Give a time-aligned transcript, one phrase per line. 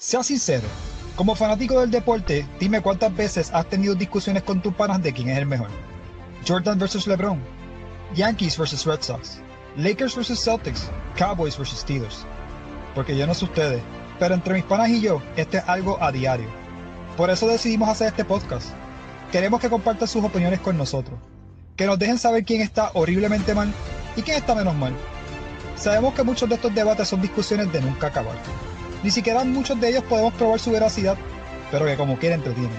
[0.00, 0.68] Sea sincero,
[1.16, 5.28] como fanático del deporte, dime cuántas veces has tenido discusiones con tus panas de quién
[5.28, 5.70] es el mejor.
[6.46, 7.42] Jordan versus LeBron,
[8.14, 9.40] Yankees versus Red Sox,
[9.76, 12.24] Lakers versus Celtics, Cowboys versus Steelers.
[12.94, 13.82] Porque yo no sé ustedes,
[14.20, 16.46] pero entre mis panas y yo, este es algo a diario.
[17.16, 18.68] Por eso decidimos hacer este podcast.
[19.32, 21.18] Queremos que compartan sus opiniones con nosotros,
[21.74, 23.74] que nos dejen saber quién está horriblemente mal
[24.14, 24.94] y quién está menos mal.
[25.74, 28.36] Sabemos que muchos de estos debates son discusiones de nunca acabar.
[29.02, 31.16] Ni siquiera muchos de ellos podemos probar su veracidad,
[31.70, 32.72] pero que como quiera entretienen.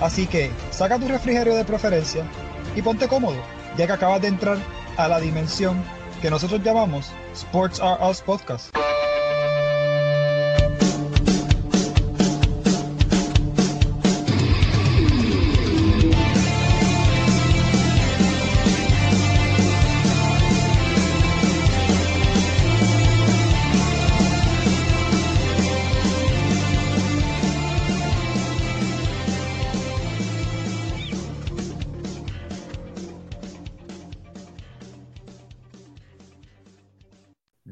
[0.00, 2.24] Así que saca tu refrigerio de preferencia
[2.74, 3.36] y ponte cómodo,
[3.76, 4.58] ya que acabas de entrar
[4.96, 5.82] a la dimensión
[6.22, 8.74] que nosotros llamamos Sports Are Us Podcast.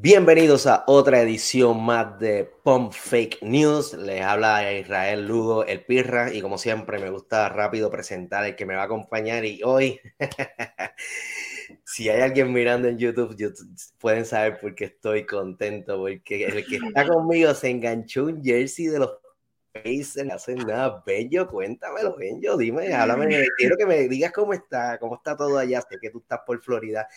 [0.01, 3.95] Bienvenidos a otra edición más de Pump Fake News.
[3.95, 8.65] Les habla Israel Lugo, el Pirra, y como siempre me gusta rápido presentar el que
[8.65, 9.45] me va a acompañar.
[9.45, 10.01] Y hoy,
[11.85, 13.37] si hay alguien mirando en YouTube,
[13.99, 18.87] pueden saber por qué estoy contento, porque el que está conmigo se enganchó un jersey
[18.87, 19.19] de los
[19.73, 21.03] Pacers, no hacen nada.
[21.05, 25.81] Bello, cuéntamelo, Bello, dime, háblame, quiero que me digas cómo está, cómo está todo allá,
[25.81, 27.09] sé que tú estás por Florida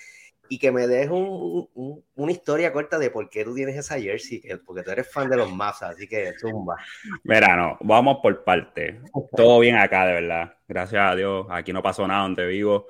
[0.52, 3.98] y que me dejes un, un, una historia corta de por qué tú tienes esa
[3.98, 6.76] jersey, porque tú eres fan de los Mazas, así que zumba.
[7.24, 9.00] Mira, no, vamos por parte.
[9.34, 10.54] Todo bien acá, de verdad.
[10.68, 12.88] Gracias a Dios, aquí no pasó nada donde vivo.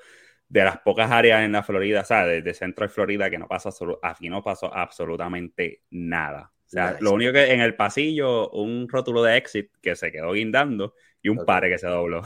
[0.49, 3.47] De las pocas áreas en la Florida, o sea, desde centro de Florida, que no
[3.47, 6.51] pasó, aquí no pasó absolutamente nada.
[6.65, 10.31] O sea, lo único que en el pasillo, un rótulo de exit que se quedó
[10.31, 11.69] guindando y un okay.
[11.69, 12.23] que se dobló.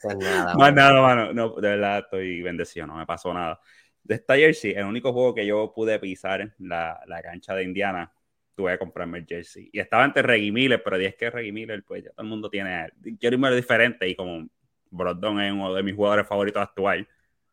[0.00, 1.34] Pues nada, Más nada, mano.
[1.34, 3.60] No, de verdad estoy bendecido, no me pasó nada
[4.04, 8.12] de esta jersey, el único juego que yo pude pisar la, la cancha de Indiana,
[8.54, 9.70] tuve que comprarme el jersey.
[9.72, 12.50] Y estaba entre Reggie Miller, pero es que Reggie Miller, pues ya todo el mundo
[12.50, 12.90] tiene.
[13.18, 14.46] Quiero irme diferente y como
[14.90, 17.08] Brogdon es uno de mis jugadores favoritos actual,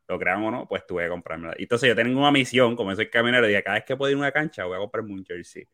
[0.07, 1.51] lo crean o no, pues tuve que comprarme.
[1.57, 4.19] Entonces yo tengo una misión, como soy caminero, y cada vez que puedo ir a
[4.19, 5.68] una cancha voy a comprarme un jersey.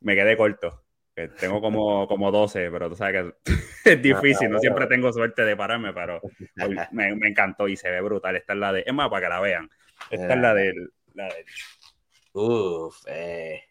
[0.00, 0.84] Me quedé corto.
[1.26, 3.52] Tengo como, como 12, pero tú sabes que
[3.92, 6.20] es difícil, no siempre tengo suerte de pararme, pero
[6.92, 8.36] me, me encantó y se ve brutal.
[8.36, 9.68] Esta es la de, es más, para que la vean.
[10.10, 10.92] Esta es la del.
[11.14, 11.44] La del...
[12.32, 13.62] Uf, eh.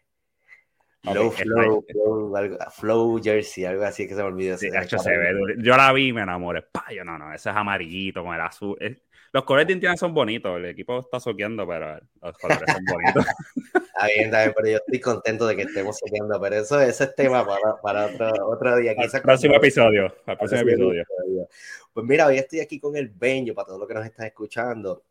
[1.02, 4.58] Flow, flow, flow, algo, flow, Jersey, algo así que se me olvidó.
[4.58, 6.62] Sí, hecho, se ve Yo la vi y me enamoré.
[6.62, 8.76] Pa, yo no, no, ese es amarillito con el azul.
[8.80, 9.00] Es...
[9.32, 10.56] Los colores de Indiana son bonitos.
[10.56, 13.24] El equipo está soqueando, pero los colores son bonitos.
[13.98, 16.40] Está bien, está bien, pero yo estoy contento de que estemos soqueando.
[16.40, 18.94] Pero eso ese es tema para, para otro, otro día.
[18.96, 20.14] Al próximo episodio.
[20.24, 21.02] Al próximo episodio.
[21.02, 21.48] episodio.
[21.92, 25.02] Pues mira, hoy estoy aquí con el Benjo para todos los que nos están escuchando.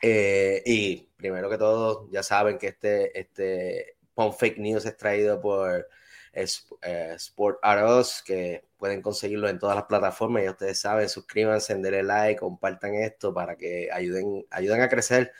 [0.00, 5.38] Eh, y primero que todo, ya saben que este, este Pump Fake News es traído
[5.38, 5.86] por
[6.32, 10.44] Sport Aros, que pueden conseguirlo en todas las plataformas.
[10.44, 15.32] Ya ustedes saben, suscríbanse, denle like, compartan esto para que ayuden, ayuden a crecer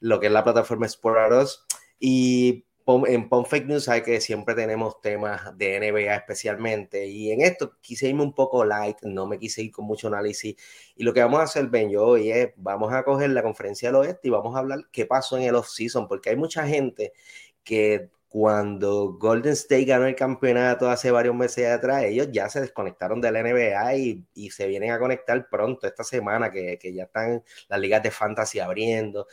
[0.00, 1.66] lo que es la plataforma Sport Aros.
[1.98, 7.40] Y en Pump Fake News hay que siempre tenemos temas de NBA especialmente y en
[7.40, 10.54] esto quise irme un poco light, no me quise ir con mucho análisis
[10.94, 13.88] y lo que vamos a hacer, Ben, yo hoy es, vamos a coger la conferencia
[13.88, 17.12] del oeste y vamos a hablar qué pasó en el off-season porque hay mucha gente
[17.64, 23.18] que cuando Golden State ganó el campeonato hace varios meses atrás, ellos ya se desconectaron
[23.18, 27.04] de la NBA y, y se vienen a conectar pronto esta semana, que, que, ya
[27.04, 29.26] están las ligas de fantasy abriendo.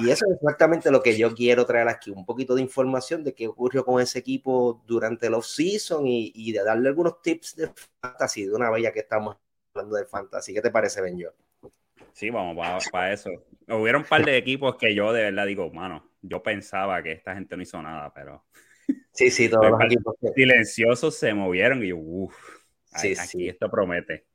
[0.00, 3.34] Y eso es exactamente lo que yo quiero traer aquí, un poquito de información de
[3.34, 7.70] qué ocurrió con ese equipo durante el off-season y, y, de darle algunos tips de
[8.00, 9.36] fantasy, de una bella que estamos
[9.74, 10.54] hablando de fantasy.
[10.54, 11.34] ¿Qué te parece, Benjo?
[12.14, 12.56] Sí, vamos
[12.90, 13.28] para, eso.
[13.68, 17.34] Hubiera un par de equipos que yo de verdad digo, mano, yo pensaba que esta
[17.34, 18.44] gente no hizo nada, pero.
[19.12, 20.14] Sí, sí, todos los equipos.
[20.34, 22.34] Silenciosos se movieron y uff,
[22.84, 23.48] sí, aquí sí.
[23.48, 24.27] esto promete.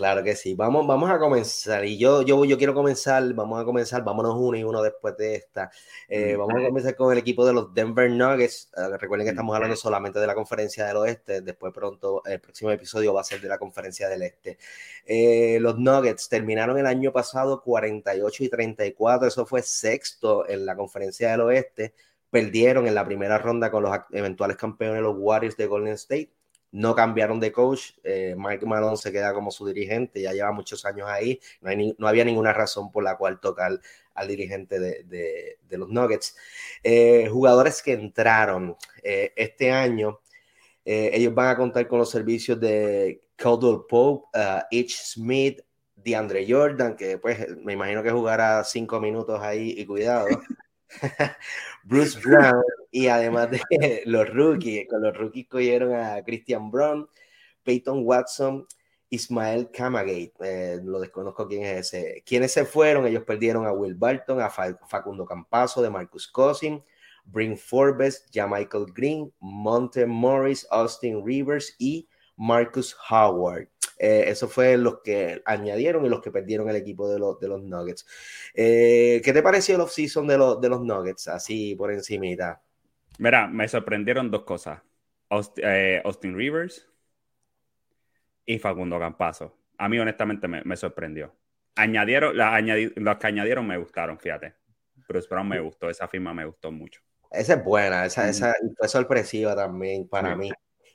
[0.00, 0.54] Claro que sí.
[0.54, 1.84] Vamos, vamos a comenzar.
[1.84, 5.34] Y yo, yo, yo quiero comenzar, vamos a comenzar, vámonos uno y uno después de
[5.34, 5.70] esta.
[6.08, 8.70] Eh, vamos a comenzar con el equipo de los Denver Nuggets.
[8.74, 11.42] Uh, recuerden que estamos hablando solamente de la conferencia del oeste.
[11.42, 14.56] Después pronto, el próximo episodio va a ser de la conferencia del este.
[15.04, 19.28] Eh, los Nuggets terminaron el año pasado 48 y 34.
[19.28, 21.92] Eso fue sexto en la conferencia del oeste.
[22.30, 26.30] Perdieron en la primera ronda con los eventuales campeones, los Warriors de Golden State
[26.72, 30.84] no cambiaron de coach, eh, Mike Malone se queda como su dirigente, ya lleva muchos
[30.84, 31.40] años ahí,
[31.98, 33.80] no, había ninguna razón por la cual tocar
[34.14, 36.36] al dirigente de, los Nuggets.
[36.82, 40.20] Eh, jugadores que entraron eh, este año,
[40.84, 44.88] ellos van a contar con los servicios de Caldwell Pope, uh, H.
[44.88, 45.60] Smith,
[45.94, 50.26] DeAndre Jordan, que pues me imagino que jugará cinco minutos ahí y cuidado.
[51.84, 53.60] Bruce Brown y además de
[54.06, 57.08] los rookies, con los rookies cogieron a Christian Brown,
[57.62, 58.66] Peyton Watson,
[59.08, 62.22] Ismael Kamagate, eh, lo desconozco quién es ese.
[62.24, 63.06] ¿Quiénes se fueron?
[63.06, 66.82] Ellos perdieron a Will Barton, a Facundo Campazo, de Marcus Cousin,
[67.24, 73.68] Brin Forbes, Michael Green, Monte Morris, Austin Rivers y Marcus Howard.
[74.02, 77.48] Eh, eso fue los que añadieron y los que perdieron el equipo de, los, de
[77.48, 78.06] los Nuggets.
[78.54, 81.28] Eh, ¿Qué te pareció el off-season de, los, de los Nuggets?
[81.28, 82.62] Así por encimita.
[83.18, 84.80] Mira, me sorprendieron dos cosas.
[85.28, 86.88] Austin, eh, Austin Rivers
[88.46, 89.54] y Facundo Campazo.
[89.76, 91.36] A mí, honestamente, me, me sorprendió.
[91.74, 94.54] Añadieron, la, añadi, los que añadieron me gustaron, fíjate.
[95.06, 97.02] Bruce Brown me gustó, esa firma me gustó mucho.
[97.30, 100.38] Esa es buena, esa, esa fue sorpresiva también para sí.
[100.38, 100.50] mí.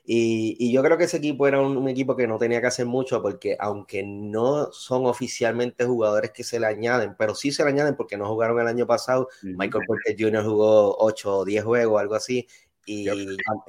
[0.08, 2.68] Y, y, yo creo que ese equipo era un, un, equipo que no tenía que
[2.68, 7.64] hacer mucho porque aunque no son oficialmente jugadores que se le añaden, pero sí se
[7.64, 9.28] le añaden porque no jugaron el año pasado.
[9.42, 10.44] Michael Porter Jr.
[10.44, 12.46] jugó 8 o 10 juegos, algo así,
[12.86, 13.06] y.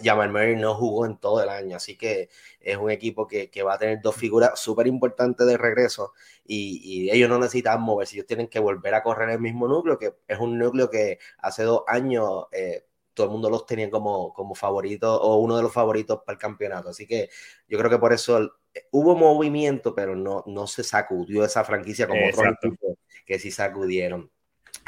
[0.03, 2.29] Jamal Murray no jugó en todo el año, así que
[2.61, 6.13] es un equipo que, que va a tener dos figuras súper importantes de regreso
[6.45, 9.97] y, y, ellos no necesitan moverse, ellos tienen que volver a correr el mismo núcleo,
[9.97, 12.45] que es un núcleo que hace dos años...
[12.51, 12.83] Eh,
[13.17, 16.39] todo el mundo los tenía como, como favoritos o uno de los favoritos para el
[16.39, 16.89] campeonato.
[16.89, 17.29] Así que
[17.67, 18.39] yo creo que por eso
[18.73, 23.49] eh, hubo movimiento, pero no, no se sacudió esa franquicia como otros equipos que sí
[23.49, 24.31] sacudieron.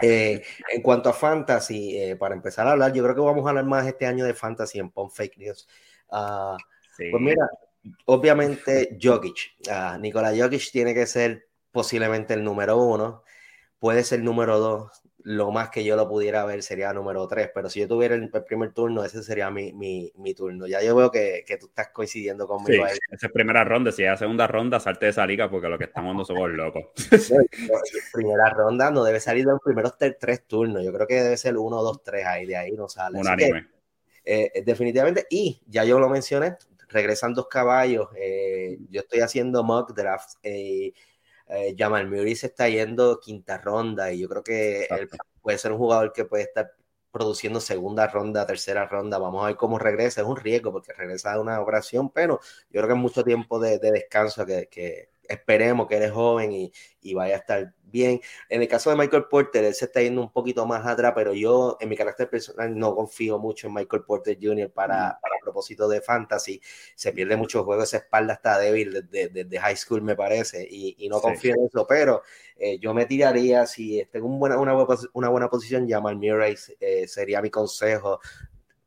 [0.01, 3.49] Eh, en cuanto a fantasy, eh, para empezar a hablar, yo creo que vamos a
[3.49, 5.67] hablar más este año de fantasy en Pon Fake News.
[6.09, 6.55] Uh,
[6.95, 7.09] sí.
[7.09, 7.49] Pues mira,
[8.05, 13.23] obviamente Jokic, uh, Nikola Jokic tiene que ser posiblemente el número uno,
[13.79, 17.51] puede ser el número dos, lo más que yo lo pudiera ver sería número 3,
[17.53, 20.65] pero si yo tuviera el, primer turno, ese sería mi, mi, mi turno.
[20.65, 22.97] Ya yo veo que, que, tú estás coincidiendo conmigo sí, ahí.
[23.11, 25.85] Esa es primera ronda, si es segunda ronda, salte de esa liga porque lo que
[25.85, 26.83] estamos no somos locos.
[28.13, 31.57] primera ronda no debe salir de los primeros tres turnos, yo creo que debe ser
[31.57, 33.19] 1, 2, 3 ahí, de ahí no sale.
[33.19, 33.67] Un anime.
[34.23, 36.55] Que, eh, definitivamente, y ya yo lo mencioné,
[36.87, 40.93] regresan dos caballos, eh, yo estoy haciendo mock drafts, eh,
[41.49, 45.09] eh, Jamal Murray se está yendo quinta ronda y yo creo que él
[45.41, 46.71] puede ser un jugador que puede estar
[47.11, 49.17] produciendo segunda ronda, tercera ronda.
[49.17, 50.21] Vamos a ver cómo regresa.
[50.21, 53.59] Es un riesgo porque regresa de una operación, pero yo creo que es mucho tiempo
[53.59, 58.19] de, de descanso que, que, esperemos que eres joven y, y, vaya a estar bien.
[58.49, 61.33] En el caso de Michael Porter, él se está yendo un poquito más atrás, pero
[61.33, 64.71] yo en mi carácter personal no confío mucho en Michael Porter Jr.
[64.71, 66.61] para, para propósito de fantasy.
[66.95, 70.95] Se pierde mucho juego, esa espalda está débil desde, desde high school, me parece, y,
[70.99, 71.59] y no confío sí.
[71.59, 72.23] en eso, pero
[72.57, 74.75] eh, yo me tiraría, si tengo un buena, una,
[75.13, 78.19] una buena posición, Jamal Murray eh, sería mi consejo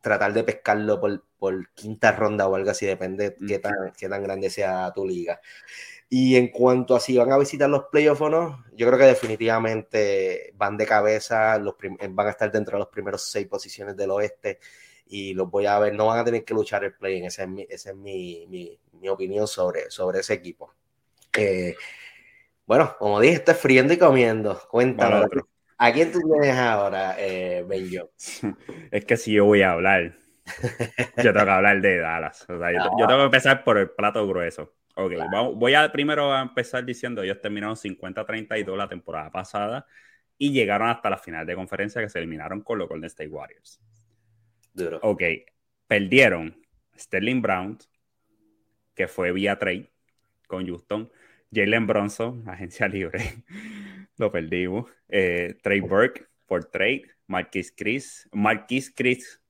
[0.01, 3.47] tratar de pescarlo por, por, quinta ronda o algo así, depende mm.
[3.47, 5.41] qué, tan, qué tan grande sea tu liga.
[6.15, 9.07] Y en cuanto a si van a visitar los playoffs o no, yo creo que
[9.07, 11.75] definitivamente van de cabeza, los
[12.11, 14.59] van a estar dentro de los primeros seis posiciones del oeste
[15.07, 17.49] y los voy a ver, no van a tener que luchar el play, esa es
[17.49, 20.75] mi, esa es mi, mi, mi opinión sobre, sobre ese equipo.
[21.35, 21.77] Eh,
[22.67, 24.61] bueno, como dije, estoy friendo y comiendo.
[24.69, 25.27] Cuéntame,
[25.79, 27.65] ¿a quién tú tienes ahora, eh?
[28.91, 30.15] Es que si yo voy a hablar,
[31.17, 32.45] yo tengo que hablar de Dallas.
[32.51, 34.75] O sea, yo, yo tengo que empezar por el plato grueso.
[34.95, 35.53] Ok, claro.
[35.55, 39.87] voy a primero a empezar diciendo, ellos terminaron 50-32 la temporada pasada
[40.37, 43.81] y llegaron hasta la final de conferencia que se eliminaron con los Golden State Warriors.
[44.75, 44.99] Duro.
[45.03, 45.23] Ok,
[45.87, 46.57] perdieron
[46.97, 47.79] Sterling Brown,
[48.95, 49.91] que fue vía trade
[50.47, 51.11] con Houston.
[51.55, 53.45] Jalen Bronson, agencia libre,
[54.17, 54.91] lo perdimos.
[55.09, 57.05] Eh, Trey Burke por trade.
[57.27, 59.41] Marquis Chris, Marquis Chris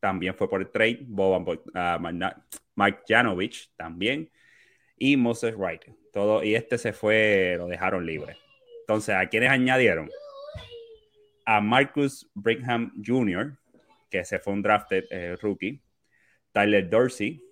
[0.00, 1.00] también fue por trade.
[1.06, 2.42] Boban, uh,
[2.74, 4.30] Mark Janovich también.
[4.98, 5.82] Y Moses Wright.
[6.12, 8.36] Todo, y este se fue, lo dejaron libre.
[8.80, 10.10] Entonces, ¿a quiénes añadieron?
[11.44, 13.58] A Marcus Brigham Jr.,
[14.10, 15.82] que se fue un drafted eh, rookie.
[16.52, 17.42] Tyler Dorsey,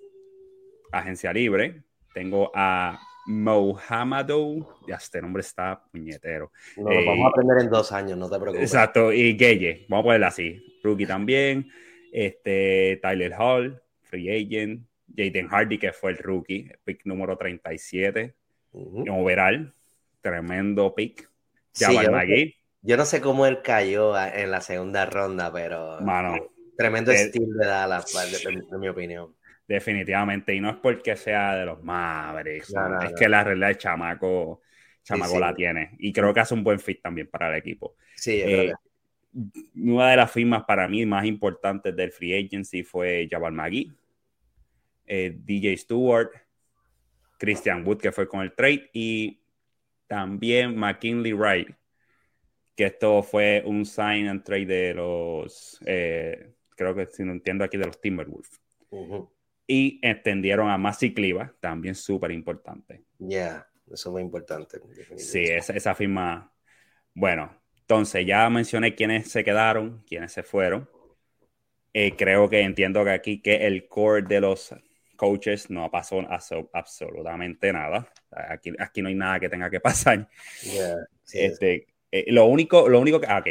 [0.92, 1.82] agencia libre.
[2.14, 6.52] Tengo a Mohamedou, ya este nombre está puñetero.
[6.76, 8.62] lo vamos a eh, aprender en dos años, no te preocupes.
[8.62, 10.80] Exacto, y Geye, vamos a ponerlo así.
[10.82, 11.68] Rookie también.
[12.12, 14.86] Este, Tyler Hall, free agent.
[15.14, 18.34] Jaden Hardy, que fue el rookie, pick número 37.
[18.72, 19.72] Overall,
[20.20, 21.28] tremendo pick.
[21.72, 26.00] Sí, yo, no sé, yo, no sé cómo él cayó en la segunda ronda, pero
[26.00, 26.36] Mano,
[26.76, 29.34] tremendo estilo de Dallas, en mi opinión.
[29.66, 32.72] Definitivamente, y no es porque sea de los Mavericks,
[33.04, 34.62] es que la realidad el chamaco,
[35.02, 35.96] chamaco la tiene.
[35.98, 37.96] Y creo que hace un buen fit también para el equipo.
[38.14, 38.72] Sí, eh,
[39.75, 43.92] una de las firmas para mí más importantes del free agency fue Jabal Magui,
[45.06, 46.30] eh, DJ Stewart,
[47.38, 49.40] Christian Wood, que fue con el trade, y
[50.06, 51.68] también McKinley Wright,
[52.75, 57.64] que esto fue un sign and trade de los, eh, creo que si no entiendo
[57.64, 58.60] aquí, de los Timberwolves.
[59.66, 63.04] Y extendieron a Masi Cliva, también súper importante.
[63.18, 64.80] Ya, eso es muy importante.
[65.16, 66.52] Sí, esa, esa firma.
[67.14, 70.88] Bueno, entonces ya mencioné quiénes se quedaron, quiénes se fueron.
[71.92, 74.75] Eh, creo que entiendo que aquí que el core de los
[75.16, 76.26] coaches no pasó
[76.73, 78.08] absolutamente nada.
[78.30, 80.28] Aquí, aquí no hay nada que tenga que pasar.
[81.32, 83.42] este, eh, lo único, lo único que, ah,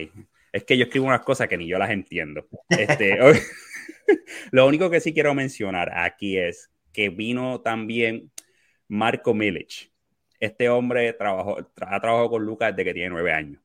[0.53, 2.47] es que yo escribo unas cosas que ni yo las entiendo.
[2.69, 3.17] Este,
[4.51, 8.31] Lo único que sí quiero mencionar aquí es que vino también
[8.87, 9.91] Marco Milic.
[10.39, 13.61] Este hombre trabajó, ha trabajado con Lucas desde que tiene nueve años.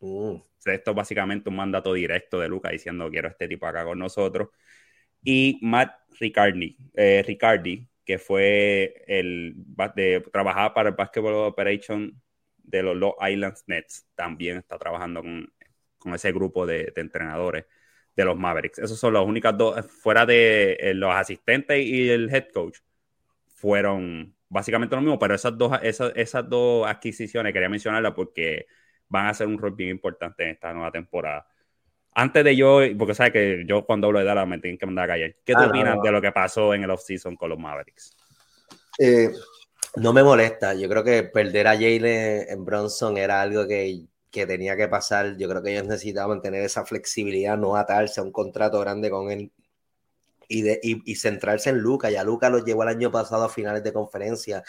[0.00, 0.36] Mm.
[0.64, 4.48] Esto es básicamente un mandato directo de Lucas diciendo quiero este tipo acá con nosotros.
[5.24, 9.54] Y Matt Ricardi, eh, Ricardi que fue el
[9.96, 12.20] de trabajaba para el Basketball Operation
[12.58, 15.52] de los Los Islands Nets, también está trabajando con,
[15.98, 17.64] con ese grupo de, de entrenadores
[18.16, 18.78] de los Mavericks.
[18.78, 22.78] Esos son las únicas dos, fuera de eh, los asistentes y el head coach,
[23.48, 28.66] fueron básicamente lo mismo, pero esas dos, esas, esas dos adquisiciones quería mencionarlas porque
[29.08, 31.46] van a ser un rol bien importante en esta nueva temporada.
[32.14, 35.04] Antes de yo, porque sabes que yo cuando hablo de Dallas me tienen que mandar
[35.04, 35.34] a callar.
[35.44, 38.16] ¿Qué tú ah, opinas de lo que pasó en el offseason con los Mavericks?
[38.98, 39.30] Eh,
[39.96, 40.74] no me molesta.
[40.74, 45.36] Yo creo que perder a Jalen en Bronson era algo que que tenía que pasar.
[45.36, 49.30] Yo creo que ellos necesitaban tener esa flexibilidad, no atarse a un contrato grande con
[49.30, 49.52] él
[50.48, 52.10] y, de, y, centrarse en Luca.
[52.10, 54.64] Ya Luca lo llevó el año pasado a finales de conferencia.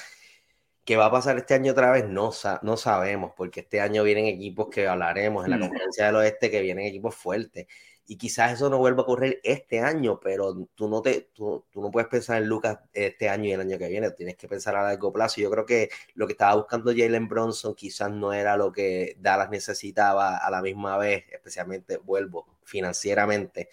[0.86, 2.08] ¿Qué va a pasar este año otra vez?
[2.08, 5.62] No, no sabemos, porque este año vienen equipos que hablaremos en la mm.
[5.62, 7.68] conferencia del oeste, que vienen equipos fuertes
[8.08, 11.82] y quizás eso no vuelva a ocurrir este año, pero tú no, te, tú, tú,
[11.82, 14.75] no puedes pensar en Lucas este año y el año que viene, tienes que pensar
[14.75, 15.42] a largo plazo.
[15.42, 19.50] Yo creo que lo que estaba buscando Jalen Bronson quizás no era lo que Dallas
[19.50, 23.69] necesitaba a la misma vez, especialmente, vuelvo, financieramente.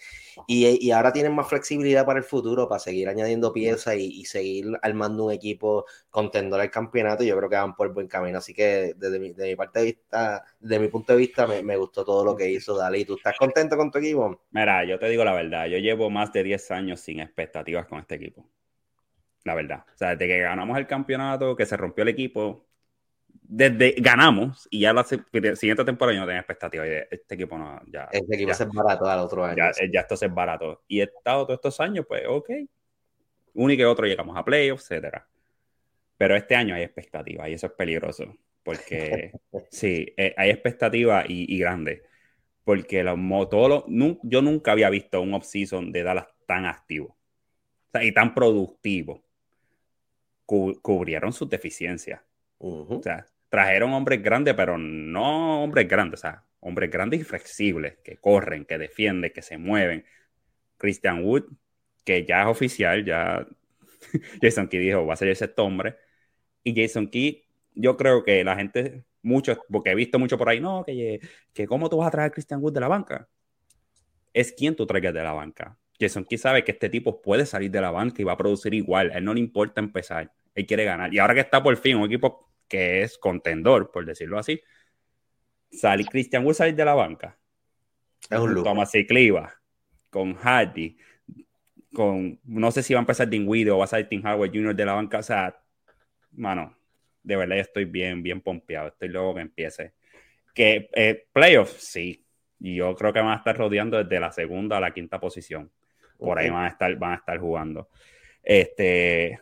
[0.47, 4.67] Y, y, ahora tienen más flexibilidad para el futuro, para seguir añadiendo piezas y, seguir
[4.81, 7.23] armando un equipo contendor al campeonato.
[7.23, 8.37] Yo creo que van por buen camino.
[8.37, 11.61] Así que desde mi, de mi parte de vista, de mi punto de vista, me,
[11.63, 13.05] me gustó todo lo que hizo Dalí.
[13.05, 14.41] ¿Tú estás contento con tu equipo?
[14.51, 17.99] Mira, yo te digo la verdad, yo llevo más de 10 años sin expectativas con
[17.99, 18.45] este equipo.
[19.43, 19.85] La verdad.
[19.93, 22.65] O sea, desde que ganamos el campeonato, que se rompió el equipo,
[23.45, 26.85] desde ganamos y ya la siguiente temporada yo no tenía expectativa.
[26.85, 28.07] Este equipo no, ya.
[28.11, 29.57] Este equipo es barato al otro año.
[29.57, 30.83] Ya, ya esto es barato.
[30.87, 32.49] Y he estado todos estos años, pues, ok.
[33.53, 35.27] Uno y que otro llegamos a playoffs, etcétera.
[36.17, 38.35] Pero este año hay expectativa y eso es peligroso.
[38.63, 39.31] Porque
[39.69, 42.03] sí, eh, hay expectativa y, y grande.
[42.63, 43.19] Porque los,
[43.49, 48.33] todos yo nunca había visto un off-season de Dallas tan activo o sea, y tan
[48.33, 49.23] productivo.
[50.45, 52.21] cubrieron sus deficiencias.
[52.57, 57.97] O sea, trajeron hombres grandes, pero no hombres grandes, o sea, hombres grandes y flexibles,
[58.03, 60.03] que corren, que defienden, que se mueven.
[60.77, 61.43] Christian Wood,
[62.03, 63.47] que ya es oficial, ya
[64.41, 65.97] Jason Key dijo, va a ser ese hombre.
[66.63, 67.45] Y Jason Key,
[67.75, 71.19] yo creo que la gente, muchos, porque he visto mucho por ahí, no, que,
[71.53, 73.29] que cómo tú vas a traer a Christian Wood de la banca.
[74.33, 75.77] Es quien tú traigas de la banca.
[75.99, 78.73] Jason Key sabe que este tipo puede salir de la banca y va a producir
[78.73, 79.11] igual.
[79.11, 80.33] A él no le importa empezar.
[80.55, 81.13] Él quiere ganar.
[81.13, 84.61] Y ahora que está por fin un equipo que es contendor, por decirlo así,
[85.71, 87.37] salir Christian Wood salir de la banca.
[88.29, 89.53] Es un Thomas Cliva,
[90.09, 90.97] con Hardy,
[91.93, 94.75] con, no sé si va a empezar Dinwiddie o va a salir Tim Howard Jr.
[94.75, 95.59] de la banca, o sea,
[96.31, 96.75] mano,
[97.21, 99.93] de verdad estoy bien, bien pompeado, estoy luego que empiece.
[100.53, 102.25] Que eh, playoffs, sí,
[102.59, 105.71] y yo creo que van a estar rodeando desde la segunda a la quinta posición.
[106.17, 107.89] Por ahí van a estar, van a estar jugando.
[108.41, 109.39] Este,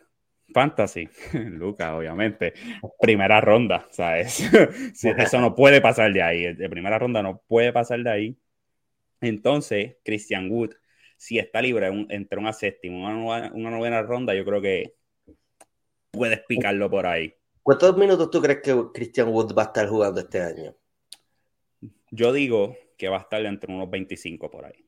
[0.52, 2.54] Fantasy, Lucas, obviamente.
[3.00, 4.40] Primera ronda, ¿sabes?
[5.18, 6.54] Eso no puede pasar de ahí.
[6.54, 8.38] De primera ronda no puede pasar de ahí.
[9.20, 10.70] Entonces, Christian Wood,
[11.16, 14.94] si está libre entre una séptima una, una novena ronda, yo creo que
[16.10, 17.34] puedes picarlo por ahí.
[17.62, 20.74] ¿Cuántos minutos tú crees que Christian Wood va a estar jugando este año?
[22.10, 24.84] Yo digo que va a estar entre unos 25 por ahí.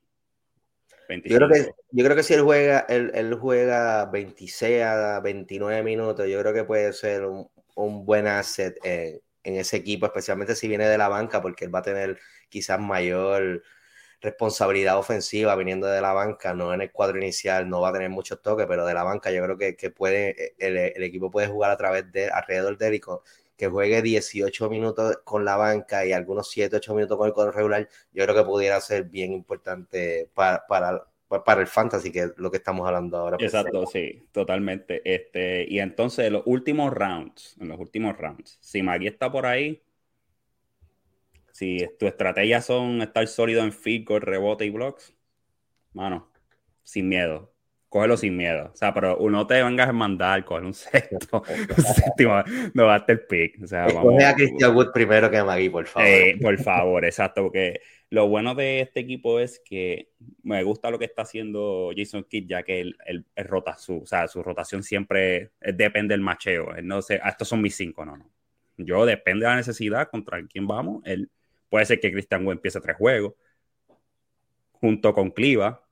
[1.08, 6.26] Yo, creo que, yo creo que si él juega, él, juega 26 a 29 minutos,
[6.28, 10.96] yo creo que puede ser un, buen asset en, ese equipo, especialmente si viene de
[10.96, 12.18] la banca, porque él va a tener
[12.48, 13.62] quizás mayor
[14.20, 18.08] responsabilidad ofensiva viniendo de la banca, no en el cuadro inicial, no va a tener
[18.08, 21.76] muchos toques, pero de la banca yo creo que, puede, el, equipo puede jugar a
[21.76, 23.00] través de, alrededor de él y
[23.56, 27.52] que juegue 18 minutos con la banca y algunos 7, 8 minutos con el cuadro
[27.52, 32.32] regular, yo creo que pudiera ser bien importante para, para, para el fantasy, que es
[32.36, 33.36] lo que estamos hablando ahora.
[33.40, 35.02] Exacto, sí, totalmente.
[35.04, 39.82] Este, y entonces, los últimos rounds, en los últimos rounds, si Magui está por ahí,
[41.52, 45.14] si tu estrategia son estar sólido en feed, con rebote y blocks,
[45.92, 46.32] mano,
[46.82, 47.53] sin miedo
[47.94, 48.72] cógelo sin miedo.
[48.72, 51.44] O sea, pero uno te vengas a mandar, coger un sexto,
[51.76, 52.42] un séptimo,
[52.74, 53.62] no a estar pick.
[53.62, 56.08] O sea, vamos, a Christian Wood primero que a Magui, por favor.
[56.08, 60.08] Eh, por favor, exacto, porque lo bueno de este equipo es que
[60.42, 64.26] me gusta lo que está haciendo Jason Kidd, ya que él, rota su, o sea,
[64.26, 66.74] su rotación siempre depende del macheo.
[66.74, 68.28] Él no sé, ah, estos son mis cinco, no, no.
[68.76, 71.00] Yo depende de la necesidad contra quién vamos.
[71.04, 71.30] Él,
[71.68, 73.34] puede ser que Christian Wood empiece tres juegos
[74.72, 75.83] junto con Cliva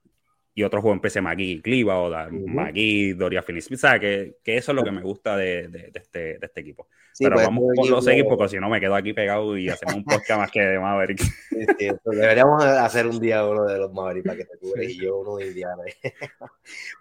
[0.55, 3.71] y otro juego empecé Magui Cliva o da, Magui, Doria Finis.
[3.73, 6.61] O sea, que, que, eso es lo que me gusta de, de, este, de este,
[6.61, 6.89] equipo.
[7.19, 9.95] Pero pues, vamos con los equipos, porque si no me quedo aquí pegado y hacemos
[9.95, 11.23] un podcast más que de Maverick.
[11.79, 15.19] Sí, deberíamos hacer un día uno de los Maverick para que te cubres y yo
[15.19, 15.83] uno de Indiana.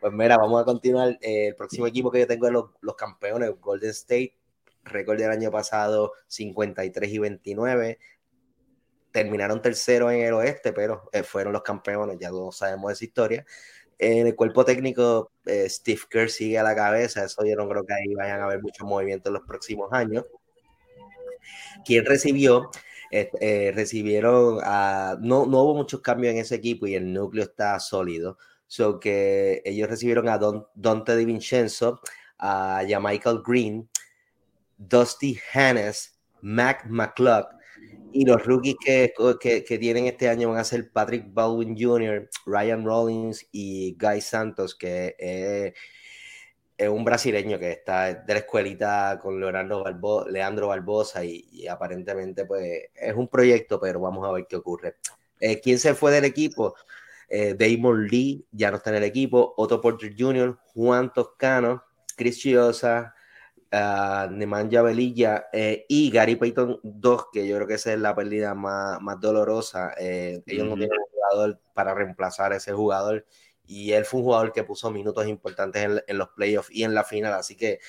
[0.01, 1.17] pues mira, vamos a continuar.
[1.21, 4.35] Eh, el próximo equipo que yo tengo es los, los campeones, Golden State.
[4.83, 7.99] Récord del año pasado 53 y 29
[9.11, 13.45] terminaron tercero en el oeste, pero eh, fueron los campeones, ya todos sabemos esa historia.
[13.99, 17.85] En el cuerpo técnico, eh, Steve Kerr sigue a la cabeza, eso yo no creo
[17.85, 20.25] que ahí vayan a haber muchos movimientos en los próximos años.
[21.85, 22.71] ¿Quién recibió?
[23.11, 27.79] Eh, recibieron, a, no, no hubo muchos cambios en ese equipo y el núcleo está
[27.79, 28.37] sólido.
[28.67, 31.99] So que ellos recibieron a Don, Dante DiVincenzo,
[32.37, 33.89] a Michael Green,
[34.77, 37.49] Dusty Hannes, Mac McCluck,
[38.13, 39.13] y los rookies que,
[39.65, 44.75] que, tienen este año van a ser Patrick Baldwin Jr., Ryan Rollins y Guy Santos,
[44.75, 45.73] que es,
[46.89, 49.85] un brasileño que está de la escuelita con Leonardo
[50.29, 54.95] Leandro Barbosa y, aparentemente pues es un proyecto, pero vamos a ver qué ocurre.
[55.39, 56.75] Eh, ¿Quién se fue del equipo?
[57.29, 61.83] Eh, Damon Lee ya no está en el equipo, Otto Porter Jr., Juan Toscano,
[62.17, 63.13] Chris Chiosa,
[63.71, 68.15] uh, Nemanja Velilla eh, y Gary Payton 2, que yo creo que esa es la
[68.15, 69.93] pérdida más, más dolorosa.
[69.97, 73.25] Eh, ellos no tienen un jugador para reemplazar a ese jugador
[73.65, 76.93] y él fue un jugador que puso minutos importantes en, en los playoffs y en
[76.93, 77.79] la final, así que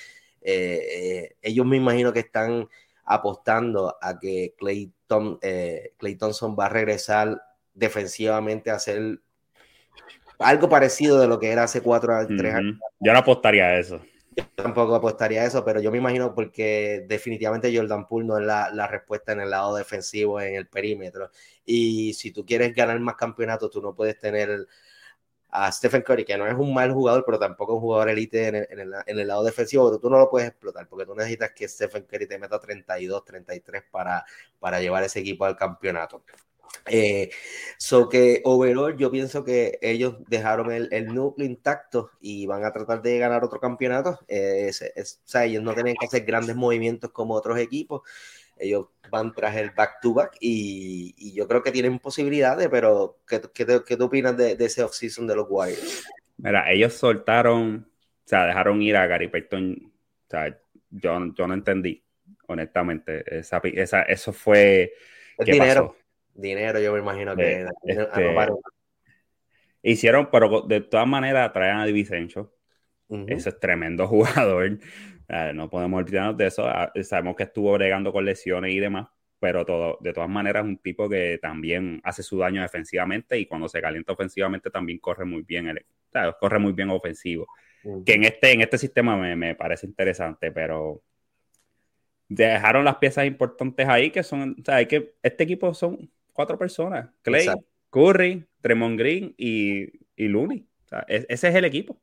[0.42, 2.68] eh, ellos me imagino que están
[3.04, 7.42] apostando a que Clay Thompson va a regresar
[7.74, 9.20] defensivamente a hacer
[10.38, 12.78] algo parecido de lo que era hace cuatro tres años.
[13.00, 14.00] Yo no apostaría a eso.
[14.36, 18.46] Yo tampoco apostaría a eso, pero yo me imagino porque definitivamente Jordan Poole no es
[18.46, 21.30] la, la, respuesta en el lado defensivo, en el perímetro.
[21.66, 24.66] Y si tú quieres ganar más campeonatos, tú no puedes tener
[25.52, 28.48] a Stephen Curry, que no es un mal jugador, pero tampoco es un jugador elite
[28.48, 31.52] en el, en el, lado defensivo, pero tú no lo puedes explotar, porque tú necesitas
[31.52, 34.24] que Stephen Curry te meta 32, 33 para,
[34.58, 36.24] para llevar ese equipo al campeonato.
[36.86, 37.30] Eh,
[37.78, 42.72] so que overall yo pienso que ellos dejaron el, el, núcleo intacto y van a
[42.72, 44.18] tratar de ganar otro campeonato.
[44.28, 48.02] Eh, o sea, ellos no tienen que hacer grandes movimientos como otros equipos.
[48.58, 53.80] Ellos van tras el back-to-back y, y, yo creo que tienen posibilidades, pero ¿qué, qué,
[53.86, 56.04] qué tú opinas de, de ese off-season de los Warriors?
[56.36, 57.88] Mira, ellos soltaron,
[58.24, 59.92] o sea, dejaron ir a Gary Payton.
[60.26, 60.58] O sea,
[60.90, 62.02] yo, yo no entendí,
[62.46, 63.38] honestamente.
[63.38, 64.92] Esa, esa, eso fue...
[65.38, 65.88] El dinero.
[65.88, 66.01] Pasó?
[66.34, 68.08] Dinero, yo me imagino que este,
[69.82, 72.52] hicieron, pero de todas maneras traen a Divisencho.
[73.26, 74.78] Ese es tremendo jugador.
[75.54, 76.66] no podemos olvidarnos de eso.
[76.66, 79.08] Ah, sabemos que estuvo bregando con lesiones y demás.
[79.38, 83.46] pero todo, de todas maneras es un tipo que también hace su daño defensivamente y
[83.46, 85.84] cuando se calienta ofensivamente también corre muy bien, el,
[86.40, 87.46] corre muy bien ofensivo.
[88.06, 91.02] Que en este, en este sistema me, me, parece interesante, pero
[92.28, 96.58] dejaron las piezas importantes ahí que son, o sea, hay que, este equipo son cuatro
[96.58, 97.46] personas, Clay,
[97.90, 99.84] Curry, Tremont Green y,
[100.16, 100.66] y Looney.
[100.84, 102.00] O sea, ese es el equipo.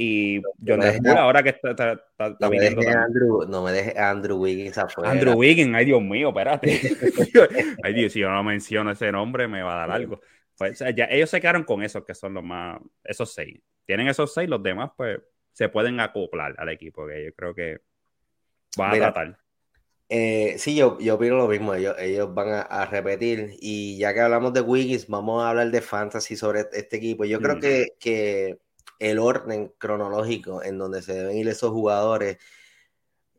[0.00, 0.80] Y John
[1.16, 5.10] ahora que está, está, está no, me deje Andrew, no me deje Andrew Wiggins afuera.
[5.10, 6.80] Andrew Wiggins, ay Dios mío, espérate.
[7.82, 10.20] ay Dios, si yo no menciono ese nombre me va a dar algo.
[10.56, 13.60] Pues, ya, ellos se quedaron con esos que son los más, esos seis.
[13.86, 15.20] Tienen esos seis, los demás pues
[15.52, 17.78] se pueden acoplar al equipo, que yo creo que
[18.78, 19.38] va a tratar.
[20.10, 24.20] Eh, sí, yo, yo opino lo mismo, ellos, ellos van a, repetir y ya que
[24.20, 27.24] hablamos de Wiggins, vamos a hablar de fantasy sobre este equipo.
[27.26, 27.60] Yo creo mm.
[27.60, 28.58] que, que
[28.98, 32.38] el orden cronológico en donde se deben ir esos jugadores.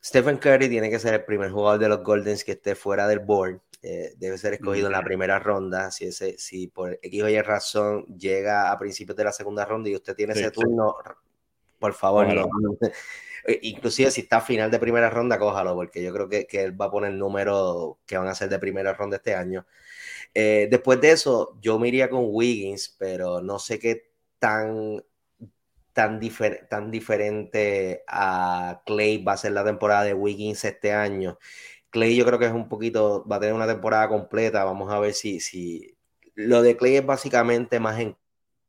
[0.04, 3.20] Stephen Curry tiene que ser el primer jugador de los Goldens que esté fuera del
[3.20, 3.60] board.
[3.82, 5.90] Eh, debe ser escogido en la primera ronda.
[5.92, 9.90] Si, ese, si por X o Y razón llega a principios de la segunda ronda
[9.90, 10.96] y usted tiene ese turno,
[11.80, 12.28] por favor,
[13.62, 16.80] Inclusive si está a final de primera ronda, cójalo, porque yo creo que, que él
[16.80, 19.66] va a poner números que van a ser de primera ronda este año.
[20.34, 25.04] Eh, después de eso, yo me iría con Wiggins, pero no sé qué tan
[25.94, 26.20] tan,
[26.70, 31.38] tan diferente a Clay va a ser la temporada de Wiggins este año.
[31.90, 35.00] Clay yo creo que es un poquito, va a tener una temporada completa, vamos a
[35.00, 35.98] ver si, si
[36.36, 38.16] lo de Clay es básicamente más en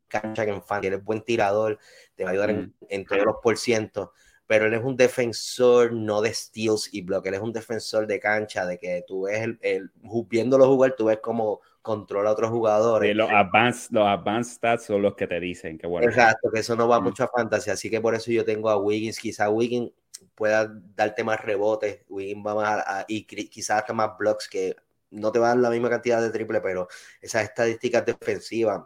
[0.08, 1.78] cancha que en fan, él es buen tirador,
[2.16, 3.04] te va a ayudar en, mm.
[3.04, 4.12] todos los por ciento,
[4.50, 8.18] pero él es un defensor no de steals y block, él es un defensor de
[8.18, 9.92] cancha, de que tú ves el, el
[10.28, 13.14] viéndolo jugar, tú ves como controla a otros jugadores.
[13.14, 16.08] los advanced, los advanced stats son los que te dicen que bueno.
[16.08, 18.76] Exacto, que eso no va mucho a fantasy, así que por eso yo tengo a
[18.76, 19.92] Wiggins, quizá Wiggins
[20.34, 24.74] pueda darte más rebotes, Wiggins va más a, y quizás hasta más blocks que
[25.12, 26.88] no te va a dar la misma cantidad de triple, pero
[27.20, 28.80] esas estadísticas defensivas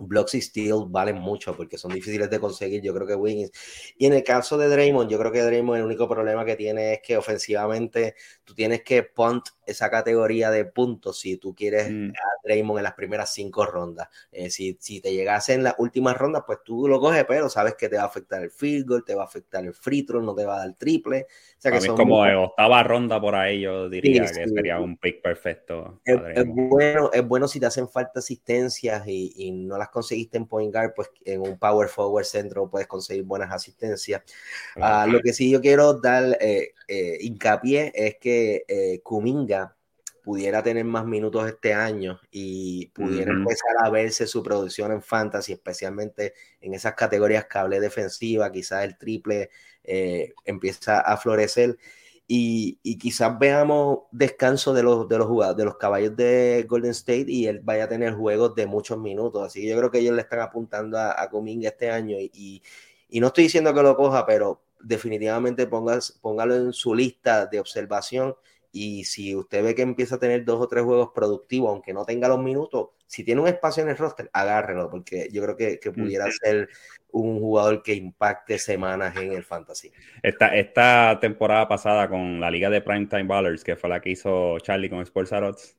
[0.00, 3.50] blocks y steel valen mucho porque son difíciles de conseguir, yo creo que Wiggins.
[3.96, 6.94] Y en el caso de Draymond, yo creo que Draymond el único problema que tiene
[6.94, 12.10] es que ofensivamente tú tienes que punt esa categoría de puntos si tú quieres mm.
[12.10, 14.08] a Draymond en las primeras cinco rondas.
[14.32, 17.74] Eh, si, si, te llegase en las últimas rondas, pues tú lo coges, pero sabes
[17.74, 20.22] que te va a afectar el field goal, te va a afectar el free throw,
[20.22, 21.26] no te va a dar triple.
[21.58, 24.96] O sea que son como en octava ronda por ahí, yo diría que sería un
[24.96, 26.00] pick perfecto.
[26.04, 30.46] Es, bueno, es bueno si te hacen falta asistencias y, y no las conseguiste en
[30.46, 34.22] point guard, pues en un power forward centro puedes conseguir buenas asistencias.
[34.76, 39.57] Ah, lo que sí yo quiero dar eh, eh, hincapié es que eh, Kuminga
[40.28, 45.54] pudiera tener más minutos este año y pudiera empezar a verse su producción en fantasy,
[45.54, 49.48] especialmente en esas categorías cable defensiva, quizás el triple
[50.44, 51.78] empieza a florecer
[52.26, 57.24] y, quizás veamos descanso de los, de los jugadores, de los caballos de Golden State
[57.28, 59.46] y él vaya a tener juegos de muchos minutos.
[59.46, 61.30] Así que yo creo que ellos le están apuntando a, a
[61.62, 62.62] este año y,
[63.08, 67.60] y, no estoy diciendo que lo coja, pero definitivamente pongas, póngalo en su lista de
[67.60, 68.36] observación
[68.72, 72.04] y si usted ve que empieza a tener dos o tres juegos productivos, aunque no
[72.04, 75.80] tenga los minutos, si tiene un espacio en el roster, agárrelo, porque yo creo que,
[75.80, 76.68] que pudiera ser
[77.10, 79.90] un jugador que impacte semanas en el fantasy.
[80.22, 84.58] Esta, esta temporada pasada con la liga de Primetime Ballers, que fue la que hizo
[84.60, 85.76] Charlie con Sports Arots,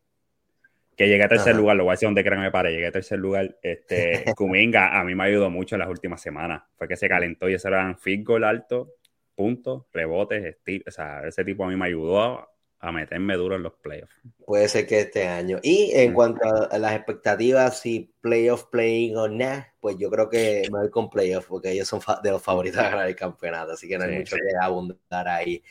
[0.98, 2.92] que llegué a tercer lugar, lo voy a decir donde crean me pare, llegué a
[2.92, 6.98] tercer lugar, este, Kuminga a mí me ayudó mucho en las últimas semanas, fue que
[6.98, 8.96] se calentó y ese eran field goal alto,
[9.34, 12.50] puntos, rebotes, o sea, ese tipo a mí me ayudó
[12.80, 14.14] a meterme duro en los playoffs.
[14.46, 15.60] Puede ser que este año.
[15.62, 16.14] Y en mm.
[16.14, 20.90] cuanto a las expectativas, si playoff playing o nah, pues yo creo que me voy
[20.90, 24.06] con playoff, porque ellos son de los favoritos a ganar el campeonato, así que no
[24.06, 25.62] hay mucho que abundar ahí.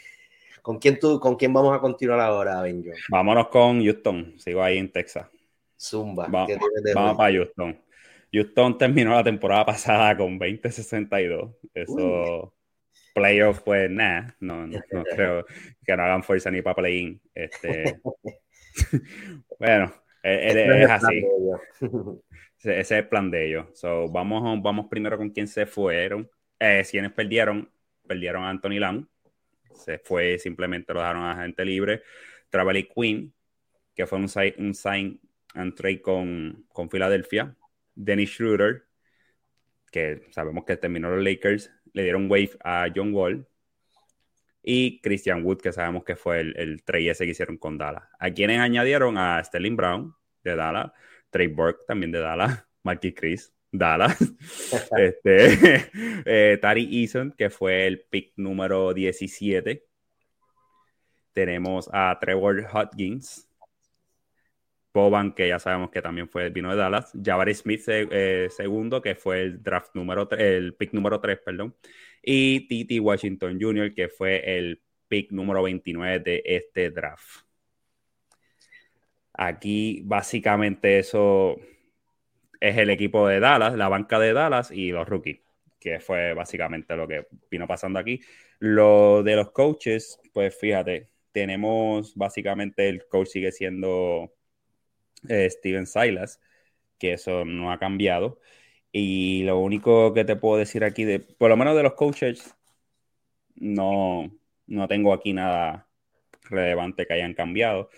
[0.62, 2.90] ¿Con quién, tú, ¿Con quién vamos a continuar ahora, Benjo?
[3.09, 5.27] Vámonos con Houston, sigo ahí en Texas.
[5.81, 6.27] Zumba.
[6.29, 7.81] vamos para Houston.
[8.33, 11.55] Houston terminó la temporada pasada con 20-62.
[11.73, 12.53] Eso
[13.18, 15.44] playoff, pues nada, no, no, creo
[15.85, 17.20] que no hagan fuerza ni para play-in.
[17.35, 18.00] Este,
[19.59, 21.26] bueno, e, e, es, así.
[22.59, 23.66] Ese es el plan de ellos.
[23.74, 26.28] So, vamos, vamos primero con quién se fueron.
[26.59, 27.70] Eh, quienes perdieron,
[28.07, 29.07] perdieron a Anthony Lamb.
[29.74, 32.02] Se fue, simplemente lo dejaron a gente libre.
[32.50, 33.33] Travely Queen,
[33.94, 34.28] que fue un,
[34.59, 35.20] un sign
[35.54, 37.54] and trade con, con Filadelfia.
[37.94, 38.87] Dennis Schroeder,
[39.90, 43.44] que sabemos que terminó los Lakers le dieron wave a John Wall
[44.62, 48.04] y Christian Wood, que sabemos que fue el, el trade ese que hicieron con Dallas.
[48.20, 50.92] A quienes añadieron a Sterling Brown de Dallas,
[51.30, 54.16] Trey Burke también de Dallas, Marquis Chris, Dallas,
[54.96, 55.90] este,
[56.24, 59.84] eh, Tari Eason, que fue el pick número 17.
[61.32, 63.47] tenemos a Trevor Hodgins,
[64.92, 69.14] Boban, que ya sabemos que también fue vino de Dallas, Jabari Smith eh, segundo, que
[69.14, 71.77] fue el draft número el pick número 3, perdón,
[72.22, 77.44] y Titi Washington Jr., que fue el pick número 29 de este draft.
[79.35, 81.57] Aquí básicamente eso
[82.61, 85.40] es el equipo de Dallas, la banca de Dallas y los rookies,
[85.79, 88.20] que fue básicamente lo que vino pasando aquí.
[88.59, 94.33] Lo de los coaches, pues fíjate, tenemos básicamente el coach sigue siendo
[95.28, 96.40] eh, Steven Silas,
[96.98, 98.40] que eso no ha cambiado.
[98.92, 102.54] Y lo único que te puedo decir aquí, de, por lo menos de los coaches,
[103.57, 104.31] no,
[104.66, 105.88] no tengo aquí nada
[106.50, 107.90] relevante que hayan cambiado.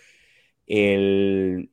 [0.66, 1.70] El,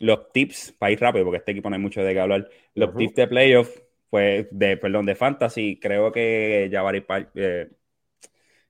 [0.00, 2.96] los tips, para ir rápido, porque este equipo no hay mucho de qué hablar, los
[2.96, 7.70] tips de playoff, pues, de, perdón, de fantasy, creo que Jabari eh,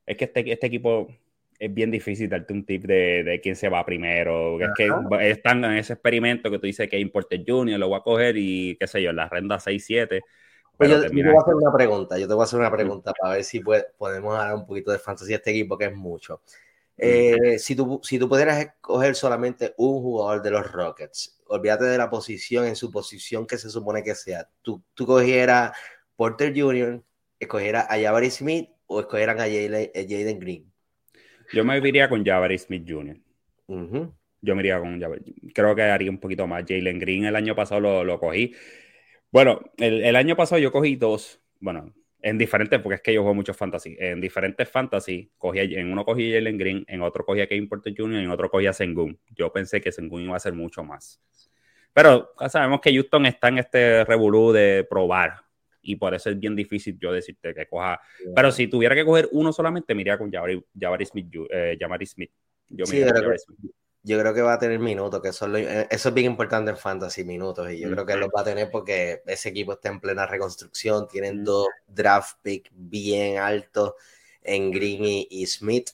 [0.06, 1.08] es que este, este equipo
[1.58, 4.60] es bien difícil darte un tip de, de quién se va primero.
[4.60, 8.02] Es que están en ese experimento que tú dices que Importer Junior lo voy a
[8.02, 10.22] coger y qué sé yo, la renda 6-7.
[10.76, 13.12] Pues yo, te voy a hacer una pregunta, yo te voy a hacer una pregunta
[13.12, 16.42] para ver si podemos dar un poquito de fantasía a este equipo, que es mucho.
[16.96, 21.98] Eh, si, tú, si tú pudieras escoger solamente un jugador de los Rockets, olvídate de
[21.98, 24.48] la posición en su posición que se supone que sea.
[24.62, 25.76] Tú, tú cogieras
[26.16, 27.02] Porter Jr.,
[27.38, 30.71] escogieras a Jabari Smith o escogieran a Jaden Green.
[31.52, 33.16] Yo me iría con Jabari Smith Jr.
[34.40, 35.34] Yo me iría con Jabari.
[35.54, 36.64] Creo que haría un poquito más.
[36.66, 38.54] Jalen Green el año pasado lo, lo cogí.
[39.30, 41.40] Bueno, el, el, año pasado yo cogí dos.
[41.60, 43.96] Bueno, en diferentes, porque es que yo juego mucho fantasy.
[43.98, 47.94] En diferentes fantasy, cogí, en uno cogí Jalen Green, en otro cogí a Kevin Porter
[47.96, 49.18] Jr., en otro cogí a Sengun.
[49.30, 51.20] Yo pensé que Sengun iba a ser mucho más.
[51.92, 55.44] Pero sabemos que Houston está en este revolú de probar
[55.82, 58.00] y por eso es bien difícil yo decirte que coja.
[58.34, 61.34] Pero si tuviera que coger uno solamente, me iría con Jabari, Smith.
[61.50, 62.30] Eh, Smith.
[62.68, 62.84] Yo,
[64.04, 66.70] yo creo que va a tener minutos, que eso es, eh, eso es bien importante
[66.70, 69.90] en Fantasy, minutos, y yo creo que los va a tener porque ese equipo está
[69.90, 73.92] en plena reconstrucción, tienen dos draft picks bien altos
[74.42, 75.90] en Green y, Smith.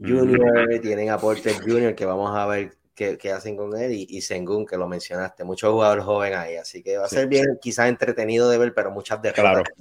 [0.00, 4.66] Junior, tienen a Porter Junior, que vamos a ver que, hacen con él y, Sengun,
[4.66, 8.50] que lo mencionaste, muchos jugadores jóvenes ahí, así que va a ser bien, quizás entretenido
[8.50, 9.72] de ver, pero muchas derrotas.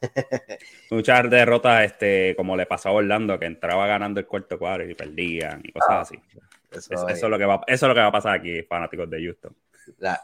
[0.90, 4.94] muchas derrotas, este, como le pasó a Orlando, que entraba ganando el cuarto cuadro y
[4.94, 6.18] perdían y cosas ah, así.
[6.70, 9.24] Eso, es, lo que va, eso es lo que va a pasar aquí, fanáticos de
[9.24, 9.56] Houston.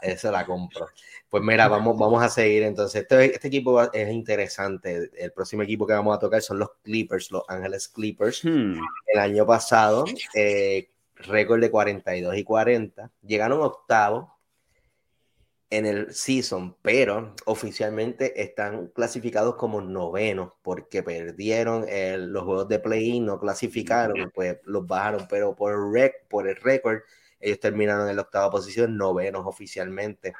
[0.01, 0.87] eso la compro.
[1.29, 3.01] Pues mira, vamos, vamos a seguir entonces.
[3.01, 5.11] Este, este, equipo es interesante.
[5.17, 8.45] El próximo equipo que vamos a tocar son los Clippers, los Ángeles Clippers.
[8.45, 8.79] Hmm.
[9.07, 13.11] El año pasado, eh, récord de 42 y 40.
[13.21, 14.37] Llegaron octavo
[15.69, 21.85] en el season, pero oficialmente están clasificados como novenos porque perdieron
[22.31, 26.99] los juegos de play-in, no clasificaron, pues los bajaron, pero por, rec, por el récord,
[27.39, 30.33] ellos terminaron en la octava posición, novenos oficialmente.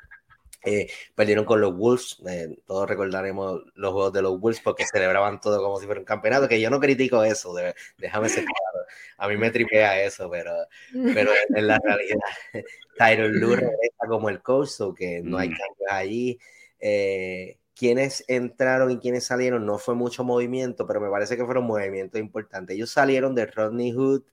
[0.64, 5.40] Eh, perdieron con los Wolves, eh, todos recordaremos los juegos de los Wolves porque celebraban
[5.40, 7.54] todo como si fuera un campeonato, que yo no critico eso,
[7.98, 8.86] déjame ser claro,
[9.18, 10.52] a mí me tripea eso, pero,
[11.14, 12.20] pero en la realidad,
[12.98, 13.78] Tyron Lue regresa
[14.10, 15.58] como el coach, o que no hay mm.
[15.58, 16.40] cambios allí.
[16.80, 21.66] Eh, quienes entraron y quienes salieron, no fue mucho movimiento, pero me parece que fueron
[21.66, 22.76] movimientos importantes.
[22.76, 24.24] Ellos salieron de Rodney Hood,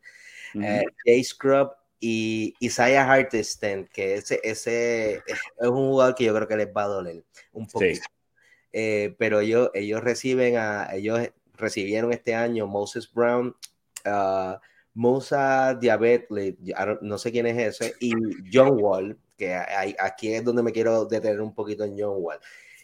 [1.05, 6.57] Jay Scrub y Isaiah Harteston, que ese, ese es un jugador que yo creo que
[6.57, 8.07] les va a doler un poquito.
[8.73, 11.21] Eh, pero ellos, ellos reciben a, ellos
[11.57, 13.55] recibieron este año Moses Brown,
[14.05, 14.55] uh,
[14.95, 15.79] Musa
[17.01, 18.13] no sé quién es ese, y
[18.53, 19.55] John Wall, que
[19.99, 22.39] aquí es donde me quiero detener un poquito en John Wall.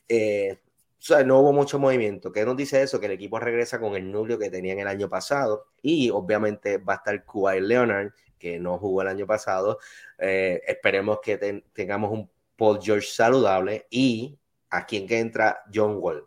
[0.09, 0.59] Eh,
[1.01, 2.31] o sea, no hubo mucho movimiento.
[2.31, 3.01] ¿Qué nos dice eso?
[3.01, 6.95] Que el equipo regresa con el núcleo que tenían el año pasado y obviamente va
[6.95, 9.79] a estar Kuwait Leonard, que no jugó el año pasado.
[10.19, 14.37] Eh, esperemos que tengamos un Paul George saludable y
[14.71, 16.27] aquí en que entra John Wall.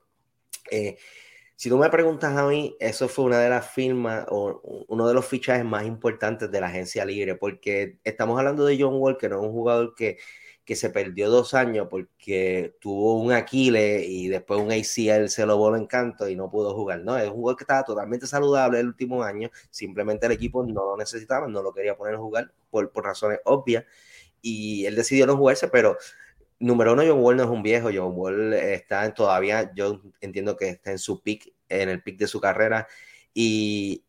[0.71, 0.97] Eh,
[1.55, 5.13] si tú me preguntas a mí, eso fue una de las firmas o uno de
[5.13, 9.29] los fichajes más importantes de la agencia libre, porque estamos hablando de John Wall, que
[9.29, 10.17] no es un jugador que
[10.65, 15.57] que se perdió dos años porque tuvo un Aquiles y después un ACL se lo
[15.57, 17.01] voló en canto y no pudo jugar.
[17.01, 20.85] No, es un jugador que estaba totalmente saludable el último año, simplemente el equipo no
[20.85, 23.83] lo necesitaba, no lo quería poner a jugar por, por razones obvias
[24.41, 25.97] y él decidió no jugarse, pero
[26.59, 30.55] número uno, John Wall no es un viejo, John Wall está en, todavía, yo entiendo
[30.55, 32.87] que está en su pick, en el pick de su carrera
[33.33, 34.03] y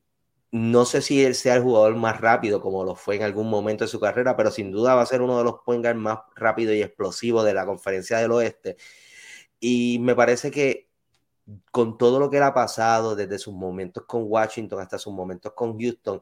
[0.55, 3.83] no sé si él sea el jugador más rápido como lo fue en algún momento
[3.83, 6.77] de su carrera, pero sin duda va a ser uno de los point más rápidos
[6.77, 8.77] y explosivos de la conferencia del oeste.
[9.59, 10.89] Y me parece que
[11.73, 15.55] con todo lo que él ha pasado, desde sus momentos con Washington hasta sus momentos
[15.55, 16.21] con Houston,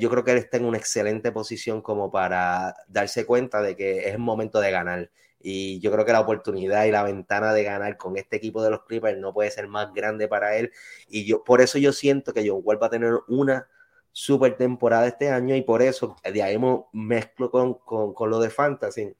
[0.00, 4.08] yo creo que él está en una excelente posición como para darse cuenta de que
[4.08, 5.10] es el momento de ganar.
[5.40, 8.70] Y yo creo que la oportunidad y la ventana de ganar con este equipo de
[8.70, 10.72] los Clippers no puede ser más grande para él.
[11.06, 13.68] Y yo, por eso yo siento que John Wall va a tener una
[14.16, 16.56] super temporada este año y por eso de ahí
[16.92, 19.12] mezclo con, con, con lo de Fantasy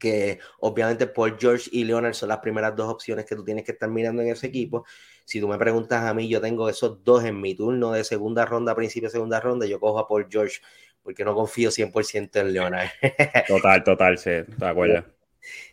[0.00, 3.70] que obviamente Paul George y Leonard son las primeras dos opciones que tú tienes que
[3.70, 4.84] estar mirando en ese equipo.
[5.24, 8.44] Si tú me preguntas a mí, yo tengo esos dos en mi turno de segunda
[8.44, 10.58] ronda, principio de segunda ronda, yo cojo a Paul George
[11.04, 12.88] porque no confío 100% en Leonard.
[13.46, 15.04] Total, total, sí, te acuerdas.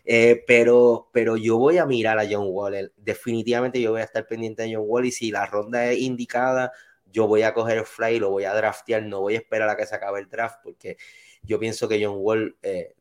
[0.04, 2.92] Eh, pero, pero yo voy a mirar a John Wall.
[2.96, 6.70] Definitivamente yo voy a estar pendiente de John Wall y si la ronda es indicada,
[7.14, 9.04] yo voy a coger el fly y lo voy a draftear.
[9.04, 10.96] No voy a esperar a que se acabe el draft porque
[11.44, 12.94] yo pienso que John Wall, eh,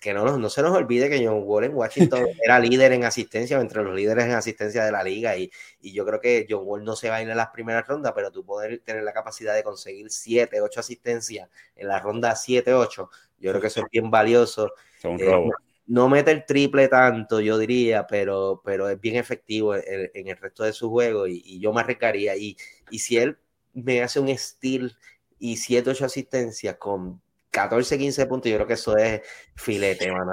[0.00, 3.60] que no, no se nos olvide que John Wall en Washington era líder en asistencia,
[3.60, 6.84] entre los líderes en asistencia de la liga, y, y, yo creo que John Wall
[6.84, 9.54] no se va a ir en las primeras rondas, pero tú poder tener la capacidad
[9.54, 13.86] de conseguir 7, 8 asistencias en la ronda 7, 8, yo creo que eso es
[13.92, 14.72] bien valioso.
[14.98, 15.50] Son eh,
[15.86, 20.64] no, mete el triple tanto, yo diría, pero, pero es bien efectivo en, el resto
[20.64, 22.36] de su juego y, y yo me arriesgaría.
[22.36, 22.56] Y,
[22.90, 23.36] y si él
[23.72, 24.96] me hace un steal
[25.38, 29.20] y 7, 8 asistencias con 14, 15 puntos, yo creo que eso es
[29.54, 30.32] filete, mano.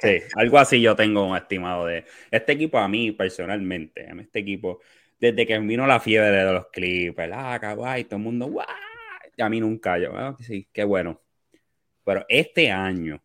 [0.00, 4.22] sí, algo así yo tengo un estimado de este equipo a mí personalmente, a mí
[4.22, 4.80] este equipo,
[5.18, 8.66] desde que vino la fiebre de los Clippers, ah, kawaii, todo el mundo, ¡guau!
[9.38, 11.20] a mí nunca, yo, ah, sí, qué bueno.
[12.04, 13.22] Pero este año,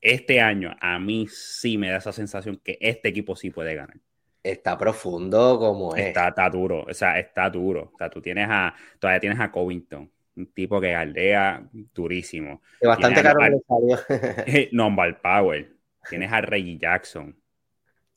[0.00, 3.96] este año, a mí sí me da esa sensación que este equipo sí puede ganar.
[4.42, 6.06] Está profundo como es.
[6.06, 7.92] Está, está duro, o sea, está duro.
[7.94, 11.62] O sea, tú tienes a, todavía tienes a Covington, un tipo que aldea
[11.94, 12.60] durísimo.
[12.82, 14.68] bastante caro le salió.
[14.72, 15.72] Non Power.
[16.08, 17.36] Tienes a Reggie Jackson.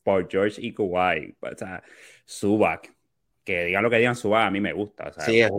[0.04, 1.36] Por George y Kuwait.
[1.42, 1.84] O sea,
[2.26, 2.94] Subak.
[3.44, 5.12] Que digan lo que digan Subak, a mí me gusta.
[5.20, 5.52] sí, es,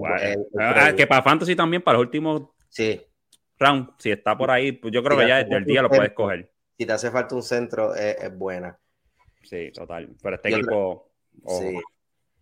[0.59, 3.01] ah, que para Fantasy también, para los últimos sí.
[3.61, 6.13] round, si está por ahí, pues yo creo que ya desde el día lo puedes
[6.13, 6.51] coger.
[6.77, 8.77] Si te hace falta un centro, es, buena.
[9.49, 10.09] Sí, total.
[10.23, 11.11] Pero este equipo.
[11.47, 11.79] Sí.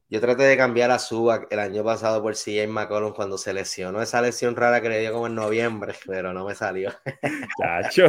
[0.08, 4.02] Yo traté de cambiar a Suba el año pasado por CJ McCollum cuando se lesionó
[4.02, 6.92] esa lesión rara que le dio como en noviembre, pero no me salió.
[7.60, 8.06] Chacho,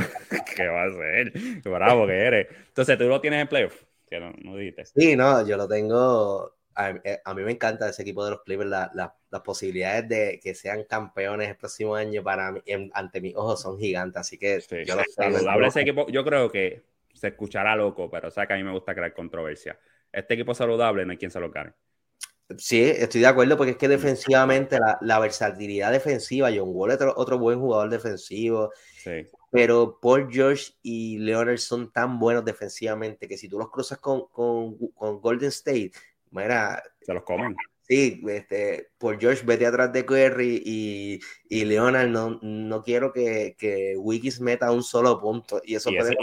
[0.55, 1.33] ¿qué va a ser?
[1.33, 2.47] Qué bravo que eres.
[2.67, 3.81] Entonces, ¿tú lo tienes en playoff?
[4.09, 4.85] Que no, no dijiste.
[4.85, 6.55] Sí, no, yo lo tengo.
[6.75, 8.69] A, eh, mí me encanta ese equipo de los Clippers.
[8.69, 12.61] las posibilidades de que sean campeones el próximo año para mí,
[12.93, 14.19] ante mis ojos son gigantes.
[14.19, 16.05] Así que yo lo saludable ese equipo.
[16.09, 16.83] Yo creo que
[17.15, 19.79] se escuchará loco, pero o sea que a mí me gusta crear controversia.
[20.11, 21.73] Este equipo saludable no hay quien se lo gane.
[22.59, 27.39] Sí, estoy de acuerdo porque es que defensivamente la, versatilidad defensiva, John Wall es otro,
[27.39, 28.71] buen jugador defensivo,
[29.49, 34.27] pero Paul George y Leonard son tan buenos defensivamente que si tú los cruzas con,
[34.27, 34.77] con,
[35.21, 35.93] Golden State,
[36.29, 37.55] mira, se los comen.
[37.87, 41.19] Sí, este, Paul George vete atrás de Curry y,
[41.49, 46.15] y Leonard no, no quiero que, que Wikis meta un solo punto y eso puede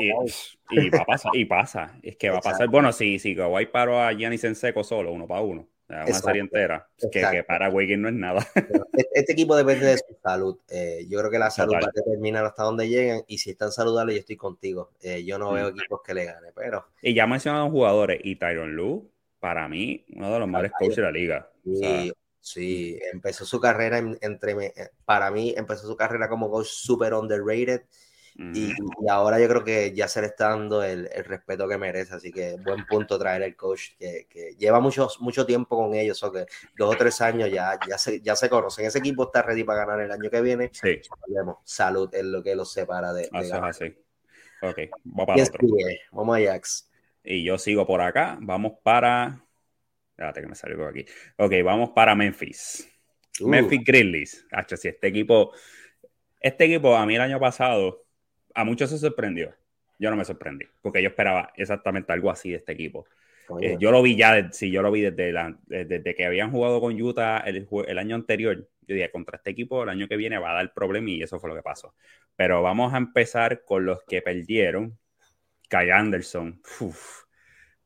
[0.71, 3.67] y, va a pasar, y pasa, es que va a pasar, bueno, si, si Kawhi
[3.67, 8.01] paró a Giannis en seco solo, uno para uno una serie entera, que, para Wiggins
[8.01, 8.47] no es nada.
[8.55, 10.59] Este, este, equipo depende de su salud.
[10.69, 13.73] Eh, yo creo que la salud va a determinar hasta dónde llegan y si están
[13.73, 14.91] saludables, yo estoy contigo.
[15.01, 15.79] Eh, yo no veo mm.
[15.79, 16.87] equipos que le gane, pero...
[17.03, 21.03] Y ya mencionado jugadores, y Tyron Lu, para mí, uno de los mejores coaches de
[21.03, 21.51] la liga.
[21.65, 24.67] Sí, sí, empezó su carrera entre...
[24.67, 27.83] Eh, para mí, empezó su carrera como coach super underrated
[28.35, 28.73] y,
[29.09, 32.57] ahora yo creo que ya se le está dando el, respeto que merece, así que
[32.65, 36.47] buen punto traer el coach que, lleva mucho, mucho tiempo con ellos, o que
[36.77, 38.87] dos o tres años ya, ya, se, ya se conocen.
[38.87, 40.71] Ese equipo está ready para ganar el año que viene.
[40.73, 41.01] Sí.
[41.65, 43.97] Salud es lo que los separa de, de
[44.63, 45.69] Ok, vamos para otro.
[46.13, 46.91] Vamos a Jax.
[47.25, 48.39] Y yo sigo por acá.
[48.41, 49.45] Vamos para.
[50.13, 51.05] Espérate que me salió por aquí.
[51.37, 52.89] Ok, vamos para Memphis.
[53.41, 53.49] Uh.
[53.49, 54.47] Memphis Grizzlies.
[54.77, 55.53] si este equipo.
[56.41, 58.05] Este equipo, a mí el año pasado,
[58.55, 59.55] a muchos se sorprendió.
[59.99, 63.07] Yo no me sorprendí, porque yo esperaba exactamente algo así de este equipo.
[63.61, 65.33] Eh, yo lo vi ya, sí, yo lo vi desde,
[65.67, 68.69] desde que habían jugado con Utah el, el, año anterior.
[68.83, 71.39] Yo dije, contra este equipo el año que viene va a dar problema y eso
[71.39, 71.95] fue lo que pasó.
[72.37, 74.99] Pero vamos a empezar con los que perdieron.
[75.69, 76.61] Kai Anderson,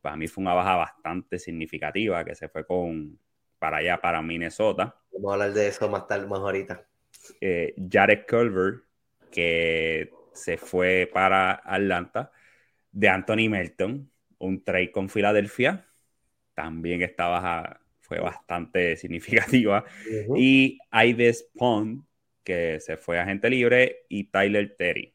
[0.07, 3.19] para mí fue una baja bastante significativa que se fue con
[3.59, 4.95] para allá, para Minnesota.
[5.11, 6.87] Vamos a hablar de eso más tarde, más ahorita.
[7.41, 8.83] Eh, Jared Culver,
[9.33, 12.31] que se fue para Atlanta.
[12.93, 14.09] De Anthony Melton,
[14.39, 15.89] un trade con Filadelfia,
[16.55, 19.85] también estaba, fue bastante significativa.
[20.37, 22.05] Y Ives Pond,
[22.45, 25.13] que se fue agente libre, y Tyler Terry,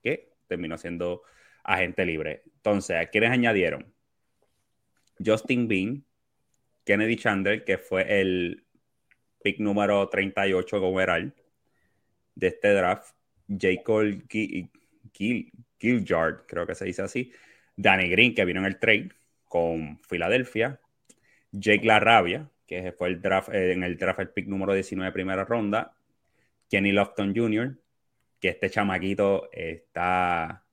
[0.00, 1.22] que terminó siendo
[1.64, 2.44] agente libre.
[2.46, 3.93] Entonces, ¿a quiénes añadieron?
[5.24, 6.04] Justin Bean,
[6.84, 8.64] Kennedy Chandler, que fue el
[9.42, 11.34] pick número 38 overall
[12.34, 13.14] de este draft.
[13.48, 13.82] J.
[13.84, 14.22] Cole
[15.12, 17.32] Gilliard, creo que se dice así.
[17.76, 19.10] Danny Green, que vino en el trade
[19.44, 20.80] con Filadelfia.
[21.52, 25.44] Jake Larrabia, que fue el draft, eh, en el draft el pick número 19 primera
[25.44, 25.94] ronda.
[26.68, 27.78] Kenny Lofton Jr.,
[28.40, 30.64] que este chamaquito está.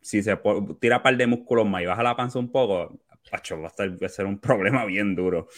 [0.00, 0.36] Si se
[0.80, 4.26] tira un par de músculos más y baja la panza un poco, va, a ser
[4.26, 5.48] un problema bien duro.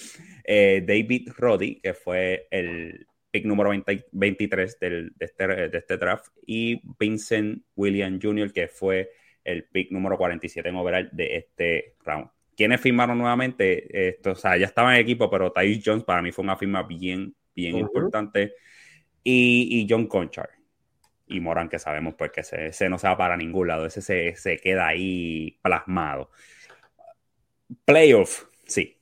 [0.44, 3.70] Eh, David Roddy, que fue el pick número
[4.12, 9.10] 23 del, de, este, de este draft, y Vincent William Jr., que fue
[9.42, 12.28] el pick número 47 en overall de este round.
[12.56, 14.08] ¿Quiénes firmaron nuevamente?
[14.08, 16.84] Esto, o sea, ya estaba en equipo, pero Tyus Jones para mí fue una firma
[16.84, 18.54] bien, bien importante.
[19.22, 20.50] Y, John Conchar.
[21.26, 23.86] Y Moran, que sabemos pues que se, no se va para ningún lado.
[23.86, 26.30] Ese se, se queda ahí plasmado.
[27.84, 29.00] Playoff, sí.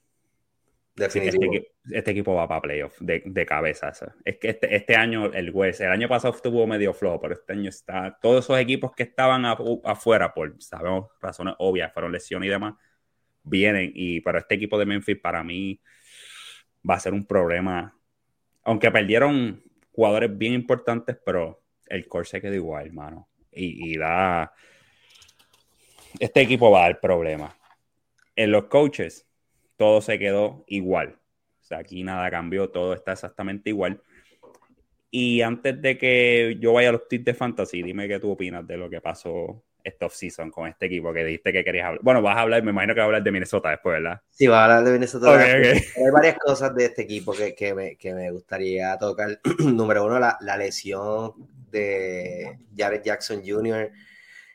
[0.94, 1.72] Definitivamente.
[1.84, 3.92] Este, este, equipo va para playoff de, de cabeza.
[4.24, 7.54] Es que este, este, año, el West, el año pasado estuvo medio flojo, pero este
[7.54, 8.18] año está.
[8.20, 12.74] Todos esos equipos que estaban afuera, por sabemos razones obvias, fueron lesiones y demás,
[13.42, 13.90] vienen.
[13.94, 15.80] Y para este equipo de Memphis, para mí,
[16.88, 17.96] va a ser un problema.
[18.64, 23.28] Aunque perdieron jugadores bien importantes, pero el core se queda igual, hermano.
[23.50, 24.52] Y, y da.
[26.20, 27.54] Este equipo va a dar problemas
[28.36, 29.26] en los coaches,
[29.76, 31.18] todo se quedó igual.
[31.60, 34.00] O sea, aquí nada cambió, todo está exactamente igual.
[35.10, 38.66] Y antes de que yo vaya a los tips de fantasy, dime qué tú opinas
[38.66, 42.02] de lo que pasó esta off-season con este equipo que dijiste que querías hablar.
[42.02, 44.20] Bueno, vas a hablar, me imagino que vas a hablar de Minnesota después, ¿verdad?
[44.30, 45.38] Sí, vas a hablar de Minnesota.
[45.38, 49.40] Hay varias cosas de este equipo que, que, me, que me, gustaría tocar.
[49.58, 51.32] Número uno, la, la lesión
[51.70, 53.90] de Jared Jackson Jr.,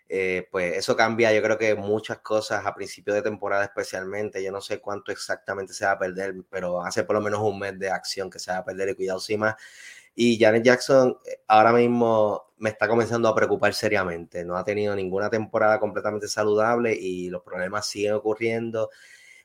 [0.10, 4.52] eh, pues eso cambia, yo creo que muchas cosas a principio de temporada especialmente, yo
[4.52, 7.78] no sé cuánto exactamente se va a perder, pero hace por lo menos un mes
[7.78, 9.58] de acción que se va a perder y cuidado encima.
[10.16, 14.96] Y Janet Jackson eh, ahora mismo me está comenzando a preocupar seriamente, no ha tenido
[14.96, 18.90] ninguna temporada completamente saludable y los problemas siguen ocurriendo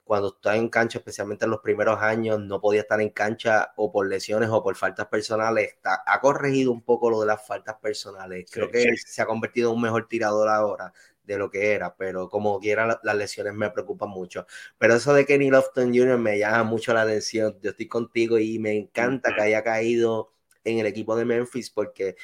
[0.05, 3.93] cuando está en cancha, especialmente en los primeros años, no podía estar en cancha o
[3.93, 5.69] por lesiones o por faltas personales.
[5.69, 8.51] Está, ha corregido un poco lo de las faltas personales.
[8.51, 10.93] Creo que se ha convertido en un mejor tirador ahora
[11.25, 14.47] de lo que era, pero como quiera las lesiones me preocupan mucho.
[14.79, 16.19] Pero eso de Kenny Lofton Jr.
[16.19, 17.57] me llama mucho la atención.
[17.63, 20.33] Yo estoy contigo y me encanta que haya caído
[20.65, 22.17] en el equipo de Memphis porque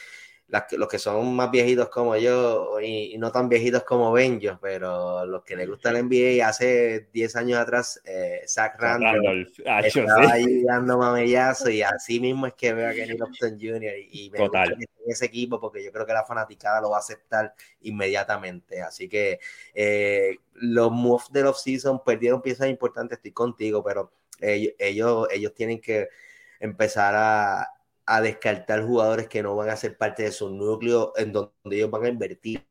[0.48, 5.44] los que son más viejitos como yo y, no tan viejitos como Benjo, pero los
[5.44, 10.96] que les gusta el NBA hace 10 años atrás, eh, Zach Randolph, estaba ahí dando
[10.96, 13.92] mamellazo y así mismo es que veo a Kenny Lofton Jr.
[14.10, 14.70] y, me Total.
[14.70, 18.80] gusta en ese equipo porque yo creo que la fanaticada lo va a aceptar inmediatamente.
[18.80, 19.40] Así que
[19.74, 26.08] eh, los moves del offseason perdieron piezas importantes, estoy contigo, pero ellos, ellos tienen que
[26.60, 27.77] empezar a,
[28.10, 31.90] a descartar jugadores que no van a ser parte de su núcleo en donde ellos
[31.90, 32.64] van a invertir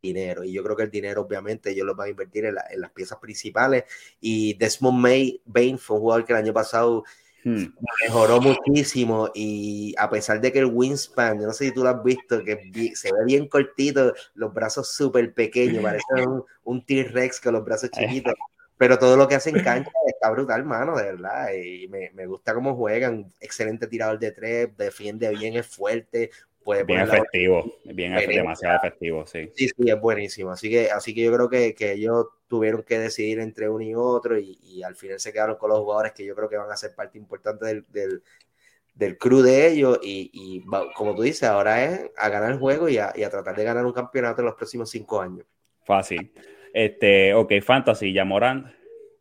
[0.00, 0.44] dinero.
[0.44, 3.18] Y yo creo que el dinero, obviamente, ellos lo van a invertir en, las piezas
[3.18, 3.84] principales.
[4.20, 7.02] Y Desmond May, Bain fue un jugador que el año pasado
[7.44, 7.64] hmm.
[8.04, 9.28] mejoró muchísimo.
[9.34, 12.44] Y a pesar de que el wingspan, yo no sé si tú lo has visto,
[12.44, 17.64] que se ve bien cortito, los brazos súper pequeños, parece un, un T-Rex con los
[17.64, 17.90] brazos
[18.22, 18.34] chiquitos.
[18.78, 21.48] Pero todo lo que hace en cancha está brutal, mano, de verdad.
[21.54, 23.32] Y me, me gusta cómo juegan.
[23.40, 26.30] Excelente tirador de tres, defiende bien, es fuerte.
[26.66, 29.48] Puede bien efectivo, bien demasiado efectivo, sí.
[29.54, 30.50] Sí, sí, es buenísimo.
[30.50, 33.94] Así que, así que yo creo que, que ellos tuvieron que decidir entre uno y
[33.94, 36.70] otro y, y, al final se quedaron con los jugadores que yo creo que van
[36.70, 38.20] a ser parte importante del, del,
[38.96, 40.64] del crew de ellos y, y,
[40.96, 43.62] como tú dices, ahora es a ganar el juego y a, y a tratar de
[43.62, 45.46] ganar un campeonato en los próximos cinco años.
[45.84, 46.32] Fácil.
[46.76, 48.70] Este, ok, Fantasy, ya Morán,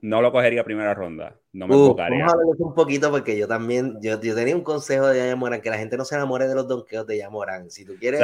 [0.01, 1.39] no lo cogería primera ronda.
[1.53, 2.25] No me enfocaría.
[2.25, 5.69] Vamos a un poquito porque yo también, yo, yo tenía un consejo de Yamorán, que
[5.69, 7.71] la gente no se enamore de los donkeos de Yamorán.
[7.71, 8.19] Si tú quieres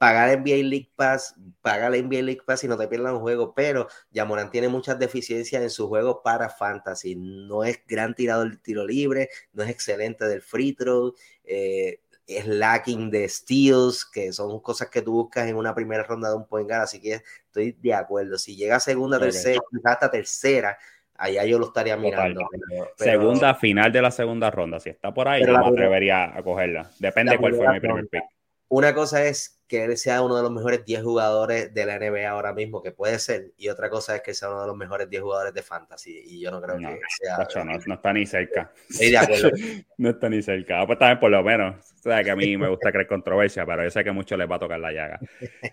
[0.00, 3.54] pagar NBA League Pass, paga la NBA League Pass y no te pierdas un juego,
[3.54, 7.14] pero Yamorán tiene muchas deficiencias en su juego para Fantasy.
[7.14, 11.14] No es gran tirador del tiro libre, no es excelente del free throw,
[11.44, 16.28] eh, es lacking de steals, que son cosas que tú buscas en una primera ronda
[16.28, 17.22] de un point guard, así que
[17.58, 18.38] estoy de acuerdo.
[18.38, 20.78] Si llega segunda, tercera, hasta tercera,
[21.14, 22.48] allá yo lo estaría mirando.
[22.96, 26.90] segunda, final de la segunda ronda, si está por ahí, yo me atrevería a cogerla.
[26.98, 28.22] Depende de cuál fue mi primer pick.
[28.68, 32.28] Una cosa es que él sea uno de los mejores 10 jugadores de la NBA
[32.28, 35.10] ahora mismo, que puede ser, y otra cosa es que sea uno de los mejores
[35.10, 37.64] 10 jugadores de fantasy, y yo no creo que sea...
[37.64, 38.72] no, no, está ni cerca.
[39.98, 40.86] no está ni cerca.
[40.86, 43.84] Pues también por lo menos, o sea, que a mí me gusta creer controversia, pero
[43.84, 45.20] yo sé que mucho les va a tocar la llaga.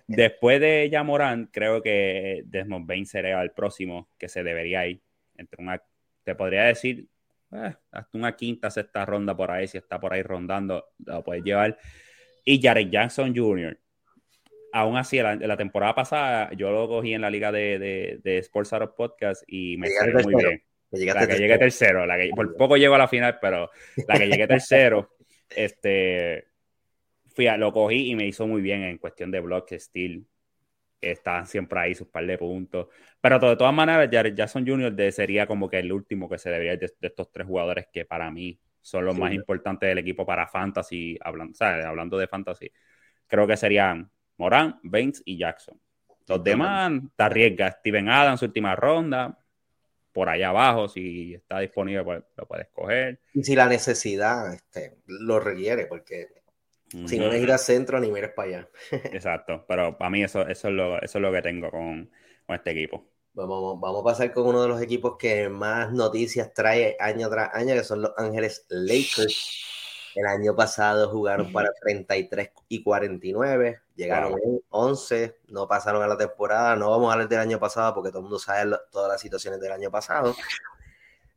[0.07, 5.01] Después de Yamorán, creo que Desmond Bain sería el próximo que se debería ir
[5.37, 5.81] entre una
[6.25, 7.07] te podría decir
[7.51, 11.43] eh, hasta una quinta, sexta ronda por ahí, si está por ahí rondando, lo puedes
[11.43, 11.77] llevar.
[12.45, 13.77] Y Jared Jackson Jr.,
[14.71, 18.37] aún así, la, la, temporada pasada yo lo cogí en la liga de, de, de
[18.39, 20.63] Sports Out of Podcast y me salió muy bien.
[20.91, 23.69] La que llegué tercero, la que por poco llego a la final, pero
[24.07, 25.15] la que llegué tercero,
[25.49, 26.45] este,
[27.27, 30.25] fui a, lo cogí y me hizo muy bien en cuestión de block, steel,
[31.01, 32.87] estaban siempre ahí sus par de puntos.
[33.19, 35.11] Pero de todas maneras, Jared Jackson Jr.
[35.11, 38.31] sería como que el último que se debería de, de estos tres jugadores que para
[38.31, 39.21] mí son los sí.
[39.21, 41.83] más importantes del equipo para fantasy, hablando, ¿sabes?
[41.83, 42.71] hablando de fantasy.
[43.25, 45.81] Creo que serían Morán, Baines y Jackson.
[46.27, 47.77] Los demás, te arriesgas.
[47.79, 49.39] Steven Adams, última ronda.
[50.11, 53.19] Por allá abajo, si está disponible, pues, lo puedes coger.
[53.33, 56.27] Y si la necesidad este, lo requiere, porque
[56.93, 57.07] uh -huh.
[57.07, 58.69] si no es ir al centro, ni mires para allá.
[59.13, 62.11] Exacto, pero para mí eso, eso, es, lo, eso es lo que tengo con,
[62.45, 63.14] con este equipo.
[63.35, 67.53] Vamos, vamos, a pasar con uno de los equipos que más noticias trae año tras
[67.53, 69.61] año, que son los Ángeles Lakers.
[70.15, 74.39] El año pasado jugaron para 33 y 49, llegaron wow.
[74.41, 76.77] en 11, no pasaron a la temporada.
[76.77, 79.19] No vamos a hablar del año pasado porque todo el mundo sabe lo, todas las
[79.19, 80.33] situaciones del año pasado.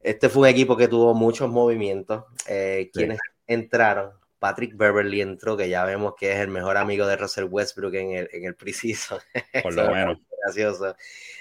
[0.00, 2.26] Este fue un equipo que tuvo muchos movimientos.
[2.46, 3.32] Eh, quienes sí.
[3.48, 7.94] entraron, Patrick Beverly entró, que ya vemos que es el mejor amigo de Russell Westbrook
[7.94, 9.18] en el, en el preciso.
[9.64, 10.18] Por lo menos.
[10.54, 10.96] Gracioso.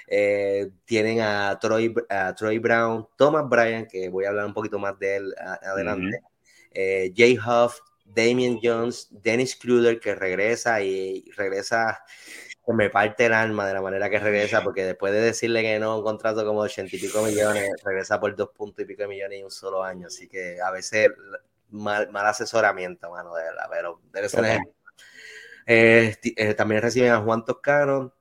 [0.06, 4.78] Eh, tienen a Troy, a Troy Brown, Thomas Bryan, que voy a hablar un poquito
[4.78, 6.18] más de él a, adelante.
[6.18, 6.28] Uh -huh
[6.70, 12.02] eh, Jay Huff, Damian Jones, Dennis Kruder que regresa y regresa,
[12.68, 15.98] me parte el alma de la manera que regresa, porque después de decirle que no,
[15.98, 19.40] un contrato como ochenta y pico millones, regresa por dos puntos y pico de millones
[19.40, 21.08] y un solo año, así que a veces
[21.70, 24.58] mal, mal asesoramiento, mano, de verdad, pero debe ser okay.
[25.66, 28.14] eh, eh, también reciben a Juan Toscano,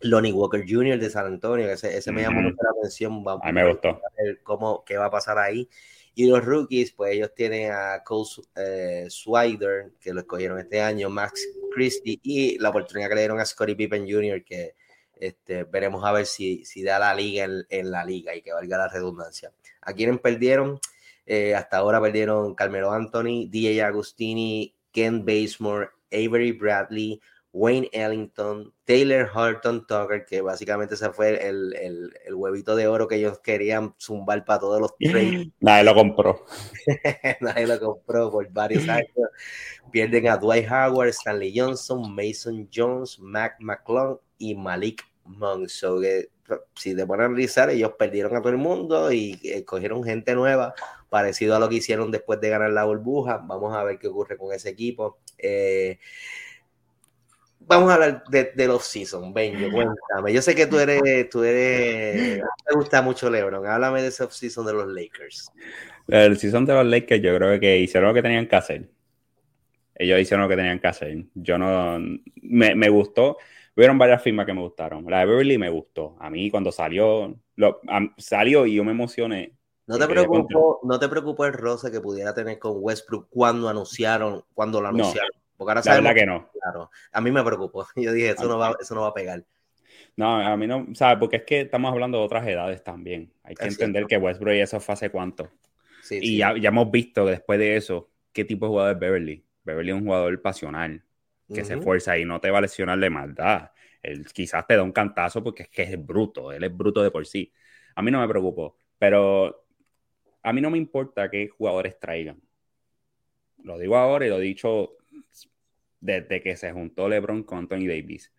[0.00, 0.98] Lonnie Walker Jr.
[0.98, 3.22] de San Antonio, que ese, ese me llamó mucho la atención.
[3.24, 3.88] Vamos a mí me gustó.
[3.88, 5.68] A ver cómo, qué va a pasar ahí.
[6.14, 11.10] Y los rookies, pues ellos tienen a Cole eh, Swider, que lo escogieron este año,
[11.10, 14.74] Max Christie, y la oportunidad que le dieron a Scottie Pippen Jr., que
[15.16, 18.52] este, veremos a ver si, si da la liga en, en, la liga y que
[18.52, 19.52] valga la redundancia.
[19.80, 20.78] ¿A quiénes perdieron?
[21.26, 27.20] Eh, hasta ahora perdieron Carmelo Anthony, DJ Agustini, Ken Basemore, Avery Bradley,
[27.54, 33.06] Wayne Ellington, Taylor Horton Tucker, que básicamente se fue el, el, el, huevito de oro
[33.06, 35.46] que ellos querían zumbar para todos los trades.
[35.60, 36.44] Nadie lo compró.
[37.40, 39.08] Nadie lo compró por varios años.
[39.92, 45.68] Pierden a Dwight Howard, Stanley Johnson, Mason Jones, Mac McClung y Malik Monk.
[45.68, 46.30] So que,
[46.74, 50.34] si te ponen a analizar, ellos perdieron a todo el mundo y eh, cogieron gente
[50.34, 50.74] nueva,
[51.08, 53.36] parecido a lo que hicieron después de ganar la burbuja.
[53.46, 55.20] Vamos a ver qué ocurre con ese equipo.
[55.38, 56.00] Eh,
[57.66, 60.32] vamos a hablar de, de los season, Benjo, cuéntame.
[60.32, 63.66] Yo sé que tú eres, tú eres, te gusta mucho LeBron.
[63.66, 65.50] Háblame de ese season de los Lakers.
[66.08, 68.88] El season de los Lakers, yo creo que hicieron lo que tenían que hacer.
[69.94, 71.24] Ellos hicieron lo que tenían que hacer.
[71.34, 71.98] Yo no,
[72.42, 73.38] me, me gustó.
[73.76, 75.04] Hubieron varias firmas que me gustaron.
[75.08, 76.16] La de Beverly me gustó.
[76.20, 79.54] A mí cuando salió, lo, a, salió y yo me emocioné.
[79.86, 84.42] ¿No te, preocupó, ¿No te preocupó el roce que pudiera tener con Westbrook cuando anunciaron,
[84.54, 85.30] cuando lo anunciaron?
[85.34, 85.43] No.
[85.56, 86.50] Porque ahora sabemos, la verdad que no.
[86.60, 87.86] Claro, a mí me preocupó.
[87.96, 89.44] Yo dije, eso no va, eso no va a pegar.
[90.16, 91.18] No, a mí no, ¿sabes?
[91.18, 93.32] Porque es que estamos hablando de otras edades también.
[93.42, 94.08] Hay que es entender cierto.
[94.08, 95.50] que Westbrook y eso fue hace cuánto.
[96.02, 96.36] Sí, y sí.
[96.38, 99.44] Ya, ya, hemos visto después de eso qué tipo de jugador es Beverly.
[99.64, 101.02] Beverly es un jugador pasional,
[101.48, 101.64] que uh -huh.
[101.64, 103.70] se esfuerza y no te va a lesionar de maldad.
[104.02, 107.10] Él quizás te da un cantazo porque es que es bruto, él es bruto de
[107.10, 107.50] por sí.
[107.94, 109.64] A mí no me preocupó, pero
[110.42, 112.40] a mí no me importa qué jugadores traigan.
[113.62, 114.96] Lo digo ahora y lo he dicho
[116.04, 118.30] desde que se juntó LeBron con Anthony Davis.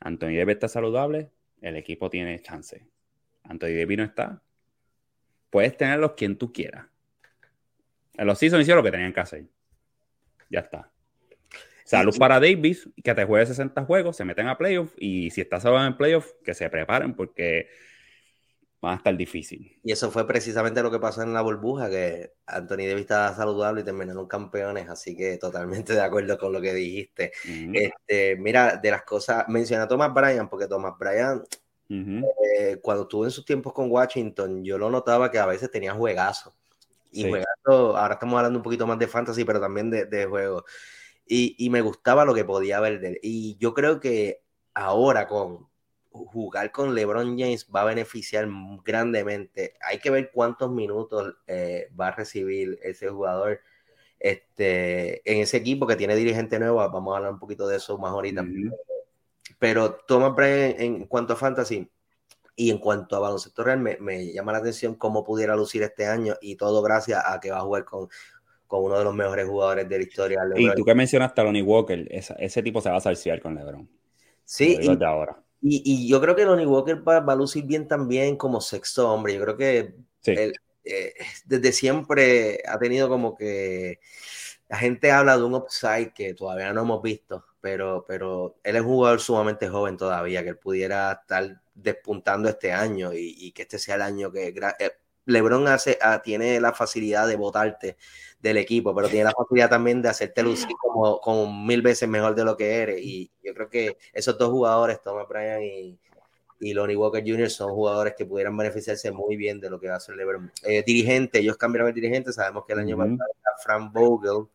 [0.00, 1.30] Anthony Davis está saludable,
[1.60, 2.86] el equipo tiene chance.
[3.42, 4.42] Anthony Davis no está.
[5.50, 6.86] Puedes tenerlos quien tú quieras.
[8.14, 9.44] En los seasons hicieron lo que tenían que hacer.
[10.48, 10.90] Ya está.
[11.84, 15.62] Salud para Davis, que te juegue 60 juegos, se meten a playoffs y si estás
[15.62, 17.68] saludable en playoffs, que se preparen porque
[18.86, 19.78] va a estar difícil.
[19.82, 23.82] Y eso fue precisamente lo que pasó en la burbuja, que Anthony Davis estaba saludable
[23.82, 27.32] y terminaron campeones, así que totalmente de acuerdo con lo que dijiste.
[27.44, 27.92] Uh -huh.
[27.92, 32.24] este, mira, de las cosas, menciona a Thomas Bryan, porque Thomas Bryan, uh -huh.
[32.58, 35.92] eh, cuando estuvo en sus tiempos con Washington, yo lo notaba que a veces tenía
[35.92, 36.54] juegazo.
[37.10, 37.28] Y sí.
[37.28, 40.64] juegazo, ahora estamos hablando un poquito más de fantasy, pero también de, de juego.
[41.26, 43.18] Y, y me gustaba lo que podía ver de él.
[43.22, 44.42] Y yo creo que
[44.74, 45.68] ahora con
[46.16, 48.48] jugar con LeBron James va a beneficiar
[48.84, 49.74] grandemente.
[49.80, 53.60] Hay que ver cuántos minutos eh, va a recibir ese jugador
[54.18, 56.76] este, en ese equipo que tiene dirigente nuevo.
[56.76, 58.42] Vamos a hablar un poquito de eso más ahorita.
[58.42, 58.76] Mm -hmm.
[59.58, 61.88] Pero Thomas Bryan, en cuanto a fantasy,
[62.58, 66.06] Y en cuanto a baloncesto real, me, me, llama la atención cómo pudiera lucir este
[66.06, 68.08] año y todo gracias a que va a jugar con,
[68.66, 70.40] con uno de los mejores jugadores de la historia.
[70.56, 73.54] Y tú que mencionaste a Lonnie Walker, esa, ese tipo se va a salciar con
[73.54, 73.88] LeBron.
[74.44, 75.42] Sí, y, ahora.
[75.68, 79.10] Y, y, yo creo que Lonnie Walker va, va, a lucir bien también como sexto
[79.10, 79.34] hombre.
[79.34, 80.30] Yo creo que sí.
[80.30, 80.52] él,
[80.84, 81.12] eh,
[81.44, 83.98] desde siempre ha tenido como que
[84.68, 88.82] la gente habla de un upside que todavía no hemos visto, pero, pero él es
[88.82, 93.62] un jugador sumamente joven todavía, que él pudiera estar despuntando este año y, y que
[93.62, 94.48] este sea el año que
[94.78, 94.92] eh,
[95.24, 97.96] LeBron hace, ah, tiene la facilidad de votarte
[98.38, 102.34] del equipo, pero tiene la facilidad también de hacerte lucir como, como mil veces mejor
[102.34, 103.00] de lo que eres.
[103.02, 105.98] Y yo creo que esos dos jugadores, Thomas Bryan y,
[106.60, 107.50] y Lonnie Walker Jr.
[107.50, 110.52] son jugadores que pudieran beneficiarse muy bien de lo que va a hacer LeBron.
[110.62, 114.46] Eh, dirigente, ellos cambiaron el dirigente, sabemos que el año pasado era Frank Vogel,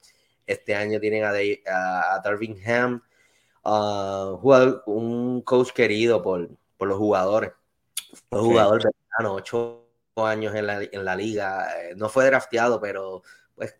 [0.45, 3.01] este año tienen a, de, a, a Darvin Ham,
[3.63, 7.51] uh, jugador, un coach querido por, por los jugadores,
[8.29, 8.49] un okay.
[8.49, 9.85] jugador veterano, ocho
[10.17, 13.23] años en la, en la liga, eh, no fue drafteado, pero
[13.61, 13.77] pues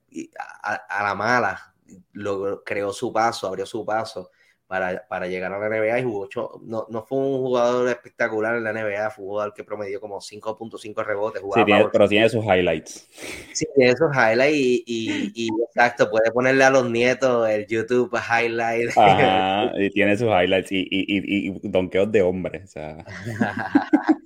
[0.62, 1.74] a, a la mala
[2.14, 4.30] lo, creó su paso, abrió su paso
[4.68, 8.56] para, para, llegar a la NBA y jugó ocho, no, no, fue un jugador espectacular
[8.56, 11.42] en la NBA, fue un jugador que promedió como 5.5 rebotes.
[11.42, 13.10] Sí, tiene, pero tiene sus highlights.
[13.54, 18.16] Sí, tiene sus highlights y, y, y, exacto, puede ponerle a los nietos el YouTube
[18.16, 18.96] highlight.
[18.96, 22.62] Ajá, y tiene sus highlights y, y, y donkeos de hombre.
[22.64, 23.04] O sea.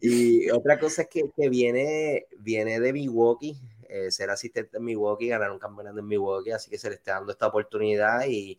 [0.00, 3.56] y otra cosa es que, que viene, viene de Milwaukee,
[3.90, 7.14] eh, ser asistente en Milwaukee, ganar un campeonato en Milwaukee, así que se le está
[7.14, 8.56] dando esta oportunidad y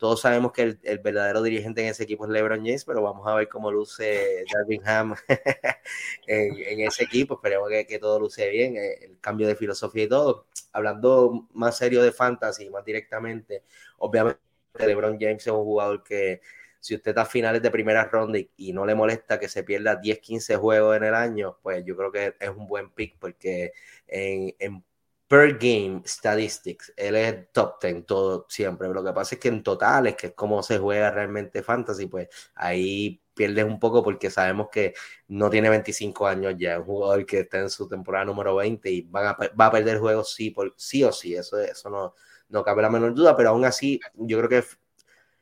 [0.00, 3.34] todos sabemos que el, verdadero dirigente en ese equipo es LeBron James, pero vamos a
[3.34, 5.14] ver cómo luce Darvin Ham
[6.26, 7.34] en, en, ese equipo.
[7.34, 10.46] Esperemos que, que, todo luce bien, eh, el cambio de filosofía y todo.
[10.72, 13.62] Hablando más serio de fantasy, más directamente,
[13.98, 14.40] obviamente
[14.78, 16.40] LeBron James es un jugador que
[16.80, 19.96] si usted está a finales de primera ronda y, no le molesta que se pierda
[19.96, 23.72] 10, 15 juegos en el año, pues yo creo que es un buen pick porque
[24.06, 24.84] en,
[25.28, 28.88] per game statistics, él es top 10 todo siempre.
[28.88, 32.28] Lo que pasa es que en totales, que es como se juega realmente fantasy, pues
[32.54, 34.94] ahí pierdes un poco porque sabemos que
[35.28, 38.90] no tiene 25 años ya, es un jugador que está en su temporada número 20
[38.90, 42.14] y va a perder juegos sí, sí o sí, eso, eso no,
[42.50, 44.64] no cabe la menor duda, pero aún así yo creo que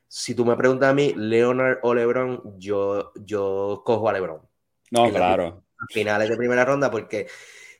[0.09, 4.41] si tú me preguntas a mí, Leonard o LeBron, yo, yo cojo a LeBron.
[4.89, 5.63] No, claro.
[5.89, 7.27] Finales de primera ronda porque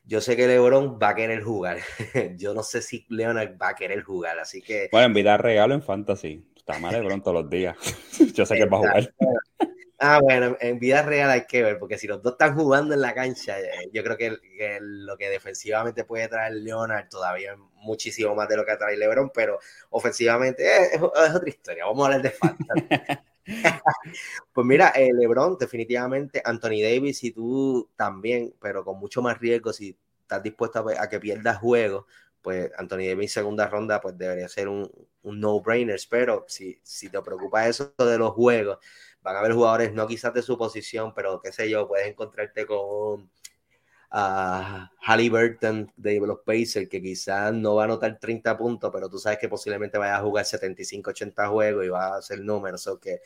[0.04, 1.78] yo sé que LeBron va a querer jugar.
[2.36, 4.88] yo no sé si Leonard va a querer jugar, así que.
[4.92, 6.46] Bueno, en vida regalo en fantasy.
[6.56, 7.76] Está mal LeBron todos los días.
[8.34, 9.14] yo sé que va a jugar.
[10.02, 13.02] Ah, bueno, en vida real hay que ver, porque si los dos están jugando en
[13.02, 13.56] la cancha,
[13.92, 18.56] yo creo que, que lo que defensivamente puede traer Leonard todavía es muchísimo más de
[18.56, 19.58] lo que trae LeBron, pero
[19.90, 21.84] ofensivamente es, es otra historia.
[21.84, 22.86] Vamos a hablar de fantasy.
[24.52, 29.72] pues mira, eh, LeBron, definitivamente, Anthony Davis y tú también, pero con mucho más riesgo,
[29.72, 32.06] si estás dispuesto a, a que pierdas juegos,
[32.42, 34.90] pues Anthony Davis segunda ronda, pues debería ser un,
[35.22, 38.78] un no-brainer, pero si, si te preocupa eso de los juegos,
[39.22, 42.66] van a haber jugadores, no quizás de su posición, pero qué sé yo, puedes encontrarte
[42.66, 43.30] con
[44.12, 49.08] a uh, Halliburton de los Pacers, que quizás no va a anotar 30 puntos, pero
[49.08, 52.82] tú sabes que posiblemente vaya a jugar 75, 80 juegos y va a hacer números.
[52.82, 53.20] So que,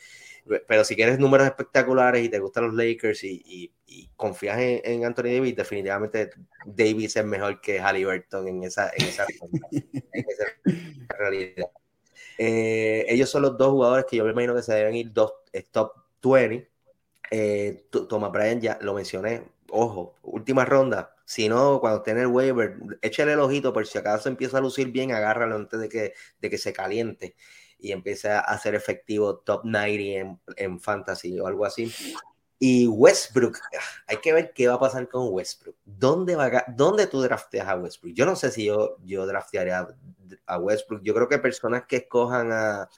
[0.67, 3.71] pero si quieres números espectaculares y te gustan los Lakers y,
[4.15, 6.29] confías en, Anthony Davis, definitivamente
[6.65, 9.25] Davis es mejor que Halliburton en en esa, en esa
[11.17, 11.65] realidad.
[12.37, 15.33] Eh, ellos son los dos jugadores que yo me imagino que se deben ir dos
[15.71, 16.69] top 20.
[17.31, 21.15] Eh, Thomas Bryan ya lo mencioné, ojo, última ronda.
[21.25, 24.61] Si no, cuando esté en el waiver, échale el ojito por si acaso empieza a
[24.61, 27.35] lucir bien, agárralo antes de que, de que se caliente
[27.79, 31.91] y empiece a ser efectivo top 90 en, en fantasy o algo así.
[32.57, 33.57] Y Westbrook,
[34.07, 35.75] hay que ver qué va a pasar con Westbrook.
[35.83, 38.13] ¿Dónde, va dónde tú drafteas a Westbrook?
[38.13, 39.87] Yo no sé si yo, yo draftearía
[40.45, 41.01] a, Westbrook.
[41.03, 42.89] Yo creo que personas que escojan a,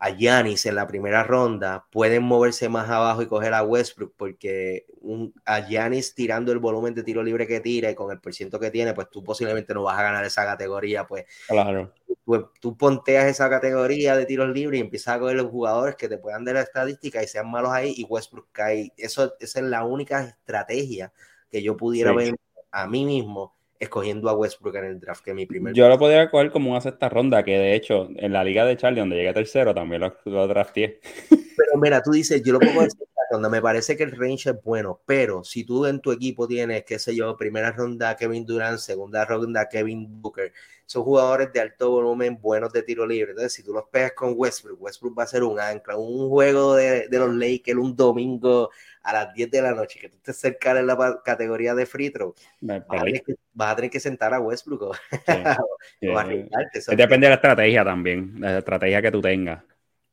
[0.00, 4.86] a Giannis en la primera ronda pueden moverse más abajo y coger a Westbrook porque
[5.02, 8.58] un, a Giannis tirando el volumen de tiro libre que tira y con el porciento
[8.58, 11.92] que tiene, pues tú posiblemente no vas a ganar esa categoría, pues claro.
[12.24, 16.08] tú, tú ponteas esa categoría de tiros libres y empiezas a coger los jugadores que
[16.08, 18.94] te puedan dar la estadística y sean malos ahí y Westbrook cae.
[18.96, 21.12] Eso, esa es la única estrategia
[21.50, 22.16] que yo pudiera sí.
[22.16, 22.34] ver
[22.70, 25.72] a mí mismo escogiendo a Westbrook en el draft, que mi primer.
[25.72, 28.76] Yo lo podría coger como una sexta ronda, que de hecho en la liga de
[28.76, 31.00] Charlie, donde llegué tercero, también lo, lo drafté.
[31.56, 34.50] Pero mira, tú dices, yo lo pongo en sexta ronda, me parece que el range
[34.50, 38.46] es bueno, pero si tú en tu equipo tienes, qué sé yo, primera ronda Kevin
[38.46, 40.52] Durant, segunda ronda Kevin Booker,
[40.86, 43.30] son jugadores de alto volumen, buenos de tiro libre.
[43.30, 46.74] Entonces, si tú los pegas con Westbrook, Westbrook va a ser un ancla, un juego
[46.74, 48.70] de, de los Lakers un domingo
[49.10, 52.10] a las 10 de la noche, que tú estés cerca en la categoría de free
[52.10, 54.92] throw, vas a, tener que, sentar a Westbrook o,
[56.00, 59.62] Depende de la estrategia también, la estrategia que tú tengas.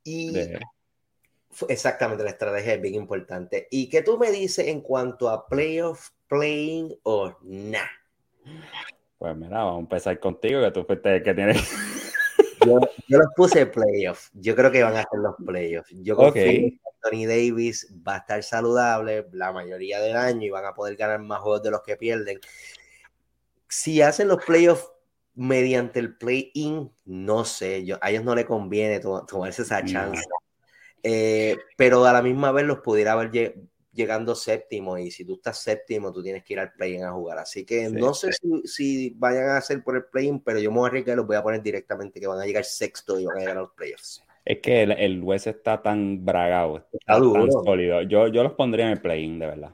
[0.03, 0.33] Y
[1.67, 3.67] exactamente, la estrategia es bien importante.
[3.71, 7.79] ¿Y qué tú me dices en cuanto a playoff, playing o nah?
[9.17, 11.93] Pues mira, vamos a empezar contigo, que tú fuiste que tienes.
[12.66, 14.30] Yo, yo, los puse playoffs.
[14.34, 15.89] Yo creo que van a ser los playoffs.
[16.01, 20.66] Yo confío que Anthony Davis va a estar saludable la mayoría del año y van
[20.66, 22.39] a poder ganar más juegos de los que pierden.
[23.68, 24.89] Si hacen los playoffs
[25.36, 30.24] mediante el play-in, no sé, yo, a ellos no le conviene tomarse esa chance.
[31.03, 33.30] Eh, pero a la misma vez los pudiera haber
[33.97, 37.39] llegando séptimo y si tú estás séptimo, tú tienes que ir al play-in a jugar.
[37.39, 38.29] Así que no sé
[38.63, 41.35] si, vayan a hacer por el play-in, pero yo me voy a arriesgar los voy
[41.35, 44.23] a poner directamente que van a llegar sexto y van a llegar a los playoffs.
[44.45, 48.03] Es que el, el West está tan bragado, está, tan sólido.
[48.03, 49.73] Yo, yo los pondría en el play-in, de verdad.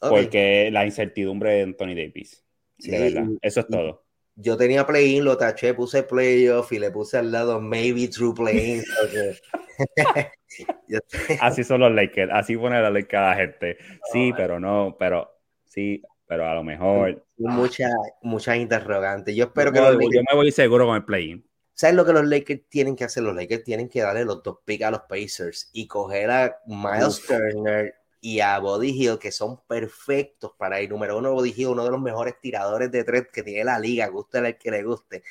[0.00, 2.44] Porque la incertidumbre de Anthony Davis.
[2.78, 3.26] de verdad.
[3.40, 4.03] Eso es todo.
[4.36, 8.82] Yo tenía play-in, lo taché, puse playoff y le puse al lado maybe true play-in.
[11.40, 13.78] así son los Lakers, así pone la ley cada gente.
[14.12, 15.30] Sí, pero no, pero
[15.64, 17.24] sí, pero a lo mejor.
[17.36, 19.34] Muchas, muchas interrogantes.
[19.34, 19.78] Yo espero que.
[19.78, 21.46] Yo, yo me voy seguro con el play-in.
[21.74, 23.24] ¿Sabes lo que los Lakers tienen que hacer?
[23.24, 27.20] Los Lakers tienen que darle los dos picks a los Pacers y coger a Miles
[27.26, 27.94] Turner
[28.24, 30.88] y a Body Hill, que son perfectos para ir.
[30.88, 34.06] Número uno, Body Hill, uno de los mejores tiradores de tres que tiene la liga,
[34.06, 35.22] guste el que le guste.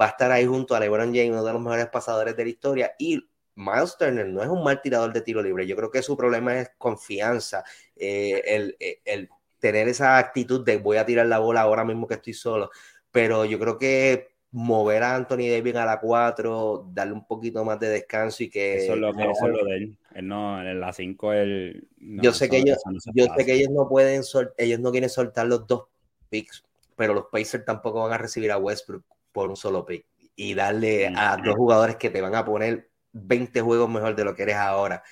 [0.00, 2.48] Va a estar ahí junto a LeBron James, uno de los mejores pasadores de la
[2.48, 2.94] historia.
[2.98, 5.66] Y Miles Turner no es un mal tirador de tiro libre.
[5.66, 7.62] Yo creo que su problema es confianza,
[7.94, 9.28] eh, el, eh, el,
[9.58, 12.70] tener esa actitud de voy a tirar la bola ahora mismo que estoy solo.
[13.10, 17.78] Pero yo creo que mover a Anthony Davis a la 4, darle un poquito más
[17.78, 18.84] de descanso y que...
[18.84, 19.98] Eso es lo, que, eso es lo de él.
[20.14, 21.88] él no, en la 5 él...
[21.98, 22.78] yo sé que ellos,
[23.14, 24.22] yo sé que ellos no pueden,
[24.58, 25.84] ellos no quieren soltar los dos
[26.28, 26.64] picks,
[26.96, 31.12] pero los Pacers tampoco van a recibir a Westbrook por un solo pick y darle
[31.14, 34.56] a dos jugadores que te van a poner 20 juegos mejor de lo que eres
[34.56, 35.02] ahora.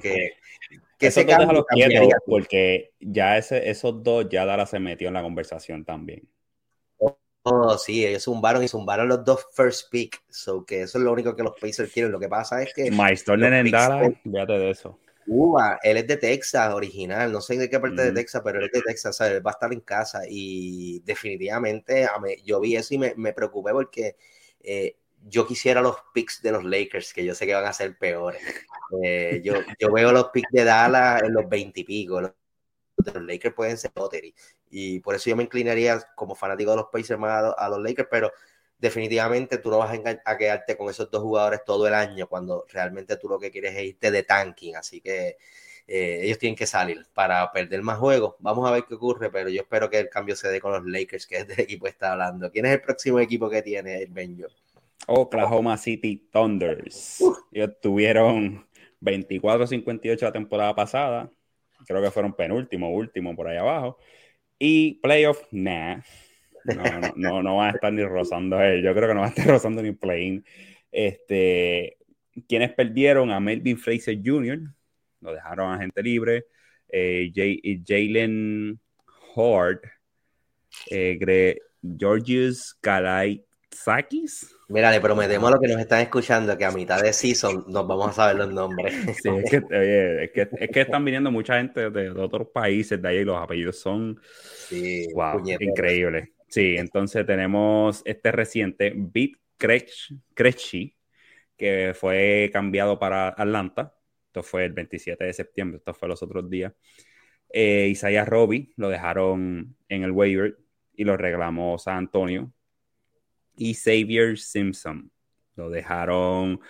[0.00, 0.32] que,
[0.98, 1.64] que se los
[2.26, 6.28] porque ya ese, esos dos ya Dara se metió en la conversación también.
[7.46, 10.22] Oh, sí, ellos zumbaron y zumbaron los dos first pick.
[10.30, 12.10] So que eso es lo único que los Pacers quieren.
[12.10, 12.90] Lo que pasa es que.
[12.90, 14.98] Maestro en Dallas, fíjate de eso.
[15.26, 17.30] Uva, él es de Texas, original.
[17.30, 19.20] No sé de qué parte de Texas, pero él es de Texas.
[19.20, 20.22] Él va a estar en casa.
[20.26, 22.08] Y definitivamente
[22.44, 24.16] yo vi eso y me, me preocupé porque
[24.60, 27.96] eh, yo quisiera los picks de los Lakers, que yo sé que van a ser
[27.98, 28.40] peores.
[29.02, 32.20] Eh, yo, yo veo los picks de Dallas en los 20 y pico.
[32.20, 32.32] Los,
[32.96, 34.34] los Lakers pueden ser lottery.
[34.76, 38.08] Y por eso yo me inclinaría como fanático de los Pacers más a, los Lakers,
[38.10, 38.32] pero
[38.76, 43.16] definitivamente tú no vas a, quedarte con esos dos jugadores todo el año cuando realmente
[43.16, 44.74] tú lo que quieres es irte de tanking.
[44.74, 45.36] Así que
[45.86, 48.34] eh, ellos tienen que salir para perder más juegos.
[48.40, 50.84] Vamos a ver qué ocurre, pero yo espero que el cambio se dé con los
[50.84, 52.50] Lakers, que es del equipo que está hablando.
[52.50, 54.48] ¿Quién es el próximo equipo que tiene el Benjo?
[55.06, 57.22] Oklahoma City Thunders.
[57.52, 58.66] Ellos tuvieron
[59.00, 61.30] 24-58 la temporada pasada.
[61.86, 63.98] Creo que fueron penúltimo, último por ahí abajo.
[64.66, 66.00] Y playoff, nah.
[66.64, 68.82] No, no, no, van a estar ni rozando él.
[68.82, 70.42] Yo creo que no van a estar rozando ni playing.
[70.90, 71.98] Este,
[72.48, 74.60] quienes perdieron a Melvin Fraser Jr.,
[75.20, 76.46] lo dejaron a gente libre.
[76.88, 77.30] Eh,
[77.86, 78.80] Jalen
[79.34, 79.84] Hort,
[80.90, 82.80] eh, Georgius
[83.70, 87.64] Sakis Mira, le prometemos a los que nos están escuchando que a mitad de season
[87.68, 88.94] nos vamos a saber los nombres.
[89.22, 89.56] Sí, es que,
[90.24, 93.40] es que, es que están viniendo mucha gente de, otros países de ahí y los
[93.40, 94.18] apellidos son
[94.68, 96.30] sí, wow, increíbles.
[96.48, 100.96] Sí, entonces tenemos este reciente Beat Krejci,
[101.56, 103.94] que fue cambiado para Atlanta.
[104.26, 106.72] Esto fue el 27 de septiembre, esto fue los otros días.
[107.52, 110.56] Eh, Isaiah Robbie lo dejaron en el waiver
[110.94, 112.52] y lo reclamó San Antonio
[113.56, 115.10] y Xavier Simpson.
[115.56, 116.60] Lo dejaron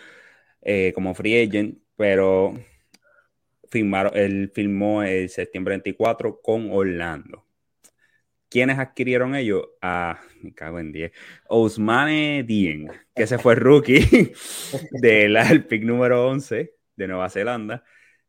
[0.62, 2.54] eh, como free agent, pero
[3.70, 7.46] firmaron, él firmó el septiembre 24 con Orlando.
[8.48, 9.66] ¿Quiénes adquirieron ellos?
[9.82, 11.12] Ah, me cago en 10.
[11.48, 14.32] Ousmane Dien, que se fue rookie
[15.02, 17.82] del pick número 11 de Nueva Zelanda.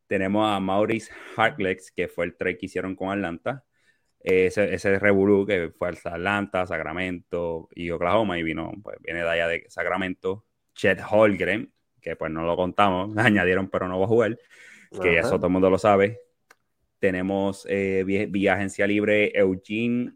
[0.08, 3.64] Tenemos a Maurice Hartlex, que fue el trade que hicieron con Atlanta
[4.26, 9.48] ese, ese revolú que fue Atlanta, Sacramento y Oklahoma y vino, pues viene de allá
[9.48, 11.72] de Sacramento, Chet Holgren,
[12.02, 14.40] que pues no lo contamos, añadieron pero no va a jugar,
[15.02, 16.22] que eso todo el mundo lo sabe.
[16.98, 20.14] Tenemos eh, vía, agencia libre Eugene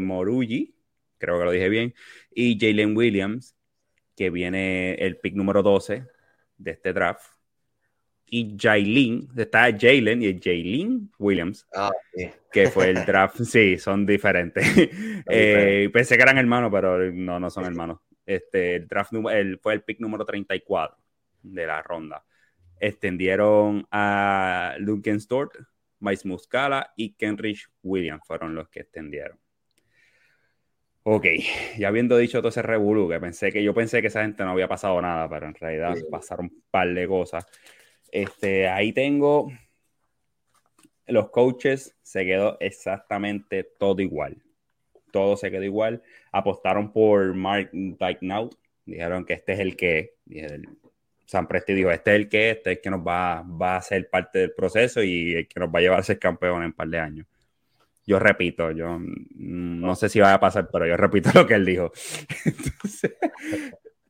[0.00, 0.76] Morugi,
[1.18, 1.94] creo que lo dije bien,
[2.32, 3.56] y Jalen Williams,
[4.14, 6.06] que viene el pick número 12
[6.56, 7.39] de este draft.
[8.30, 12.30] Y Jailin, está Jalen y Jailin Williams, Ah, sí.
[12.52, 13.36] que fue el draft.
[13.44, 14.64] sí, son diferentes.
[15.28, 17.98] Eh, pensé que eran hermanos, pero no, no son hermanos.
[18.24, 20.96] Este, el draft el, fue el pick número 34
[21.42, 22.24] de la ronda.
[22.78, 25.54] Extendieron a Lunken Stort,
[25.98, 29.38] Miles Muscala y Kenrich Williams fueron los que extendieron.
[31.02, 31.26] Ok,
[31.78, 34.50] ya habiendo dicho todo ese revolú, que pensé que yo pensé que esa gente no
[34.50, 36.04] había pasado nada, pero en realidad Sí.
[36.10, 37.46] pasaron un par de cosas.
[38.12, 39.50] Este, ahí tengo
[41.06, 44.42] los coaches, se quedó exactamente todo igual.
[45.12, 46.02] Todo se quedó igual.
[46.32, 48.54] Apostaron por Mark Daignaut.
[48.86, 50.14] Dijeron que este es el que.
[50.30, 50.68] el-
[51.26, 53.82] San Presti dijo: Este es el que, este es el que nos va, va a
[53.82, 56.66] ser parte del proceso y el que nos va a llevar a ser campeón en
[56.66, 57.26] un par de años.
[58.06, 61.54] Yo repito, yo mm, no sé si va a pasar, pero yo repito lo que
[61.54, 61.92] él dijo.
[62.44, 63.14] Entonces,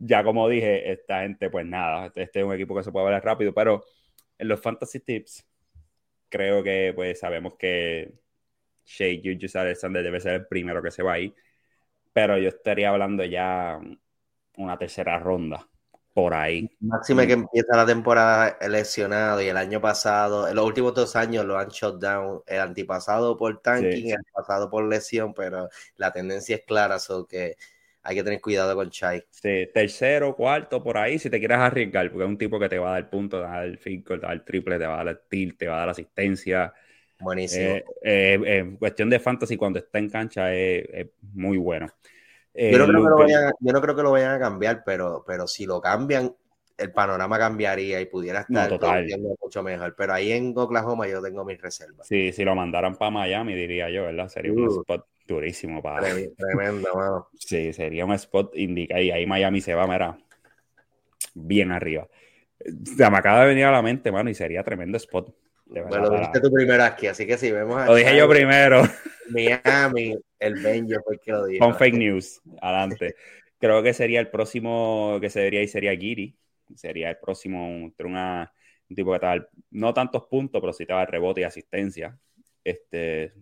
[0.00, 3.06] ya como dije, esta gente, pues nada, este, este es un equipo que se puede
[3.06, 3.84] hablar rápido, pero
[4.38, 5.46] en los fantasy tips,
[6.28, 8.12] creo que pues sabemos que
[8.84, 11.34] Shea Gilgeous Alexander debe ser el primero que se va ahí,
[12.12, 13.78] pero yo estaría hablando ya
[14.56, 15.66] una tercera ronda
[16.14, 16.68] por ahí.
[16.80, 21.44] Máxime que empieza la temporada lesionado y el año pasado, en los últimos dos años
[21.44, 24.10] lo han shut down, el antipasado por tanking, Sí.
[24.10, 27.56] el pasado por lesión, pero la tendencia es clara, so que
[28.02, 29.22] hay que tener cuidado con Chai.
[29.30, 32.78] Sí, tercero, cuarto, por ahí, si te quieres arriesgar, porque es un tipo que te
[32.78, 34.86] va a dar puntos, te va a dar goal, te va a dar triple, te
[34.86, 36.72] va a dar el tilt, te va a dar asistencia.
[37.20, 37.74] Buenísimo.
[37.74, 41.86] Eh, eh, eh, cuestión de fantasy, cuando está en cancha, es, muy bueno.
[42.54, 44.82] Eh, yo, no creo que lo vayan, yo no creo que lo vayan a cambiar,
[44.84, 46.34] pero, pero si lo cambian,
[46.78, 49.94] el panorama cambiaría y pudiera No, estar produciendo mucho mejor.
[49.94, 52.06] Pero ahí en Oklahoma yo tengo mis reservas.
[52.06, 54.28] Sí, si lo mandaran para Miami, diría yo, ¿verdad?
[54.28, 54.80] Sería un Uh.
[54.80, 56.06] spot durísimo para.
[56.06, 57.28] Trem- Tremendo, mano.
[57.38, 60.18] Sí, sería un spot indica y ahí Miami se va, mira,
[61.34, 62.08] bien arriba.
[62.84, 65.34] Se me acaba de venir a la mente, mano, y sería tremendo spot.
[65.66, 68.82] Me lo dijiste tú primero aquí, así que si vemos Lo dije yo primero.
[69.30, 71.64] Miami, el Benjo fue el que lo dijo.
[71.64, 73.14] Con fake news, adelante.
[73.58, 76.34] Creo que sería el próximo que se debería ir sería Giri.
[76.74, 78.52] Sería el próximo entre una,
[78.88, 81.02] un tipo que te va a dar no tantos puntos, pero sí te va a
[81.04, 82.18] dar rebote y asistencia.
[82.64, 83.32] Este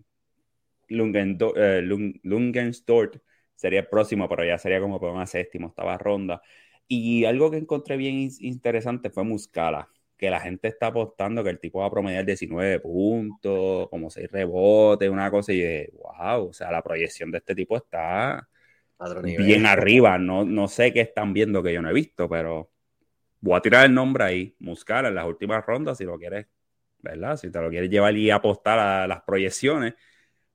[0.89, 3.17] Lungen, eh, Lung- Lungenstort
[3.55, 6.43] sería el próximo, pero ya sería como por una séptima, octava ronda.
[6.87, 11.51] Y algo que encontré bien in- interesante fue Muscala, que la gente está apostando que
[11.51, 16.49] el tipo va a promediar 19 puntos, como 6 rebotes, una cosa, y dije, wow,
[16.49, 18.49] o sea, la proyección de este tipo está
[19.21, 20.19] bien arriba.
[20.19, 22.71] No, no sé qué están viendo que yo no he visto, pero
[23.41, 26.47] voy a tirar el nombre ahí, Muscala en las últimas rondas, si lo quieres,
[27.01, 27.37] ¿verdad?
[27.37, 29.95] Si te lo quieres llevar y apostar a las proyecciones,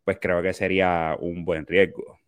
[0.03, 2.19] pues creo que sería un buen riesgo.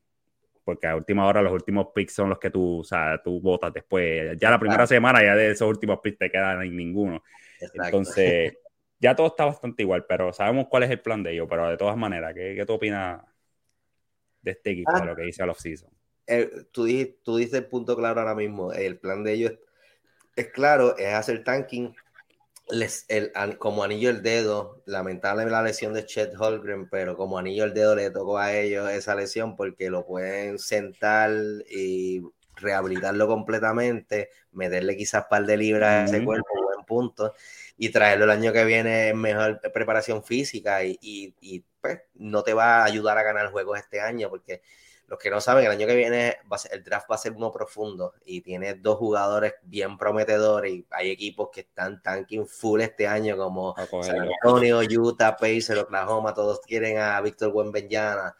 [0.63, 3.71] Porque a última hora los últimos picks son los que tú, o sea, tú votas
[3.71, 4.35] después.
[4.39, 7.23] Ya la primera semana ya de esos últimos picks te quedan en ninguno.
[7.59, 7.83] Exacto.
[7.83, 8.57] Entonces,
[8.99, 11.47] ya todo está bastante igual, pero sabemos cuál es el plan de ellos.
[11.49, 13.21] Pero de todas maneras, ¿qué, qué tú opinas
[14.41, 15.01] de este equipo, Ah.
[15.01, 15.91] de lo que dice al off-season?
[16.27, 16.87] Eh, tú,
[17.23, 18.73] tú dices el punto claro ahora mismo.
[18.73, 19.59] El plan de ellos es,
[20.35, 21.95] es claro, es hacer tanking
[22.69, 24.81] les, el, como anillo el dedo.
[24.85, 28.89] Lamentable la lesión de Chet Holgren, pero como anillo el dedo le tocó a ellos
[28.89, 31.31] esa lesión porque lo pueden sentar
[31.69, 32.21] y
[32.55, 37.33] rehabilitarlo completamente, meterle quizás un par de libras a ese cuerpo, buen punto,
[37.77, 42.43] y traerlo el año que viene en mejor preparación física y, y, y, pues no
[42.43, 44.61] te va a ayudar a ganar juegos este año porque
[45.07, 47.19] los que no saben, el año que viene va a ser- el draft va a
[47.19, 52.47] ser uno profundo y tiene dos jugadores bien prometedores y hay equipos que están tanking
[52.47, 54.15] full este año como San.
[54.43, 58.35] Antonio, Utah, Pacers, Oklahoma, todos quieren a Víctor Buenbenyana.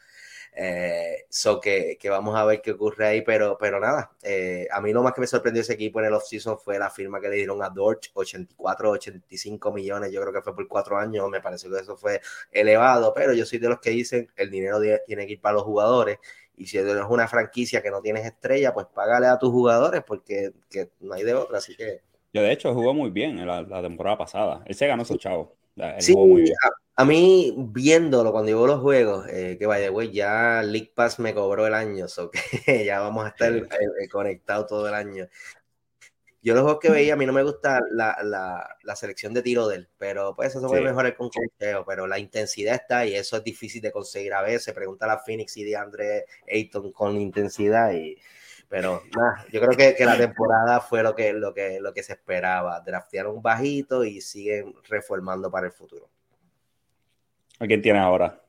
[0.58, 4.80] Eh, so que, que vamos a ver qué ocurre ahí, pero, pero nada, eh, a
[4.80, 7.28] mí lo más que me sorprendió ese equipo en el offseason fue la firma que
[7.28, 11.42] le dieron a Dort, 84, 85 millones, yo creo que fue por cuatro años, me
[11.42, 15.26] pareció que eso fue elevado, pero yo soy de los que dicen el dinero tiene
[15.28, 16.20] que ir para los jugadores
[16.58, 20.54] y si eres una franquicia que no tienes estrella, pues págale a tus jugadores porque
[20.70, 22.02] que no hay de otra, así que
[22.34, 24.64] Yo, de hecho, jugó muy bien en la, la temporada pasada.
[24.66, 25.56] Él se ganó su chavo.
[25.76, 26.56] Él Sí, jugó muy bien.
[26.64, 31.20] a, a mí viéndolo cuando llevo los juegos, eh, que vaya, güey, ya League Pass
[31.20, 32.30] me cobró el año, so
[32.66, 33.68] que ya vamos a estar eh,
[34.04, 35.28] eh, conectados todo el año.
[36.46, 39.42] Yo los juegos que veía, a mí no me gusta la, la, la selección de
[39.42, 40.88] tiro de él, pero pues eso se puede Sí.
[40.90, 44.72] mejorar con cocheo, pero la intensidad está y eso es difícil de conseguir a veces.
[44.76, 48.16] Pregunta a Phoenix y de Andre Ayton con intensidad y
[48.70, 52.04] pero nada, yo creo que, que la temporada fue lo que, lo, que, lo que
[52.04, 52.80] se esperaba.
[52.82, 56.10] Draftearon bajito y siguen reformando para el futuro.
[57.60, 58.40] ¿A quién tienes ahora?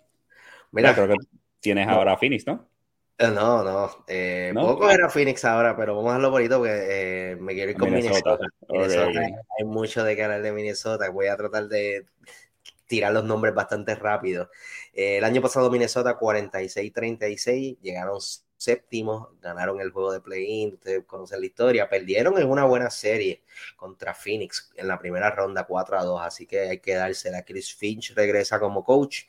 [0.71, 1.15] Mira, creo que
[1.61, 1.95] tienes No.
[1.95, 2.69] ahora a Phoenix, ¿no?
[3.19, 4.63] Eh, no, no, eh, ¿No?
[4.63, 6.87] Puedo coger a Phoenix ahora, pero vamos a dejarlo bonito porque
[7.31, 8.39] eh, me quiero ir con Minnesota.
[8.69, 9.21] Minnesota.
[9.59, 11.09] Hay mucho de hablar de Minnesota.
[11.09, 12.07] Voy a tratar de
[12.87, 14.51] tirar los nombres bastante rápido.
[14.93, 18.21] Eh, el año pasado Minnesota 46-36, llegaron
[18.57, 23.43] séptimos, ganaron el juego de play-in, ustedes conocen la historia, perdieron en una buena serie
[23.77, 27.45] contra Phoenix en la primera ronda 4 a 2, así que hay que dársela.
[27.45, 29.25] Chris Finch regresa como coach.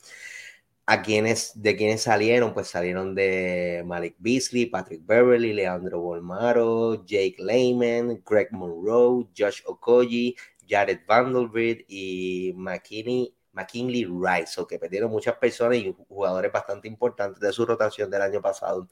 [0.89, 7.35] A quienes, de quienes salieron, pues salieron de Malik Beasley, Patrick Beverly, Leandro Bolmaro, Jake
[7.39, 10.35] Lehman, Greg Monroe, Josh Okoye,
[10.65, 17.41] Jared Vanderbilt y McKinney, McKinley Rice, o que perdieron muchas personas y jugadores bastante importantes
[17.41, 18.87] de su rotación del año pasado,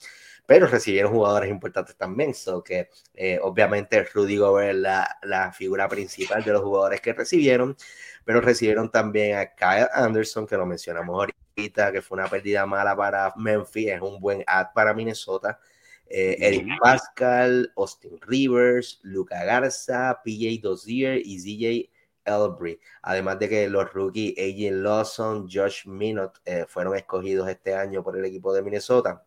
[0.45, 5.87] pero recibieron jugadores importantes también, so que eh, obviamente Rudy Gobert es la, la figura
[5.87, 7.77] principal de los jugadores que recibieron,
[8.25, 12.95] pero recibieron también a Kyle Anderson, que lo mencionamos ahorita, que fue una pérdida mala
[12.95, 15.59] para Memphis, es un buen ad para Minnesota.
[16.07, 21.89] Eh, Eric Pascal, Austin Rivers, Luca Garza, PJ Dozier y ZJ
[22.25, 22.79] Elbry.
[23.01, 28.17] Además de que los rookies AJ Lawson, Josh Minot eh, fueron escogidos este año por
[28.17, 29.25] el equipo de Minnesota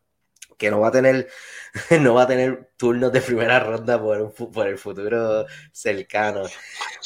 [0.56, 1.28] que no va a tener
[2.00, 6.42] no va a tener turnos de primera ronda por, un, por el futuro cercano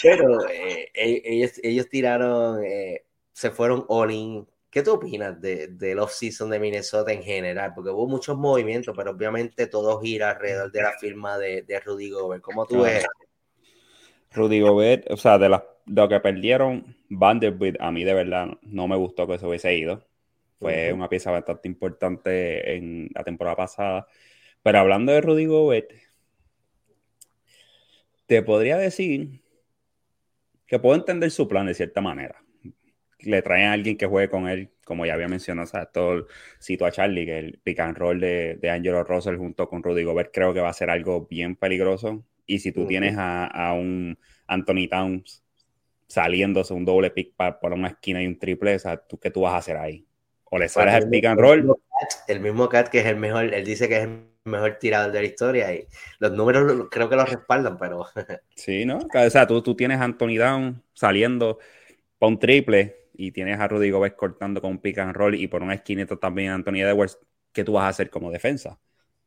[0.02, 5.98] pero eh, ellos, ellos tiraron eh, se fueron all in ¿Qué tú opinas de, del
[5.98, 7.74] off-season de Minnesota en general?
[7.74, 12.08] Porque hubo muchos movimientos, pero obviamente todo gira alrededor de la firma de, de Rudy
[12.08, 12.42] Gobert.
[12.42, 13.04] ¿Cómo tú ves?
[14.30, 18.88] Rudy Gobert, o sea, de la, lo que perdieron Vanderbilt, a mí de verdad no
[18.88, 20.08] me gustó que se hubiese ido.
[20.58, 20.94] Fue uh -huh.
[20.94, 24.06] una pieza bastante importante en la temporada pasada.
[24.62, 25.90] Pero hablando de Rudy Gobert,
[28.24, 29.42] te podría decir
[30.66, 32.42] que puedo entender su plan de cierta manera.
[33.22, 36.12] Le traen a alguien que juegue con él, como ya había mencionado, o sea, todo
[36.12, 36.26] el
[36.60, 40.04] cito a Charlie, que el pick and roll de, de Angelo Russell junto con Rudy
[40.04, 42.24] Gobert creo que va a ser algo bien peligroso.
[42.46, 42.88] Y si tú uh -huh.
[42.88, 45.42] tienes a, a, un Anthony Towns
[46.06, 49.30] saliéndose un doble pick para, por una esquina y un triple, o sea, ¿tú, ¿qué
[49.30, 50.04] tú vas a hacer ahí?
[50.44, 51.74] O le sales al pick and roll.
[52.28, 55.20] El mismo Cat que es el mejor, él dice que es el mejor tirador de
[55.20, 55.86] la historia y
[56.18, 58.06] los números creo que lo respaldan, pero.
[58.54, 58.98] Sí, ¿no?
[58.98, 61.58] O sea, tú, tú tienes a Anthony Down saliendo
[62.18, 65.46] para un triple y tienes a Rudy Gobert cortando con un pick and roll y
[65.48, 67.18] por una esquinita también a Anthony Edwards,
[67.52, 68.78] ¿qué tú vas a hacer como defensa?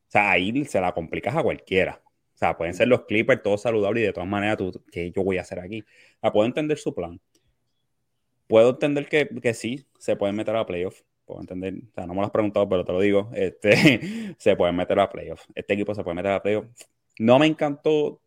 [0.08, 2.02] O sea, ahí se la complicas a cualquiera.
[2.36, 5.24] O sea, pueden ser los Clippers todos saludables y de todas maneras, tú, ¿qué yo
[5.24, 5.82] voy a hacer aquí?
[5.82, 7.20] O sea, puedo entender su plan.
[8.48, 11.02] Puedo entender que, que sí, se pueden meter a playoff.
[11.26, 13.32] Puedo entender, o sea, no me lo has preguntado, pero te lo digo.
[13.34, 15.46] Este, se pueden meter a playoff.
[15.56, 16.68] Este equipo se puede meter a playoff.
[17.20, 18.22] No me encantó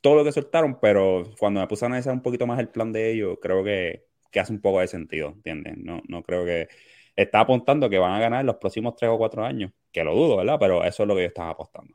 [0.00, 2.92] todo lo que soltaron, pero cuando me puse a analizar un poquito más el plan
[2.92, 5.76] de ellos, creo que, que hace un poco de sentido, ¿entiendes?
[5.76, 6.68] No, no creo que
[7.14, 10.38] está apuntando que van a ganar los próximos tres o cuatro años, que lo dudo,
[10.38, 10.56] ¿verdad?
[10.58, 11.94] Pero eso es lo que ellos están apostando.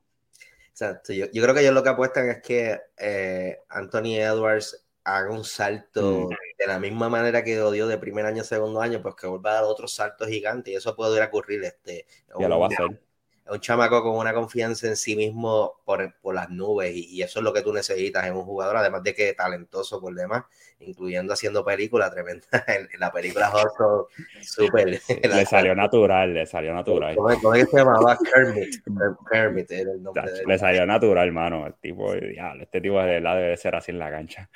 [0.69, 1.11] Exacto.
[1.11, 5.43] Yo, yo creo que ellos lo que apuestan es que eh, Anthony Edwards haga un
[5.43, 6.35] salto mm.
[6.59, 9.51] de la misma manera que odió de primer año a segundo año, pues que vuelva
[9.51, 11.63] a dar otro salto gigante y eso puede ocurrir.
[11.63, 12.05] Este,
[12.38, 13.01] ya un, lo va a hacer.
[13.49, 17.39] Un chamaco con una confianza en sí mismo por, por las nubes y, y, eso
[17.39, 20.43] es lo que tú necesitas en un jugador, además de que talentoso por demás,
[20.79, 22.47] incluyendo haciendo películas tremendas.
[22.99, 24.99] la película Hustle, súper.
[25.23, 27.15] Le salió natural, le salió natural.
[27.15, 28.17] ¿Cómo, cómo es que se llamaba?
[28.33, 28.75] Kermit.
[29.31, 31.67] Kermit era el nombre de Le salió natural, hermano.
[31.67, 34.49] El tipo, diablo, este tipo de verdad debe ser así en la cancha.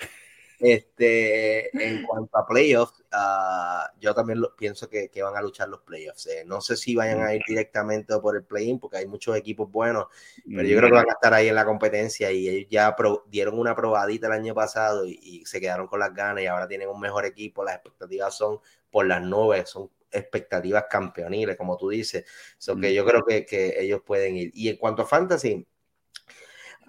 [0.62, 5.70] Este, en cuanto a playoffs, uh, yo también lo, pienso que, que, van a luchar
[5.70, 6.28] los playoffs.
[6.28, 6.44] Eh.
[6.46, 10.06] No sé si vayan a ir directamente por el play-in, porque hay muchos equipos buenos,
[10.46, 13.26] pero yo creo que van a estar ahí en la competencia y ellos ya pro,
[13.28, 16.68] dieron una probadita el año pasado y, y, se quedaron con las ganas y ahora
[16.68, 17.64] tienen un mejor equipo.
[17.64, 18.60] Las expectativas son
[18.92, 22.26] por las nubes, son expectativas campeoniles, como tú dices.
[22.58, 24.52] So que yo creo que, que ellos pueden ir.
[24.54, 25.66] Y en cuanto a fantasy,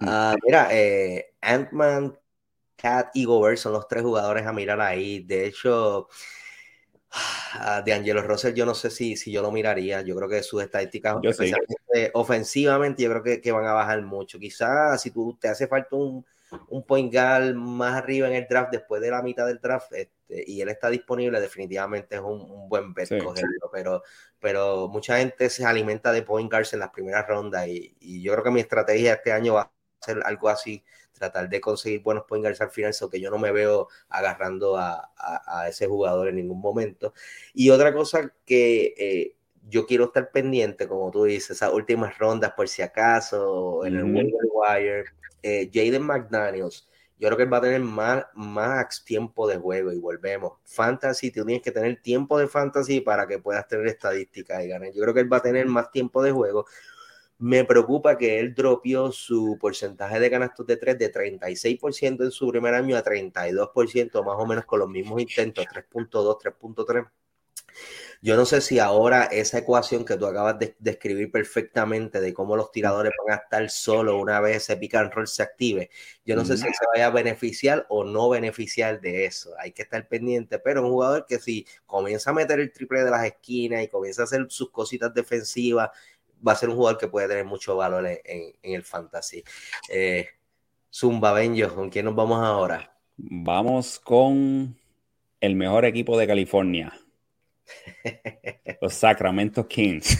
[0.01, 2.19] uh, mira, eh, Ant-Man
[2.83, 5.23] Cat y Gobert son los tres jugadores a mirar ahí.
[5.23, 6.09] De hecho,
[7.85, 10.01] de Angelo Russell, yo no sé si, si yo lo miraría.
[10.01, 14.37] Yo creo que sus estadísticas, especialmente ofensivamente, yo creo que, que, van a bajar mucho.
[14.37, 16.25] Quizás si tú te hace falta un,
[16.67, 20.43] un point guard más arriba en el draft, después de la mitad del draft, este,
[20.45, 23.69] y él está disponible, definitivamente es un, un buen bet sí, cogerlo.
[23.71, 24.03] Pero,
[24.39, 28.33] pero mucha gente se alimenta de point guards en las primeras rondas, y, y yo
[28.33, 29.71] creo que mi estrategia este año va a
[30.01, 30.83] ser algo así
[31.23, 34.77] tratar de conseguir buenos point guards al final, so que yo no me veo agarrando
[34.77, 37.13] a, a, a, ese jugador en ningún momento.
[37.53, 39.35] Y otra cosa que eh,
[39.69, 44.05] yo quiero estar pendiente, como tú dices, esas últimas rondas por si acaso, en el
[44.05, 44.31] mm -hmm.
[44.53, 45.05] wire,
[45.41, 46.87] eh, Jaden McDaniels,
[47.19, 50.53] yo creo que él va a tener más, más tiempo de juego y volvemos.
[50.65, 54.91] Fantasy, tú tienes que tener tiempo de fantasy para que puedas tener estadísticas y ganar.
[54.91, 56.65] Yo creo que él va a tener más tiempo de juego
[57.43, 62.47] Me preocupa que él dropió su porcentaje de canastos de 3 de 36% en su
[62.47, 67.05] primer año a 32%, más o menos con los mismos intentos, 3.2, 3.3.
[68.21, 72.55] Yo no sé si ahora esa ecuación que tú acabas de describir perfectamente de cómo
[72.55, 75.89] los tiradores van a estar solo una vez ese pick and roll se active,
[76.23, 79.51] yo no sé si se vaya a beneficiar o no beneficiar de eso.
[79.59, 83.11] Hay que estar pendiente, pero un jugador que si comienza a meter el triple de
[83.11, 85.89] las esquinas y comienza a hacer sus cositas defensivas,
[86.45, 89.43] va a ser un jugador que puede tener mucho valor en, el fantasy.
[89.89, 90.27] Eh,
[90.93, 92.95] Zumba Benjo, ¿con quién nos vamos ahora?
[93.17, 94.75] Vamos con
[95.39, 96.93] el mejor equipo de California.
[98.81, 100.17] Los Sacramento Kings.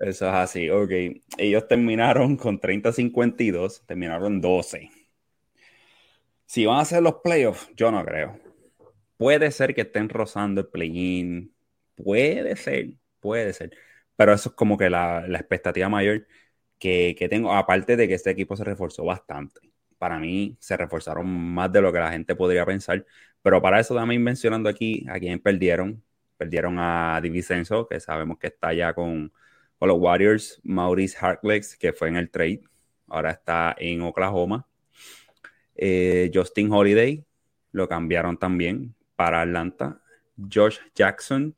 [0.00, 0.90] es así, ok.
[1.38, 4.90] Ellos terminaron con 30-52, terminaron 12.
[6.46, 8.38] Si van a hacer los playoffs, yo no creo.
[9.16, 11.54] Puede ser que estén rozando el play-in,
[11.94, 13.70] puede ser, puede ser.
[14.16, 16.26] Pero eso es como que la, expectativa mayor
[16.78, 19.60] que, que tengo, aparte de que este equipo se reforzó bastante
[19.98, 23.04] para mí se reforzaron más de lo que la gente podría pensar.
[23.42, 26.02] Pero para eso también mencionando aquí a quién perdieron.
[26.36, 29.32] Perdieron a Divisenso, que sabemos que está ya con,
[29.80, 30.60] los Warriors.
[30.64, 32.62] Maurice Harkless, que fue en el trade.
[33.08, 34.66] Ahora está en Oklahoma.
[35.76, 37.24] Eh, Justin Holiday,
[37.72, 40.00] lo cambiaron también para Atlanta.
[40.52, 41.56] Josh Jackson,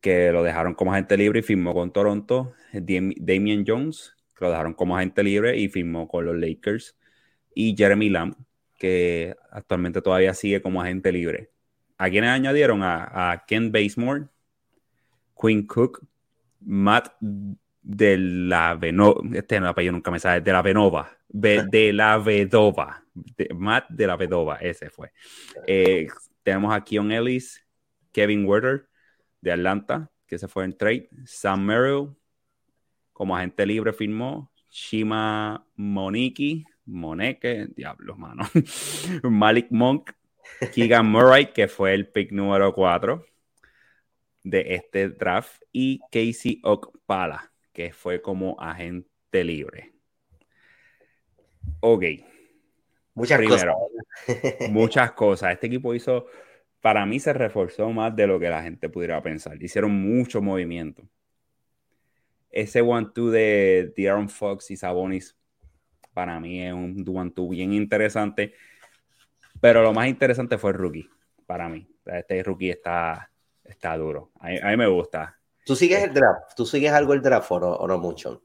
[0.00, 2.54] que lo dejaron como agente libre y firmó con Toronto.
[2.72, 6.96] Damian Jones, que lo dejaron como agente libre y firmó con los Lakers
[7.54, 8.34] y Jeremy Lamb,
[8.78, 11.50] que actualmente todavía sigue como agente libre.
[11.96, 12.80] ¿A quienes añadieron?
[12.82, 14.26] A, Ken Basemore,
[15.40, 16.06] Quinn Cook,
[16.60, 22.18] Matt de la Venova, este no apellido nunca me sale, de la Venova, de la
[22.18, 23.04] Vedova,
[23.54, 25.12] Matt de la Vedova, ese fue.
[25.66, 26.08] Eh,
[26.44, 27.66] tenemos a Keon Ellis,
[28.12, 28.88] Kevin Werder
[29.40, 32.10] de Atlanta, que se fue en trade, Sam Merrill
[33.12, 38.44] como agente libre firmó, Shima Moniki Moneke, diablos, mano.
[39.22, 40.10] Malik Monk,
[40.74, 43.24] Keegan Murray, que fue el pick número 4
[44.42, 49.94] de este draft, y Casey Okpala, que fue como agente libre.
[51.80, 52.04] Ok.
[53.14, 53.74] Muchas cosas.
[54.70, 55.52] muchas cosas.
[55.52, 56.26] Este equipo hizo,
[56.80, 59.62] para mí se reforzó más de lo que la gente pudiera pensar.
[59.62, 61.02] Hicieron mucho movimiento.
[62.50, 65.36] Ese one-two de, de Aaron Fox y Sabonis
[66.14, 68.54] para mí es un Duantú bien interesante.
[69.60, 71.08] Pero lo más interesante fue el rookie,
[71.46, 71.86] para mí.
[72.06, 73.30] Este rookie está,
[73.64, 74.30] está duro.
[74.40, 75.38] A mí, me gusta.
[75.64, 76.54] ¿Tú sigues el draft?
[76.56, 78.42] ¿Tú sigues algo el draft o no, mucho?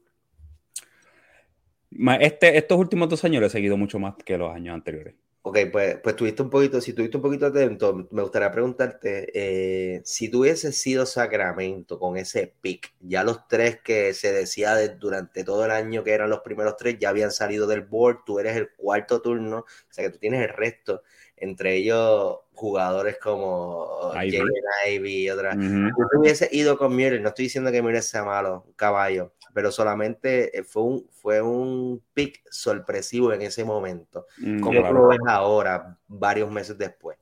[2.20, 5.14] Este, estos últimos dos años lo he seguido mucho más que los años anteriores.
[5.42, 10.02] Ok, pues, pues tuviste un poquito, si tuviste un poquito atento, me gustaría preguntarte, eh,
[10.04, 15.42] si tú hubieses sido Sacramento con ese pick, ya los tres que se decía durante
[15.42, 18.54] todo el año que eran los primeros tres, ya habían salido del board, tú eres
[18.54, 21.04] el cuarto turno, o sea que tú tienes el resto,
[21.38, 24.42] entre ellos jugadores como Ivy,
[24.90, 25.56] Ivy y otras.
[25.56, 29.70] tú hubieses ido con Muir, no estoy diciendo que Muir sea malo, un caballo, pero
[29.70, 34.26] solamente eh, fue un, fue un pick sorpresivo en ese momento.
[34.38, 37.18] Mm, ¿Cómo lo ves ahora, varios meses después?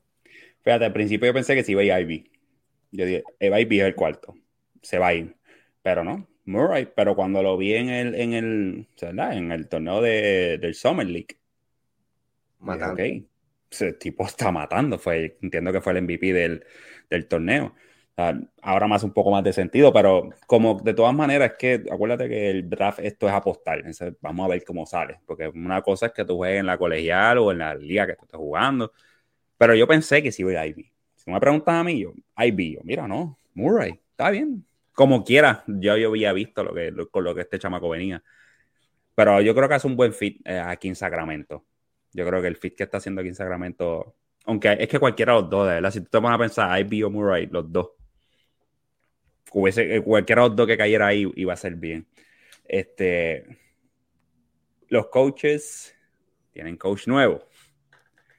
[0.62, 2.30] Fíjate, al principio yo pensé que se iba a Ivy.
[2.90, 4.34] Yo dije, Ivy es el cuarto,
[4.82, 5.36] se va a ir.
[5.82, 6.88] Pero no, Murray.
[6.94, 11.38] Pero cuando lo vi en el, en el, En el torneo de, del Summer League.
[12.60, 13.02] Matando.
[13.70, 14.98] ese tipo está matando.
[14.98, 16.64] Fue, entiendo que fue el MVP del,
[17.08, 17.74] del torneo
[18.62, 22.28] ahora más un poco más de sentido, pero como de todas maneras es que acuérdate
[22.28, 23.82] que el draft esto es apostar,
[24.20, 27.38] vamos a ver cómo sale, porque una cosa es que tú juegues en la colegial
[27.38, 28.92] o en la liga que tú estés jugando,
[29.56, 30.90] pero yo pensé que sí iba a Ivy.
[31.14, 35.62] Si me preguntas a mí, yo, Ivy, yo, mira, no, Murray, está bien, como quiera,
[35.68, 38.22] yo, yo había visto lo que, con lo que este chamaco venía,
[39.14, 41.64] pero yo creo que es un buen fit eh, aquí en Sacramento.
[42.12, 45.34] Yo creo que el fit que está haciendo aquí en Sacramento, aunque es que cualquiera
[45.34, 47.70] de los dos, de verdad, si tú te vas a pensar, Ivy o Murray, los
[47.70, 47.97] dos
[49.76, 52.06] eh, cualquier otro que cayera ahí iba a ser bien.
[52.64, 53.58] Este,
[54.88, 55.94] los coaches
[56.52, 57.46] tienen coach nuevo.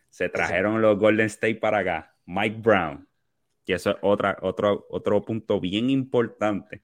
[0.10, 2.16] Se trajeron los Golden State para acá.
[2.26, 3.08] Mike Brown.
[3.66, 6.84] Y eso es otra, otro, otro punto bien importante.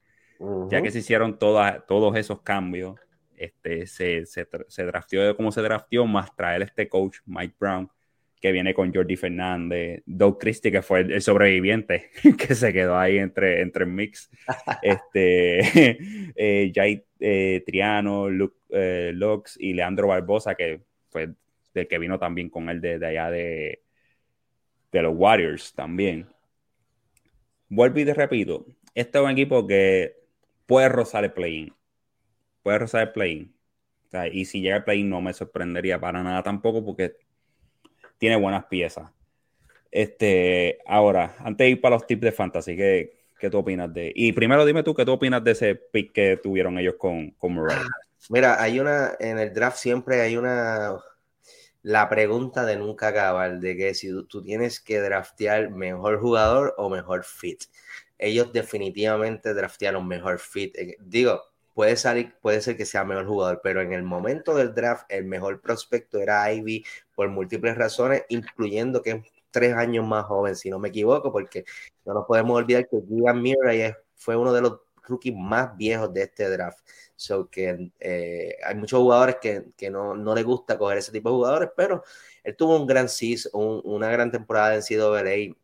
[0.69, 2.99] Ya que se hicieron todos esos cambios,
[3.37, 7.89] este, se, se, se drafteó como se drafteó, más traer este coach, Mike Brown,
[8.39, 13.17] que viene con Jordi Fernández, Doug Christie, que fue el, sobreviviente, que se quedó ahí
[13.17, 14.29] entre, entre el mix,
[14.81, 15.59] este,
[16.35, 21.33] eh, Jay eh, Triano, Luke, eh, Lux y Leandro Barbosa, que fue
[21.73, 23.81] del que vino también con él de, allá de,
[24.91, 26.27] de los Warriors también.
[27.67, 30.15] vuelvo y te repito, este es un equipo que
[30.65, 31.73] puede rozar el play-in.
[32.63, 33.53] Puede rozar el play-in.
[34.31, 37.17] y si llega el play-in no me sorprendería para nada tampoco porque
[38.17, 39.09] tiene buenas piezas.
[39.91, 44.11] Este, ahora, antes de ir para los tips de fantasy, ¿qué, qué tú opinas de?
[44.13, 47.53] Y primero dime tú qué tú opinas de ese pick que tuvieron ellos con, con
[47.53, 47.77] Murray.
[48.29, 50.97] Mira, hay una, en el draft siempre hay una,
[51.85, 56.89] la pregunta de nunca acabar, de que si tú, tienes que draftear mejor jugador o
[56.89, 57.65] mejor fit.
[58.17, 60.75] Ellos definitivamente draftearon mejor fit.
[60.75, 61.43] Eh, digo,
[61.75, 65.25] puede salir, puede ser que sea mejor jugador, pero en el momento del draft, el
[65.25, 70.69] mejor prospecto era Ivy por múltiples razones, incluyendo que es tres años más joven, si
[70.69, 71.65] no me equivoco, porque
[72.05, 76.23] no nos podemos olvidar que Gigan Murray fue uno de los rookies más viejos de
[76.23, 76.79] este draft.
[77.17, 81.29] So que eh, hay muchos jugadores que, que no, no les gusta coger ese tipo
[81.29, 82.03] de jugadores, pero
[82.43, 85.55] él tuvo un gran season, una gran temporada en CWA.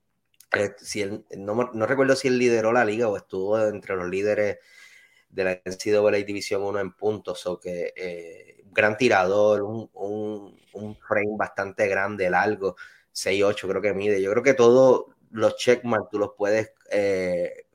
[0.54, 1.06] Eh, si
[1.38, 4.58] no, no, recuerdo si él lideró la liga o estuvo entre los líderes
[5.32, 10.96] de la NCAA División 1 en puntos, o que eh, gran tirador, un, un, un,
[10.96, 12.76] frame bastante grande, largo,
[13.14, 14.22] 6'8 creo que mide.
[14.22, 17.66] Yo creo que todos los checkmarks tú los puedes eh,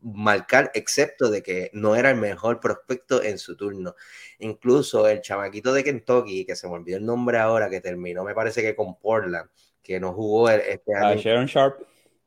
[0.00, 3.94] marcar, excepto de que no era el mejor prospecto en su turno.
[4.38, 8.34] Incluso el chamaquito de Kentucky, que se me olvidó el nombre ahora, que terminó, me
[8.34, 9.48] parece que con Portland,
[9.82, 11.20] que no jugó este ah, año.
[11.20, 11.82] Sharon Sharp.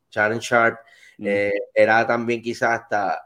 [0.10, 0.80] Sharon Sharp,
[1.18, 1.28] mm.
[1.28, 3.22] eh, era también quizás hasta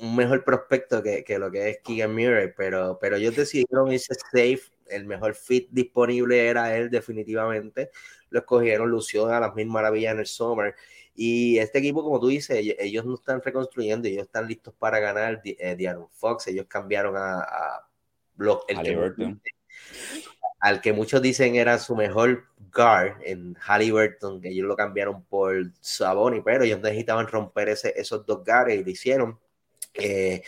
[0.00, 4.14] un mejor prospecto que, que, lo que es Keegan Murray, pero, pero ellos decidieron irse
[4.14, 7.90] safe, el mejor fit disponible era él definitivamente,
[8.30, 10.74] lo escogieron, lució a las mil maravillas en el summer,
[11.14, 15.42] y este equipo, como tú dices, ellos, no están reconstruyendo, ellos están listos para ganar,
[15.44, 17.90] eh, Fox, ellos cambiaron a, a
[20.60, 25.72] al que muchos dicen era su mejor guard en Halliburton, que ellos lo cambiaron por
[25.80, 29.38] Saboni, pero ellos necesitaban romper ese, esos dos guards y lo hicieron.
[29.94, 30.42] Eh,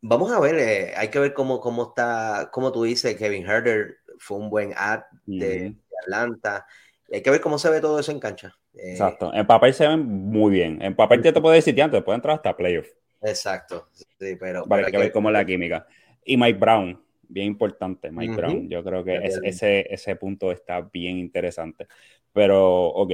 [0.00, 3.96] vamos a ver, eh, hay que ver cómo, cómo está, como tú dices, Kevin Herder
[4.18, 6.66] fue un buen ad de, Atlanta.
[7.12, 8.54] Hay que ver cómo se ve todo eso en cancha.
[8.74, 9.32] Eh, exacto.
[9.32, 10.80] En papel se ven muy bien.
[10.82, 12.88] En papel ya te puedo decir, antes puede entrar hasta playoff.
[13.22, 13.88] Exacto.
[13.94, 15.86] Sí, pero, hay que ver cómo es la química.
[16.24, 18.68] Y Mike Brown, bien importante, Mike Brown.
[18.68, 21.86] Yo creo que ese, ese punto está bien interesante.
[22.32, 23.12] Pero, ok.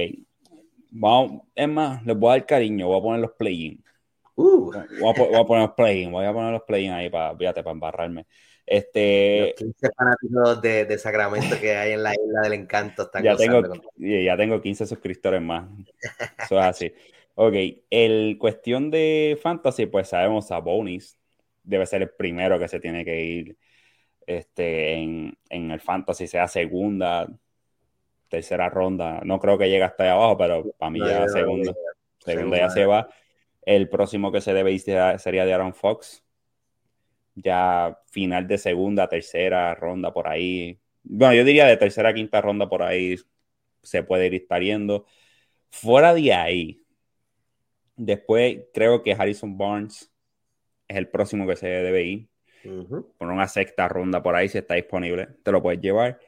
[0.91, 3.83] Vamos, es más, les voy a dar cariño, voy a poner los play-in.
[4.41, 4.71] Uh.
[5.01, 8.25] Voy, a, poner los play-in, voy a poner los play-in ahí para, fíjate, para embarrarme.
[8.65, 13.23] Este, los 15 fanáticos de, de, Sacramento que hay en la isla del encanto están
[13.23, 13.61] ya tengo,
[13.97, 15.67] ya tengo 15 suscriptores más.
[16.45, 16.93] Eso es así.
[17.35, 17.53] Ok,
[17.89, 21.17] el cuestión de fantasy, pues sabemos a Bonis
[21.63, 23.57] debe ser el primero que se tiene que ir
[24.25, 27.27] este, en, en el fantasy, sea segunda,
[28.29, 29.19] tercera ronda.
[29.25, 31.73] No creo que llegue hasta ahí abajo, pero para mí ya segunda.
[32.19, 33.09] segunda ya se va.
[33.69, 36.25] El próximo que se debe ir sería de Aaron Fox.
[37.35, 40.79] Ya final de segunda, tercera ronda por ahí.
[41.03, 43.15] Bueno, yo diría de tercera, quinta ronda por ahí
[43.83, 45.05] se puede ir pariendo.
[45.69, 46.83] Fuera de ahí,
[47.95, 50.11] después creo que Harrison Barnes
[50.87, 52.29] es el próximo que se debe ir.
[53.19, 56.19] Por una sexta ronda por ahí, si está disponible, te lo puedes llevar.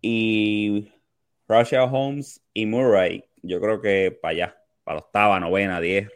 [0.00, 0.90] Y
[1.46, 6.08] Russia Holmes y Murray, yo creo que para allá, para octava, novena, diez,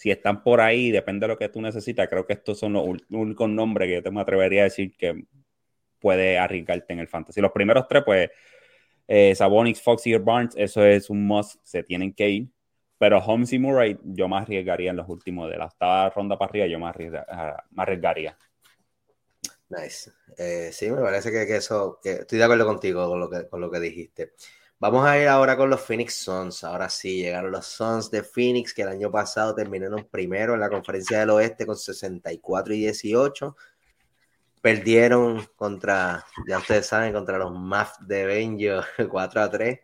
[0.00, 2.86] si están por ahí, depende de lo que tú necesitas, creo que estos son los
[3.10, 5.26] únicos nombres que yo te me atrevería a decir que
[5.98, 7.42] puede arriesgarte en el fantasy.
[7.42, 8.30] Los primeros tres, pues,
[9.06, 12.48] eh, Sabonis, Fox y Barnes, eso es un must, se tienen que ir.
[12.96, 16.48] Pero Holmes y Murray, yo más arriesgaría en los últimos de la octava ronda para
[16.48, 16.96] arriba, yo más,
[17.28, 18.38] ah, arriesgaría.
[19.68, 20.10] Nice.
[20.38, 23.70] Eh, sí, me parece que, eso, estoy de acuerdo contigo con lo que, con lo
[23.70, 24.32] que dijiste.
[24.80, 26.64] Vamos a ir ahora con los Phoenix Suns.
[26.64, 30.70] Ahora sí, llegaron los Suns de Phoenix, que el año pasado terminaron primero en la
[30.70, 33.56] conferencia del oeste con 64 y 18.
[34.62, 38.80] Perdieron contra, ya ustedes saben, contra los Mavs de Benjo
[39.10, 39.80] 4 a 3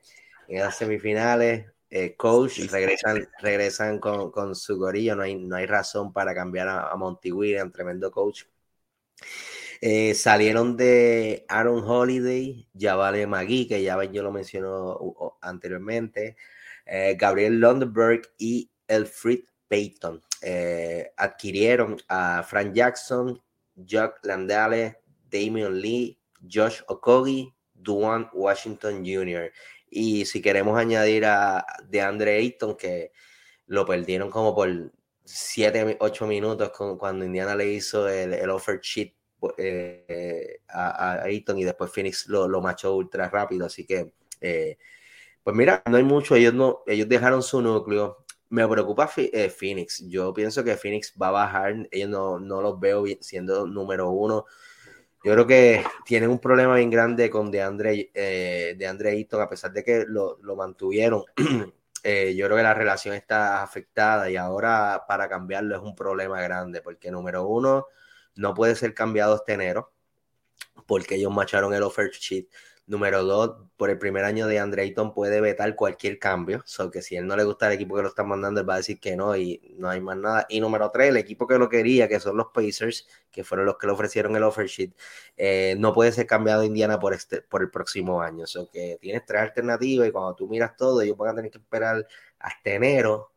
[0.49, 1.67] en las semifinales.
[1.91, 5.15] Eh, coach regresan, regresan con, con, su gorillo.
[5.15, 8.45] No hay, no hay razón para cambiar a, a Monty Williams, tremendo coach.
[9.81, 16.37] Eh, salieron de Aaron Holiday, Javale Magui, que ya yo lo mencionó anteriormente,
[16.87, 20.23] eh, Gabriel Lundberg y Elfrid Payton.
[20.43, 23.41] Eh, adquirieron a Frank Jackson,
[23.75, 25.01] Jack Landale,
[25.31, 26.19] Damian Lee,
[26.51, 29.53] Josh Okogi, Duane Washington Jr.
[29.91, 33.13] Y si queremos añadir a DeAndre Ayton, que
[33.67, 34.93] lo perdieron como por
[35.25, 39.16] 7, 8 minutos cuando Indiana le hizo el, el offer sheet
[39.59, 43.67] eh, a, Ayton y después Phoenix lo, lo machó ultra rápido.
[43.67, 44.79] Así que, eh,
[45.43, 46.35] pues mira, no hay mucho.
[46.37, 48.25] Ellos, no, ellos dejaron su núcleo.
[48.51, 50.05] me preocupa eh, Phoenix.
[50.09, 51.89] Yo pienso que Phoenix va a bajar.
[51.91, 54.47] Ellos no, no los veo siendo número uno.
[55.25, 59.73] Yo creo que tienen un problema bien grande con DeAndre, eh, DeAndre Ayton, a pesar
[59.73, 61.25] de que lo, lo mantuvieron.
[61.37, 66.81] yo creo que la relación está afectada y ahora para cambiarlo es un problema grande,
[66.81, 67.87] porque número uno,
[68.37, 69.93] no puede ser cambiado este enero,
[70.87, 72.49] porque ellos macharon el offer sheet.
[72.89, 76.63] Número dos, por el primer año de Andreyton puede vetar cualquier cambio.
[76.67, 78.75] So que si él no le gusta el equipo que lo están mandando, él va
[78.75, 80.47] a decir que no y no hay más nada.
[80.49, 83.77] Y número tres, el equipo que lo quería, que son los Pacers, que fueron los
[83.77, 84.95] que le ofrecieron el offer sheet,
[85.37, 88.47] eh, no puede ser cambiado a Indiana por, este, por el próximo año.
[88.47, 91.59] So que tienes tres alternativas y cuando tú miras todo, ellos van a tener que
[91.59, 92.07] esperar
[92.39, 93.36] hasta enero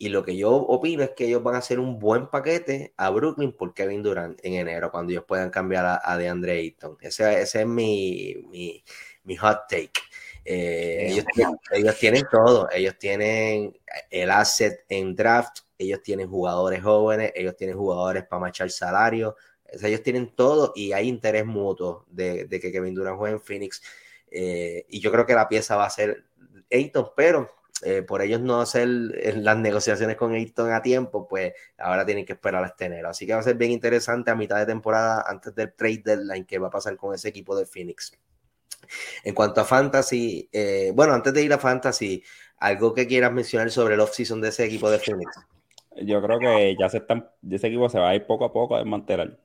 [0.00, 3.10] y lo que yo opino es que ellos van a hacer un buen paquete a
[3.10, 6.96] Brooklyn por Kevin Durant en enero, cuando ellos puedan cambiar a, a DeAndre Ayton.
[7.00, 8.84] Ese, ese es mi, mi,
[9.24, 10.00] mi, hot take.
[10.44, 12.68] Eh, ellos, tienen, ellos, tienen, todo.
[12.70, 13.76] Ellos tienen
[14.08, 19.34] el asset en draft, ellos tienen jugadores jóvenes, ellos tienen jugadores para marchar salario.
[19.74, 23.34] O sea, ellos tienen todo y hay interés mutuo de, de que Kevin Durant juegue
[23.34, 23.82] en Phoenix.
[24.30, 26.24] Eh, y yo creo que la pieza va a ser
[26.70, 32.04] Ayton, pero eh, por ellos no hacer las negociaciones con Ayton a tiempo, pues ahora
[32.04, 33.08] tienen que esperar a este enero.
[33.08, 36.44] Así que va a ser bien interesante a mitad de temporada, antes del trade deadline,
[36.44, 38.12] que va a pasar con ese equipo de Phoenix.
[39.22, 42.22] En cuanto a Fantasy, eh, bueno, antes de ir a Fantasy,
[42.58, 45.38] algo que quieras mencionar sobre el off-season de ese equipo de Phoenix.
[46.02, 48.74] Yo creo que ya se están, ese equipo se va a ir poco a poco
[48.74, 49.38] a desmantelar.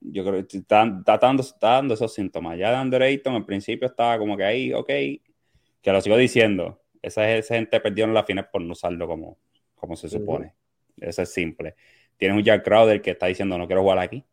[0.00, 0.84] Yo creo que está,
[1.20, 2.58] dando, está dando esos síntomas.
[2.58, 6.81] Ya de Andrew Ayton al principio estaba como que ahí, ok, que lo sigo diciendo
[7.02, 9.38] esa, esa gente perdieron la final por no usarlo como,
[9.74, 10.54] como se supone.
[10.96, 11.74] Eso es simple.
[12.16, 14.24] Tienes un Jack Crowder que está diciendo no quiero jugar aquí.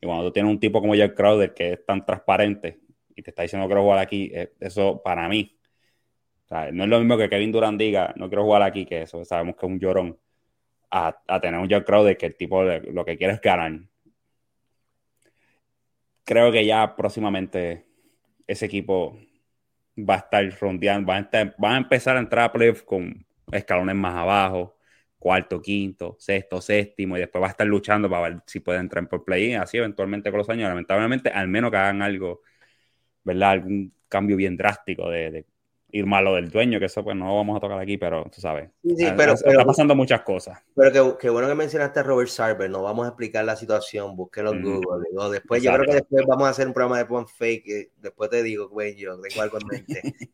[0.00, 2.80] Y cuando tú tienes un tipo como Jack Crowder que es tan transparente
[3.14, 5.56] y te está diciendo no quiero jugar aquí, eh, eso para mí,
[6.72, 9.56] no es lo mismo que Kevin Durant diga no quiero jugar aquí, que eso sabemos
[9.56, 10.18] que es un llorón,
[10.90, 13.80] a, a tener un Jack Crowder que el tipo lo que quiere es ganar.
[16.24, 17.84] Creo que ya próximamente
[18.46, 19.18] ese equipo
[19.96, 24.14] va a estar rondeando, va a, a empezar a entrar a playoff con escalones más
[24.14, 24.76] abajo,
[25.18, 29.08] cuarto, quinto, sexto, séptimo, y después va a estar luchando para ver si puede entrar
[29.08, 30.68] por play así eventualmente con los años.
[30.68, 32.42] Lamentablemente, al menos que hagan algo,
[33.24, 33.52] ¿verdad?
[33.52, 35.46] Algún cambio bien drástico de,
[35.94, 38.68] ir malo del dueño, que eso pues no vamos a tocar aquí, pero tú sabes.
[38.82, 40.58] Sí, pero, está pasando muchas cosas.
[40.74, 44.52] Pero qué, bueno que mencionaste a Robert Sarver, no vamos a explicar la situación, búsquelo
[44.52, 45.04] en Google.
[45.30, 48.42] Después, yo creo que después vamos a hacer un programa de Pump Fake, después te
[48.42, 50.02] digo, güey, yo tengo algo en mente.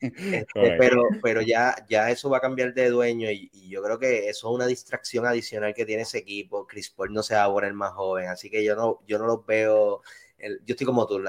[0.40, 4.28] Este, pero pero ya, ya eso va a cambiar de dueño y, yo creo que
[4.28, 6.66] eso es una distracción adicional que tiene ese equipo.
[6.66, 9.26] Chris Paul no se va a poner más joven, así que yo no, yo no
[9.26, 10.00] los veo,
[10.38, 11.22] yo estoy como tú,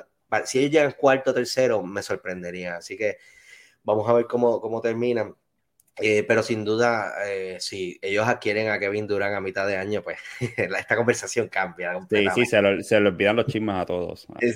[0.45, 3.18] si ellos llegan cuarto o tercero, me sorprendería, así que
[3.84, 5.36] Vamos a ver cómo, cómo terminan.
[5.98, 10.02] Eh, pero sin duda, eh, si ellos adquieren a Kevin Durant a mitad de año,
[10.02, 10.18] pues
[10.58, 11.99] esta conversación cambia.
[12.10, 14.26] Sí, sí, se lo, se olvidan los chismes a todos.
[14.41, 14.48] y,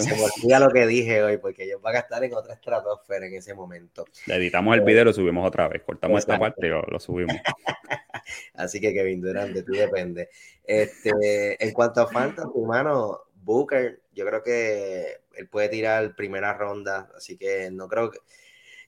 [0.00, 3.26] se me olvida lo que dije hoy, porque ellos van a estar en otra estratosfera
[3.26, 4.04] en ese momento.
[4.26, 5.82] Le editamos el video y lo subimos otra vez.
[5.82, 7.36] Cortamos esta parte y lo, subimos.
[8.54, 10.28] Así que Kevin Durant, de ti depende.
[10.62, 17.10] Este, en cuanto a Fantasy, hermano, Booker, yo creo que él puede tirar primera ronda,
[17.16, 18.18] así que no creo que...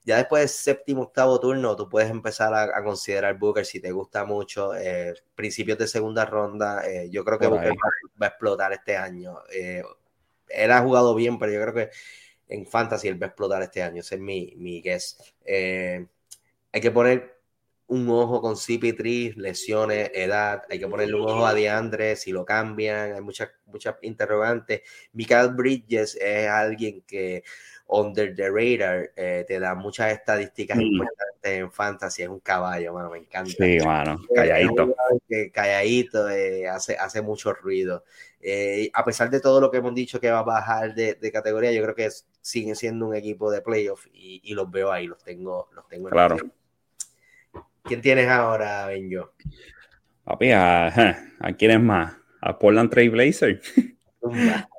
[0.04, 4.24] Ya después del séptimo, octavo turno, tú puedes empezar a, considerar Booker si te gusta
[4.24, 4.74] mucho.
[4.74, 9.36] Eh, principios de segunda ronda, eh, yo creo que Booker va, a explotar este año.
[9.52, 9.82] Eh,
[10.48, 11.90] él ha jugado bien, pero yo creo que
[12.48, 14.00] en Fantasy él va a explotar este año.
[14.00, 15.18] Ese es mi, mi guess.
[15.46, 17.37] hay que poner
[17.88, 22.44] un ojo con CP3, lesiones, edad, hay que ponerle un ojo a DeAndre si lo
[22.44, 24.82] cambian, hay muchas muchas interrogantes.
[25.12, 27.42] Michael Bridges es alguien que
[27.88, 33.10] under the radar eh, te da muchas estadísticas importantes en fantasy, es un caballo, mano,
[33.10, 33.50] me encanta.
[33.50, 34.94] Sí, mano, calladito.
[35.52, 38.04] calladito, eh, hace, hace mucho ruido.
[38.40, 41.32] Eh, a pesar de todo lo que hemos dicho que va a bajar de, de
[41.32, 42.08] categoría, yo creo que
[42.42, 46.08] siguen siendo un equipo de playoff y, y, los veo ahí, los tengo, los tengo
[46.08, 46.36] en claro.
[47.88, 49.32] ¿Quién tienes ahora, Benjo?
[50.24, 50.88] Papi, ¿a,
[51.40, 52.16] ¿a quién es más?
[52.40, 53.60] A Portland Trail Blazer.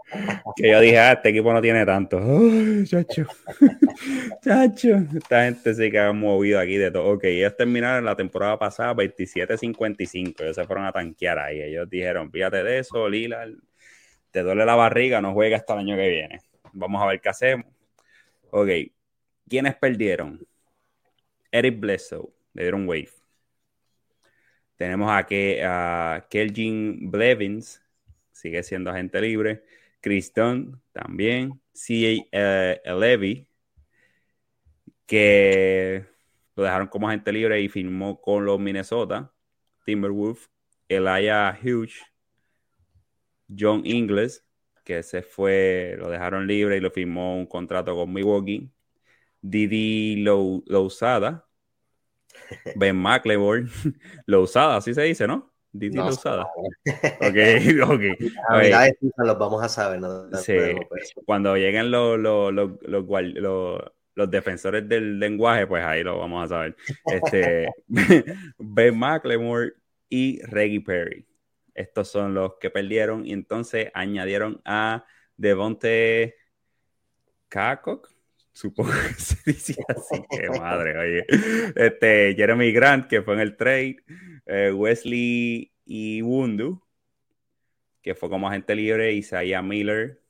[0.56, 2.19] que yo dije, ah, este equipo no tiene tanto.
[2.86, 3.26] chacho.
[4.44, 4.98] chacho.
[5.18, 7.14] Esta gente sí que ha movido aquí de todo.
[7.14, 10.36] Ok, ellos terminaron la temporada pasada 27-55.
[10.41, 11.61] Ellos se fueron a tanquear ahí.
[11.61, 13.48] Ellos dijeron, fíjate de eso, Lila,
[14.31, 16.40] te duele la barriga, no juega hasta el año que viene.
[16.73, 17.65] Vamos a ver qué hacemos.
[18.52, 18.69] Ok,
[19.48, 20.40] ¿quiénes perdieron?
[21.52, 23.09] Eric Bledsoe, le dieron wave.
[24.76, 27.81] Tenemos a, que, a Kelvin Blevins,
[28.31, 29.63] sigue siendo agente libre.
[30.01, 30.31] Chris
[30.93, 31.61] también.
[31.73, 32.93] C.A.
[32.93, 33.47] Uh, Levy,
[35.05, 36.05] que
[36.55, 39.34] lo dejaron como agente libre y firmó con los Minnesota
[39.85, 40.49] Timberwolves,
[40.88, 41.95] Elijah Hughes,
[43.57, 44.45] John Ingles,
[44.84, 48.71] que se fue, lo dejaron libre y lo firmó un contrato con Milwaukee,
[49.41, 51.48] Didi Lousada,
[52.76, 53.68] Ben McLeod,
[54.26, 55.52] Lousada, así se dice, ¿no?
[55.72, 56.44] Didi no, Lousada.
[57.22, 57.38] Ok,
[57.90, 58.02] ok.
[58.49, 60.32] A los vamos a saber, ¿no?
[60.38, 60.56] sí.
[60.88, 61.14] Pues.
[61.26, 63.82] Cuando lleguen los, los, los, los,
[64.16, 66.76] los defensores del lenguaje, pues ahí lo vamos a saber.
[67.06, 67.70] Este,
[68.57, 69.74] Ben McLemore
[70.10, 71.26] y Reggie Perry.
[71.74, 75.06] Estos son los que perdieron y entonces añadieron a
[75.38, 76.36] Devonte
[77.48, 78.10] Kakok.
[78.51, 80.21] Supongo que se dice así.
[80.30, 81.26] Qué madre, oye.
[81.76, 83.97] Este, Jeremy Grant, que fue en el trade.
[84.45, 86.81] Eh, Wesley y Wundu,
[88.01, 89.13] que fue como agente libre.
[89.13, 90.21] Isaiah Miller.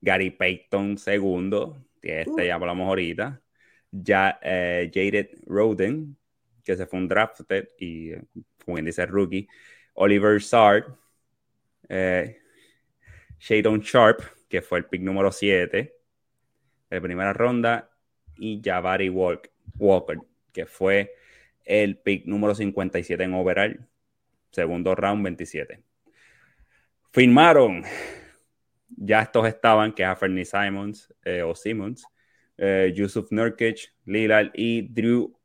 [0.00, 3.40] Gary Payton, segundo este ya hablamos ahorita.
[3.90, 6.16] Ya, eh, Jaded Roden,
[6.64, 8.12] que se fue un drafted y,
[8.64, 9.48] como dice, rookie.
[9.94, 10.84] Oliver Sard,
[11.88, 12.38] eh,
[13.38, 15.95] Shadon Sharp, que fue el pick número 7
[16.90, 17.90] de primera ronda,
[18.38, 20.18] y Javari Walker,
[20.52, 21.14] que fue
[21.64, 23.86] el pick número 57 en overall,
[24.50, 25.80] segundo round 27.
[27.12, 27.84] Firmaron
[28.88, 32.06] ya estos estaban, que es Fernie Simons eh, o Simmons,
[32.56, 35.36] eh, Yusuf Nurkic, Lillard y Drew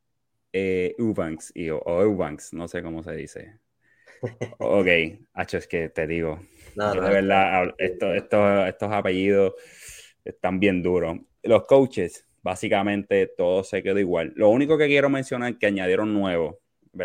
[0.53, 1.53] eh, Eubanks,
[1.85, 3.59] o, Eubanks, no sé cómo se dice.
[4.59, 4.88] Ok,
[5.34, 6.39] Hacho, es que te digo,
[6.76, 9.55] de verdad, estos apellidos
[10.23, 11.18] están bien duros.
[11.43, 14.34] Los coaches, básicamente todo se quedó igual.
[14.35, 16.59] Lo único que quiero mencionar que añadieron nuevo.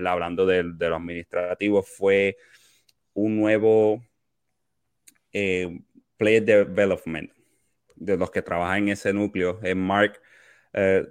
[0.04, 2.36] Hablando de, de los administrativos, fue
[3.14, 4.02] un nuevo
[5.32, 5.80] eh,
[6.16, 7.30] Player Development,
[7.94, 10.20] de los que trabajan en ese núcleo, es Mark
[10.74, 11.06] uh,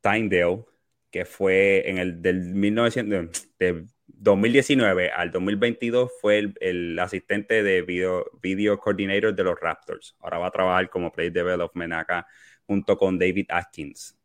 [0.00, 0.64] Tyndale,
[1.10, 3.86] que fue en el del 1900, de
[4.18, 10.16] 2019 al 2022 fue el, asistente de video, video coordinator de los Raptors.
[10.20, 12.26] Ahora va a trabajar como Player Development acá
[12.66, 14.16] junto con David Atkins.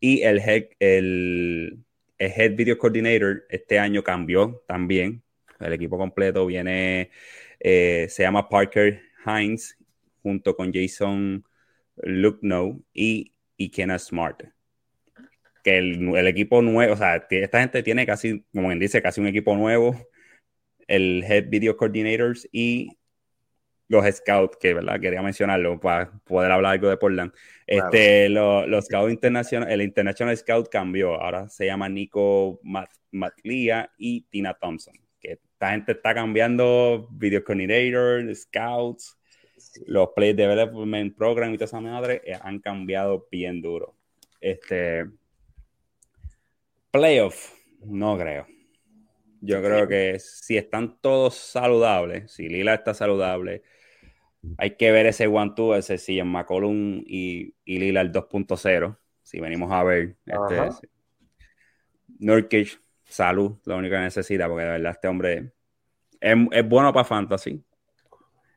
[0.00, 1.78] Y el head, el,
[2.18, 5.22] head Video Coordinator este año cambió también.
[5.60, 7.10] El equipo completo viene
[7.60, 9.76] eh, se llama Parker Hines
[10.22, 11.44] junto con Jason
[11.96, 13.32] Lucknow y,
[13.72, 14.42] Kenneth Smart.
[15.62, 19.28] Que el, equipo nuevo, o sea, esta gente tiene casi, como quien dice, casi un
[19.28, 19.96] equipo nuevo.
[20.88, 22.98] El Head Video Coordinators y
[23.88, 27.32] los scouts, que verdad quería mencionarlo para poder hablar algo de Portland.
[27.66, 32.60] Este, los scouts internacionales, el International Scout cambió, ahora se llama Nico
[33.10, 34.94] Matlia y Tina Thompson
[35.62, 39.16] esta gente está cambiando video coordinator, scouts,
[39.86, 43.94] los play development program y toda esa madre eh, han cambiado bien duro.
[44.40, 45.06] Este
[46.92, 47.52] playoff,
[47.84, 48.46] no creo.
[49.40, 53.64] Yo creo que si están todos saludables, si Lila está saludable,
[54.56, 58.98] hay que ver ese one-two, ese si en McCollum y, y Lila el 2.0.
[59.22, 60.88] Si venimos a ver, este,
[62.20, 65.52] Nurkic salud, lo único que necesita, porque de verdad este hombre
[66.20, 67.64] es, bueno para fantasy.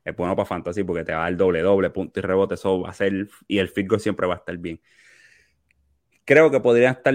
[0.03, 2.53] Es bueno para fantasy porque te va a dar doble, doble, punto y rebote.
[2.53, 4.79] Eso va a ser, y el field siempre va a estar bien.
[6.25, 7.13] Creo que podría estar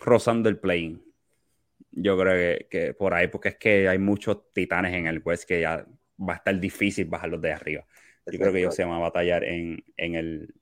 [0.00, 0.98] rozando el play
[1.90, 5.60] Yo creo que, por ahí, porque es que hay muchos titanes en el West que
[5.60, 5.86] ya
[6.18, 7.86] va a estar difícil bajarlos de arriba.
[8.26, 10.54] Yo creo que ellos se van a batallar en, en, el,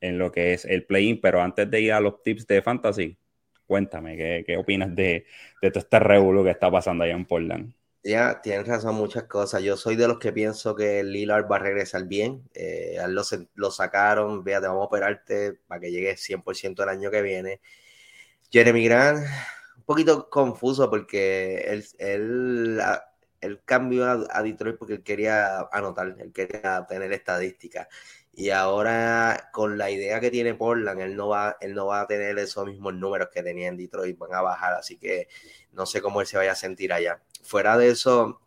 [0.00, 3.16] en lo que es el play-in, pero antes de ir a los tips de fantasy,
[3.66, 5.26] Cuéntame, ¿qué, qué opinas de,
[5.60, 7.74] de, todo este revuelo que está pasando allá en Portland?
[8.06, 9.64] Ya, tienes razón, muchas cosas.
[9.64, 12.48] Yo soy de los que pienso que Lillard va a regresar bien.
[12.54, 17.60] Eh, lo, sacaron, fíjate, vamos a operarte para que llegue 100% el año que viene.
[18.52, 19.26] Jeremy Grant,
[19.78, 22.80] un poquito confuso porque él, él,
[23.40, 27.88] él cambió a, a, Detroit porque él quería anotar, él quería tener estadísticas.
[28.32, 32.06] Y ahora con la idea que tiene Portland, él no va, él no va a
[32.06, 35.26] tener esos mismos números que tenía en Detroit, van a bajar, así que
[35.72, 37.20] no sé cómo él se vaya a sentir allá.
[37.46, 38.40] Fuera de eso,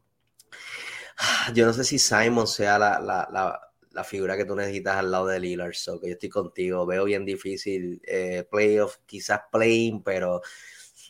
[1.54, 3.60] yo no sé si Simon sea la, la,
[3.92, 7.04] la, figura que tú necesitas al lado de Lillard, so que yo estoy contigo, veo
[7.04, 10.42] bien difícil eh, playoff, quizás playing, pero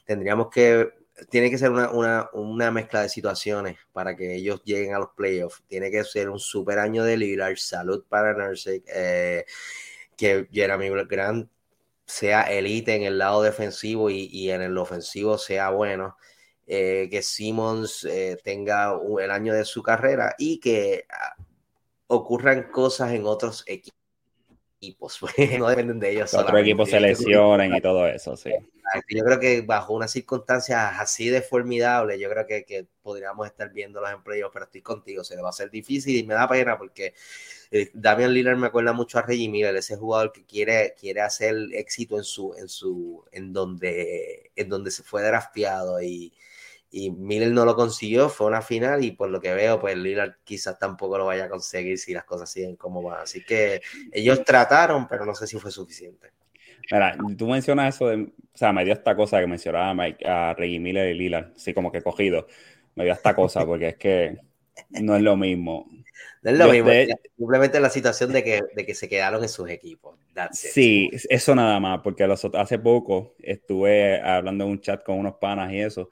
[0.06, 0.92] tendríamos que
[1.30, 5.64] tiene que ser una, mezcla de situaciones para que ellos lleguen a los playoffs.
[5.68, 9.46] Tiene que ser un super año de Lillard, salud para Nursing, eh,
[10.16, 11.50] que Jeremy Grant
[12.06, 16.18] sea elite en el lado defensivo y, en el ofensivo sea bueno.
[16.72, 21.36] Eh, que Simmons eh, tenga el año de su carrera y que ah,
[22.06, 23.98] ocurran cosas en otros equipos
[24.82, 25.20] equipos,
[25.60, 26.34] no dependen de ellos.
[26.34, 28.52] Otros equipos se lesionen y todo eso, sí.
[29.10, 33.72] Yo creo que bajo unas circunstancias así de formidables, yo creo que, que podríamos estar
[33.72, 36.48] viendo los empleos, pero estoy contigo, se le va a ser difícil y me da
[36.48, 37.14] pena porque
[37.70, 41.56] eh, Damian Lillard me acuerda mucho a Reggie Miller, ese jugador que quiere, quiere hacer
[41.74, 46.34] éxito en su, en su, en donde, en donde se fue drafteado y,
[46.92, 50.36] y Miller no lo consiguió, fue una final y por lo que veo, pues Lillard
[50.44, 53.22] quizás tampoco lo vaya a conseguir si las cosas siguen como van.
[53.22, 53.82] Así que
[54.12, 56.32] ellos trataron, pero no sé si fue suficiente.
[56.92, 60.54] Mira, tú mencionas eso de, o sea, me dio esta cosa que mencionaba Mike, a
[60.56, 62.48] Reggie Miller y Lillard, así como que cogido,
[62.96, 64.38] me dio esta cosa porque es que
[64.90, 65.90] no es lo mismo.
[66.42, 66.92] No es lo mismo,
[67.38, 70.18] simplemente la situación de que, de que se quedaron en sus equipos.
[70.52, 75.36] sí, eso nada más, porque los, hace poco estuve hablando en un chat con unos
[75.36, 76.10] panas y eso,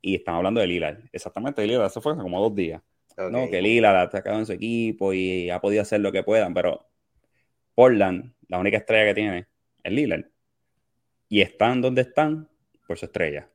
[0.00, 0.98] y estamos hablando de Lillard.
[1.12, 2.80] Exactamente, de Lillard, eso fue como dos días.
[3.16, 6.54] No, que Lillard ha atacado en su equipo y ha podido hacer lo que puedan,
[6.54, 6.88] pero
[7.74, 9.46] Portland, la única estrella que tiene
[9.82, 10.24] es Lillard.
[11.28, 12.48] Y están donde están
[12.86, 13.48] por su estrella.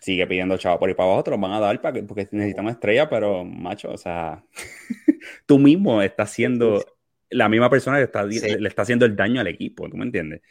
[0.00, 2.72] Sigue pidiendo chavo por ir para abajo, te lo van a dar para porque necesitamos
[2.72, 4.44] estrella, pero macho, o sea,
[5.46, 6.84] tú mismo estás siendo
[7.30, 10.42] la misma persona que está, le está haciendo el daño al equipo, ¿tú me entiendes?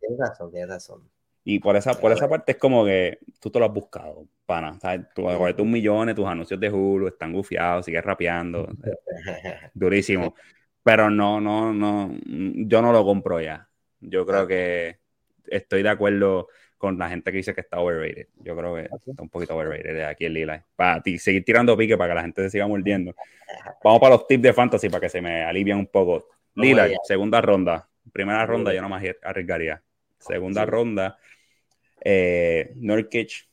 [0.00, 1.10] Tienes razón, tienes razón.
[1.46, 4.78] Y por esa, por esa parte es como que tú te lo has buscado, pana.
[4.80, 5.02] ¿sabes?
[5.14, 8.66] Tú, tus millones, tus anuncios de Hulu están gufiados, sigues rapeando.
[9.74, 10.34] durísimo.
[10.82, 13.68] Pero no, no, no, yo no lo compro ya.
[14.00, 15.00] Yo creo que
[15.46, 16.48] estoy de acuerdo
[16.78, 18.28] con la gente que dice que está overrated.
[18.42, 20.64] Yo creo que está un poquito overrated aquí en Lila.
[20.76, 23.14] Para ti, seguir tirando pique para que la gente se siga mordiendo.
[23.82, 26.28] Vamos para los tips de fantasy para que se me alivien un poco.
[26.54, 27.88] Lila, segunda ronda.
[28.12, 29.82] Primera ronda yo no más arriesgaría.
[30.18, 31.18] Segunda ronda,
[32.02, 33.46] eh, Nurkic,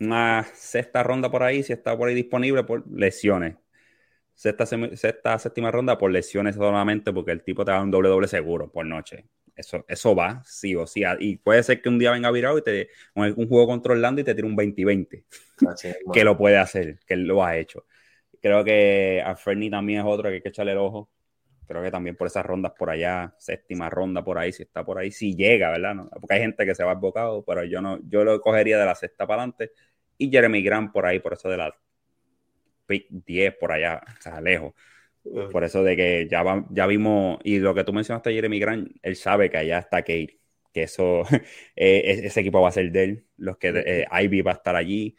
[0.00, 3.56] una sexta ronda por ahí, si está por ahí disponible por lesiones.
[4.34, 8.28] Sexta, sexta, séptima ronda por lesiones solamente porque el tipo te da un doble doble
[8.28, 9.24] seguro por noche.
[9.60, 11.02] Eso, eso va, sí o sí.
[11.20, 14.24] Y puede ser que un día venga virado y te un, un juego controlando y
[14.24, 15.24] te tire un 20-20.
[16.12, 17.84] que lo puede hacer, que él lo ha hecho.
[18.40, 21.10] Creo que a Fernie también es otro que hay que echarle el ojo
[21.70, 24.98] creo que también por esas rondas por allá, séptima ronda por ahí, si está por
[24.98, 25.94] ahí, si llega, ¿verdad?
[26.20, 28.96] porque hay gente que se va bocado, pero yo no, yo lo cogería de la
[28.96, 29.70] sexta para adelante
[30.18, 31.72] y Jeremy Grant por ahí, por eso de la
[32.86, 34.74] pick 10 por allá, o sea, lejos.
[35.22, 39.16] Por eso de que ya, ya vimos, y lo que tú mencionaste, Jeremy Grant, él
[39.16, 40.40] sabe que allá está Kate,
[40.72, 41.22] que eso,
[41.76, 44.76] eh, ese equipo va a ser de él, los que eh, Ivy va a estar
[44.76, 45.16] allí.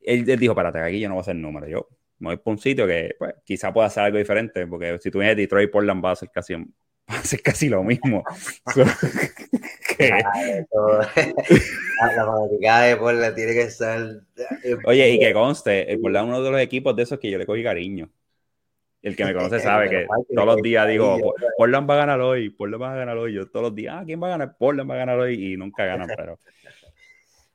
[0.00, 1.68] Él, él dijo, espérate, aquí yo no voy a ser número.
[1.68, 1.88] Yo,
[2.18, 5.18] me voy por un sitio que pues, quizá pueda hacer algo diferente, porque si tú
[5.18, 6.64] vienes de Detroit, Portland va a ser casi, va
[7.06, 8.24] a ser casi lo mismo.
[9.98, 11.06] la
[12.14, 14.22] fanaticada de Portland tiene que ser...
[14.84, 17.38] Oye, y que conste, el Portland es uno de los equipos de esos que yo
[17.38, 18.10] le cogí cariño.
[19.02, 22.50] El que me conoce sabe que todos los días digo, Portland va a ganar hoy,
[22.50, 23.34] Portland va a ganar hoy.
[23.34, 24.56] Yo todos los días, ah, ¿quién va a ganar?
[24.56, 26.38] Portland va a ganar hoy y nunca ganan, pero...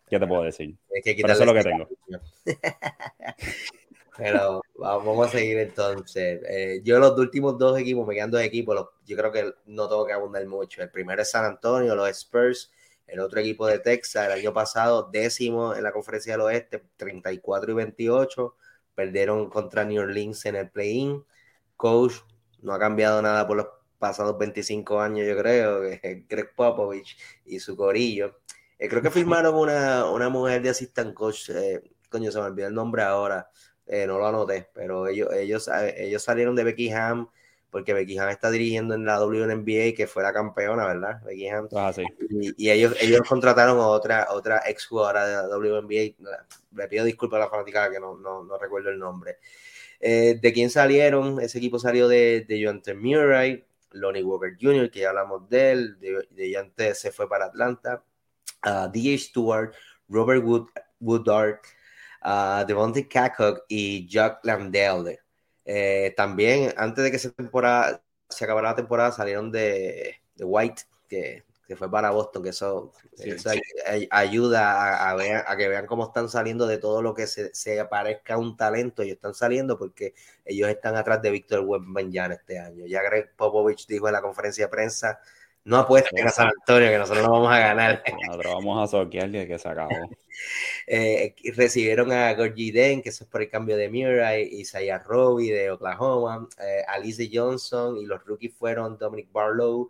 [0.10, 0.76] ¿Qué te puedo decir?
[0.90, 1.88] Es que eso es lo que tengo.
[4.16, 6.42] Pero vamos a seguir entonces.
[6.48, 10.06] Eh, yo los últimos dos equipos, me quedan dos equipos, yo creo que no tengo
[10.06, 10.84] que abundar mucho.
[10.84, 12.72] El primero es San Antonio, los Spurs.
[13.08, 17.72] El otro equipo de Texas, el año pasado, décimo en la conferencia del oeste, 34
[17.72, 18.56] y 28.
[18.96, 21.24] Perdieron contra New Orleans en el play-in.
[21.76, 22.16] Coach
[22.62, 23.68] no ha cambiado nada por los
[24.00, 25.82] pasados 25 años, yo creo,
[26.28, 28.40] Greg Popovich y su corillo.
[28.78, 32.68] Eh, creo que firmaron una, una mujer de assistant coach, eh, coño, se me olvidó
[32.68, 33.50] el nombre ahora,
[33.86, 37.30] eh, no lo anoté, pero ellos, ellos, eh, ellos salieron de Becky Ham
[37.74, 41.24] porque Becky Ham está dirigiendo en la WNBA, que fue la campeona, ¿verdad?
[41.26, 41.68] Becky Ham.
[41.76, 41.92] Ah,
[42.30, 46.14] y, ellos, ellos contrataron a otra, otra ex jugadora de la WNBA.
[46.76, 49.40] Le pido disculpas a la fanática que no, no, no, recuerdo el nombre.
[50.06, 51.40] Eh, ¿De quién salieron?
[51.40, 55.98] Ese equipo salió de, de Jonathan Murray, Lonnie Walker Jr., que ya hablamos de él,
[55.98, 58.04] de, de se fue para Atlanta,
[58.66, 59.18] uh.
[59.18, 59.74] Stewart,
[60.10, 60.68] Robert Wood,
[61.00, 61.60] Woodard,
[62.26, 65.22] uh, Devontae Cacock y Jack Landale.
[65.64, 70.82] Eh, también, antes de que se, temporada, se acabara la temporada, salieron de, de White,
[71.08, 72.92] que, que, fue para Boston, que eso,
[74.12, 77.84] ayuda a, ver, a, que vean cómo están saliendo de todo lo que se, se
[77.86, 79.02] parezca un talento.
[79.02, 80.14] Ellos están saliendo porque
[80.46, 82.86] ellos están atrás de Víctor Wembanyama este año.
[82.86, 85.20] Ya Greg Popovich dijo en la conferencia de prensa
[85.66, 88.04] no apuesten a San Antonio, que nosotros no vamos a ganar.
[88.28, 89.92] Nosotros vamos a soquearle que se acabó.
[90.88, 95.52] eh, recibieron a Gorgie Den, que eso es por el cambio de Murray, Isaiah Robbie
[95.52, 99.90] de Oklahoma, eh, Alice Johnson, y los rookies fueron Dominic Barlow,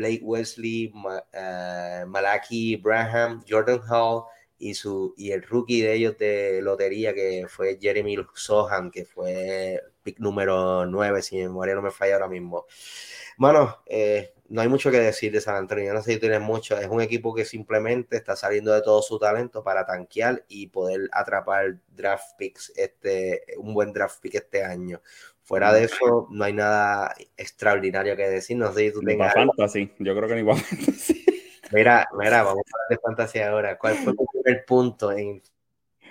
[0.00, 4.24] Blake Wesley, Ma, uh, Malaki Braham, Jordan Hall,
[4.58, 9.80] y, su, y el rookie de ellos de lotería, que fue Jeremy Sohan, que fue
[10.02, 12.66] pick número 9, si mi memoria no me falla ahora mismo.
[13.36, 15.94] Bueno, eh, no hay mucho que decir de San Antonio.
[15.94, 16.76] no sé si tienes mucho.
[16.78, 21.08] Es un equipo que simplemente está saliendo de todo su talento para tanquear y poder
[21.12, 25.00] atrapar draft picks, este, un buen draft pick este año.
[25.50, 28.56] Fuera de eso, no hay nada extraordinario que decir.
[28.56, 29.34] No sé si tú tengas.
[29.34, 29.92] fantasy.
[29.98, 31.24] Yo creo que ni para fantasy.
[31.72, 33.76] Mira, mira, vamos a hablar de fantasía ahora.
[33.76, 35.42] ¿Cuál fue tu primer punto en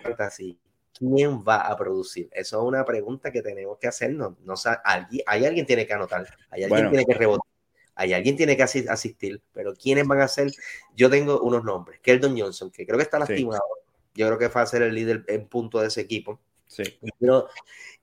[0.03, 0.59] fantasy?
[0.93, 2.27] ¿Quién va a producir?
[2.33, 4.37] Eso es una pregunta que tenemos que hacernos.
[4.41, 7.49] No, hay alguien tiene que anotar, hay alguien tiene que rebotar,
[7.95, 10.51] hay alguien tiene que asistir, pero ¿quiénes van a ser?
[10.95, 12.01] Yo tengo unos nombres.
[12.01, 13.63] Keldon Johnson, que creo que está lastimado.
[14.15, 16.41] Yo creo que va a ser el líder en punto de ese equipo.
[16.69, 16.83] Sí.
[17.19, 17.49] Pero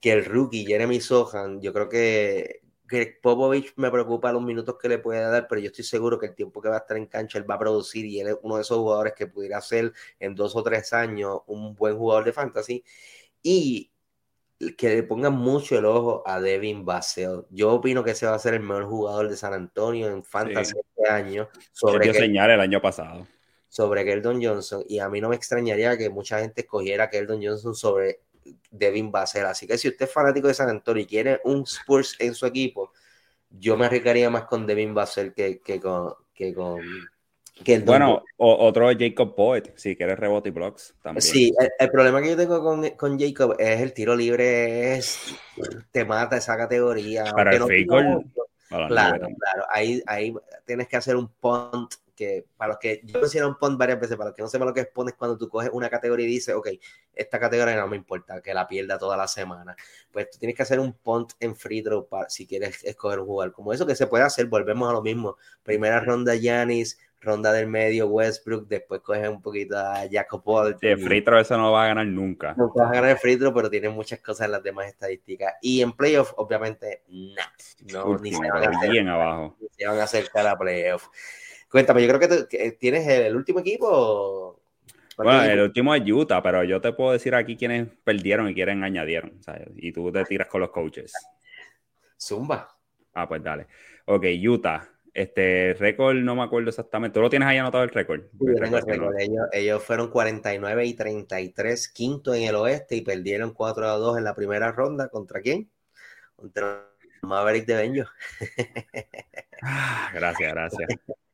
[0.01, 4.89] que el rookie Jeremy Sohan, yo creo que Greg Popovich me preocupa los minutos que
[4.89, 7.07] le puede dar, pero yo estoy seguro que el tiempo que va a estar en
[7.07, 9.93] cancha él va a producir y él es uno de esos jugadores que pudiera ser
[10.21, 12.85] en dos o tres años un buen jugador de fantasy
[13.43, 13.91] y
[14.77, 17.45] que le pongan mucho el ojo a Devin Basel.
[17.51, 20.75] Yo opino que ese va a ser el mejor jugador de San Antonio en fantasy
[20.79, 21.49] este año.
[21.73, 23.27] Sobre que, señal el año pasado.
[23.69, 24.83] Sobre Keldon Johnson.
[24.89, 28.21] Y a mí no me extrañaría que mucha gente escogiera a Keldon Johnson sobre
[28.71, 29.47] Devin Basel.
[29.47, 32.47] Así que si usted es fanático de San Antonio y quiere un Spurs en su
[32.47, 32.93] equipo,
[33.51, 36.81] yo me arriesgaría más con Devin Basel que, que con, que con
[37.85, 41.23] bueno, otro Jacob Poet, si quieres rebote y blocks también.
[41.23, 45.35] Sí, el, problema que yo tengo con, con, Jacob es el tiro libre, es
[45.91, 47.25] te mata esa categoría.
[47.25, 48.25] Para el no
[48.69, 50.35] Claro, claro, ahí, ahí
[50.67, 54.17] tienes que hacer un punt que para los que yo mencioné un punt varias veces,
[54.17, 56.27] para los que no sepan lo que es punt es cuando tú coges una categoría
[56.27, 56.69] y dices, ok,
[57.13, 59.77] esta categoría no me importa que la pierda toda la semana.
[60.11, 63.27] Pues tú tienes que hacer un punt en free throw para, si quieres escoger un
[63.27, 65.37] jugador como eso que se puede hacer, volvemos a lo mismo.
[65.63, 70.77] Primera ronda Yanis, ronda del medio Westbrook, después coges un poquito a Jacob Paul.
[70.81, 72.55] el free throw eso no va a ganar nunca.
[72.57, 75.55] No vas a ganar el free throw, pero tiene muchas cosas en las demás estadísticas.
[75.61, 77.53] Y en playoff, obviamente, nada.
[77.93, 79.57] No, ni se van a bien abajo.
[79.61, 81.09] Ni se van a acercar a playoff.
[81.71, 84.61] Cuéntame, yo creo que, tienes el último equipo.
[85.17, 88.83] Bueno, el último es Utah, pero yo te puedo decir aquí quiénes perdieron y quiénes
[88.83, 89.41] añadieron.
[89.77, 91.13] Y tú te tiras con los coaches.
[92.21, 92.69] Zumba.
[93.15, 93.67] Ah, pues dale.
[94.07, 94.89] Ok, Utah.
[95.13, 97.15] Este récord, no me acuerdo exactamente.
[97.15, 98.25] ¿Tú lo tienes ahí anotado el récord?
[99.53, 104.25] Ellos, fueron 49 y 33, quinto en el oeste y perdieron 4 a 2 en
[104.25, 105.09] la primera ronda.
[105.09, 105.71] ¿Contra quién?
[106.37, 106.87] Contra
[107.23, 108.11] Maverick de Benjo.
[109.63, 110.89] Ah, gracias, gracias.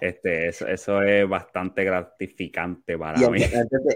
[0.00, 3.42] Este, eso, es bastante gratificante para mí.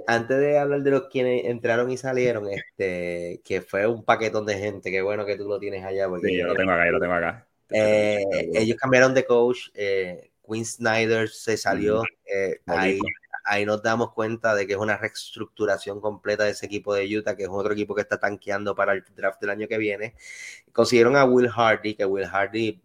[0.07, 4.59] Antes de, hablar de los quienes entraron y salieron, este, que fue un paquetón de
[4.59, 6.09] gente, qué bueno que tú lo tienes allá.
[6.09, 7.47] Porque sí, yo lo tengo acá, yo lo tengo acá.
[7.71, 8.23] Eh,
[8.55, 13.01] ellos cambiaron de coach, eh, Quinn Snyder se salió, eh, ahí,
[13.45, 17.37] ahí, nos damos cuenta de que es una reestructuración completa de ese equipo de Utah,
[17.37, 20.15] que es otro equipo que está tanqueando para el draft del año que viene.
[20.73, 22.83] Consiguieron a Will Hardy, que Will Hardy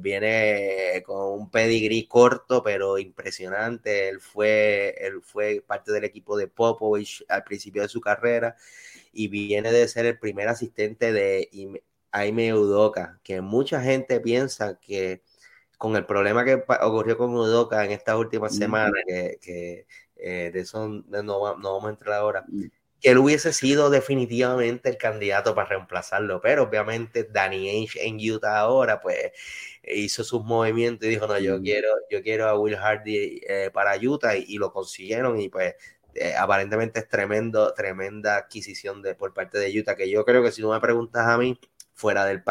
[0.00, 4.08] viene con un pedigree corto, pero impresionante.
[4.08, 8.56] Él fue, él fue parte del equipo de Popovich al principio de su carrera
[9.12, 11.48] y viene de ser el primer asistente de
[12.12, 15.22] Aime Udoka, que mucha gente piensa que
[15.78, 19.86] con el problema que ocurrió con Udoka en estas últimas semanas, que,
[20.22, 22.64] eh, de eso no, vamos a entrar ahora, mm.
[23.00, 28.60] que él hubiese sido definitivamente el candidato para reemplazarlo, pero obviamente Danny Ainge en Utah
[28.60, 29.32] ahora, pues
[29.82, 31.62] hizo sus movimientos y dijo, no, yo mm.
[31.62, 35.74] quiero, yo quiero a Will Hardy eh, para Utah y, lo consiguieron y pues
[36.14, 40.52] eh, aparentemente es tremendo, tremenda adquisición de, por parte de Utah, que yo creo que
[40.52, 41.58] si tú me preguntas a mí,
[41.94, 42.42] fuera del,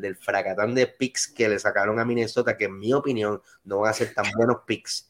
[0.00, 3.90] del fracatán de picks que le sacaron a Minnesota, que en mi opinión no van
[3.90, 5.08] a ser tan buenos picks.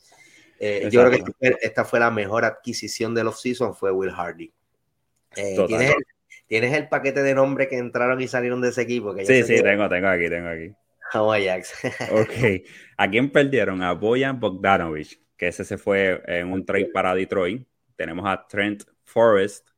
[0.58, 4.52] Eh, yo creo que esta fue la mejor adquisición de los seasons, fue Will Hardy.
[5.36, 5.56] Eh,
[6.48, 9.14] ¿tienes, el, paquete de nombres que entraron y salieron de ese equipo?
[9.14, 10.72] Que sí, sí, tengo, tengo aquí, tengo aquí.
[11.14, 12.64] ok.
[12.96, 13.82] ¿A quién perdieron?
[13.82, 17.66] A Boyan Bogdanovich, que ese se fue en un trade para Detroit.
[17.96, 19.68] Tenemos a Trent Forrest,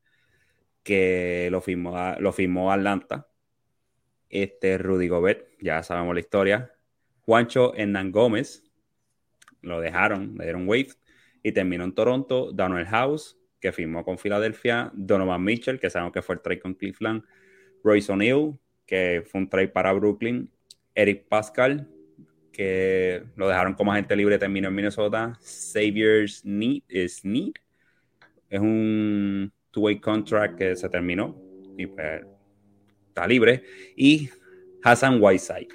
[0.82, 3.28] que lo firmó, lo firmó Atlanta
[4.30, 6.72] este Rudy Gobert, ya sabemos la historia.
[7.22, 8.67] Juancho Hernán Gómez,
[9.62, 10.88] lo dejaron, le dieron wave
[11.42, 12.52] y terminó en Toronto.
[12.52, 14.90] Daniel House, que firmó con Filadelfia.
[14.94, 17.24] Donovan Mitchell, que sabemos que fue el trade con Cleveland.
[17.82, 20.50] Royce O'Neill, que fue un trade para Brooklyn.
[20.94, 21.88] Eric Pascal,
[22.52, 25.38] que lo dejaron como agente libre, terminó en Minnesota.
[25.40, 27.22] Xavier Sneed, es
[28.60, 31.40] un two-way contract que se terminó.
[31.76, 32.22] Y pues
[33.26, 33.64] libre,
[33.96, 34.28] y
[34.82, 35.68] Hassan Whiteside,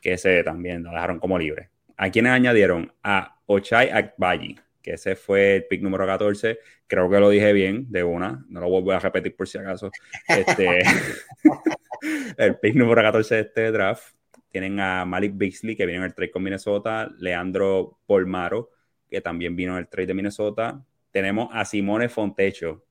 [0.00, 1.70] que ese también lo dejaron como libre.
[1.96, 2.92] ¿A quienes añadieron?
[3.02, 6.58] A Ochai Akbayi, que ese fue el pick número 14.
[6.86, 9.90] Creo que lo dije bien de una, no lo vuelvo a repetir por si acaso.
[10.28, 10.80] Este,
[12.36, 14.14] el pick número 14 de este draft.
[14.50, 17.10] Tienen a Malik Bixley, que vino en el trade con Minnesota.
[17.18, 18.70] Leandro Polmaro,
[19.08, 20.84] que también vino en el trade de Minnesota.
[21.10, 22.84] Tenemos a Simone Fontecho,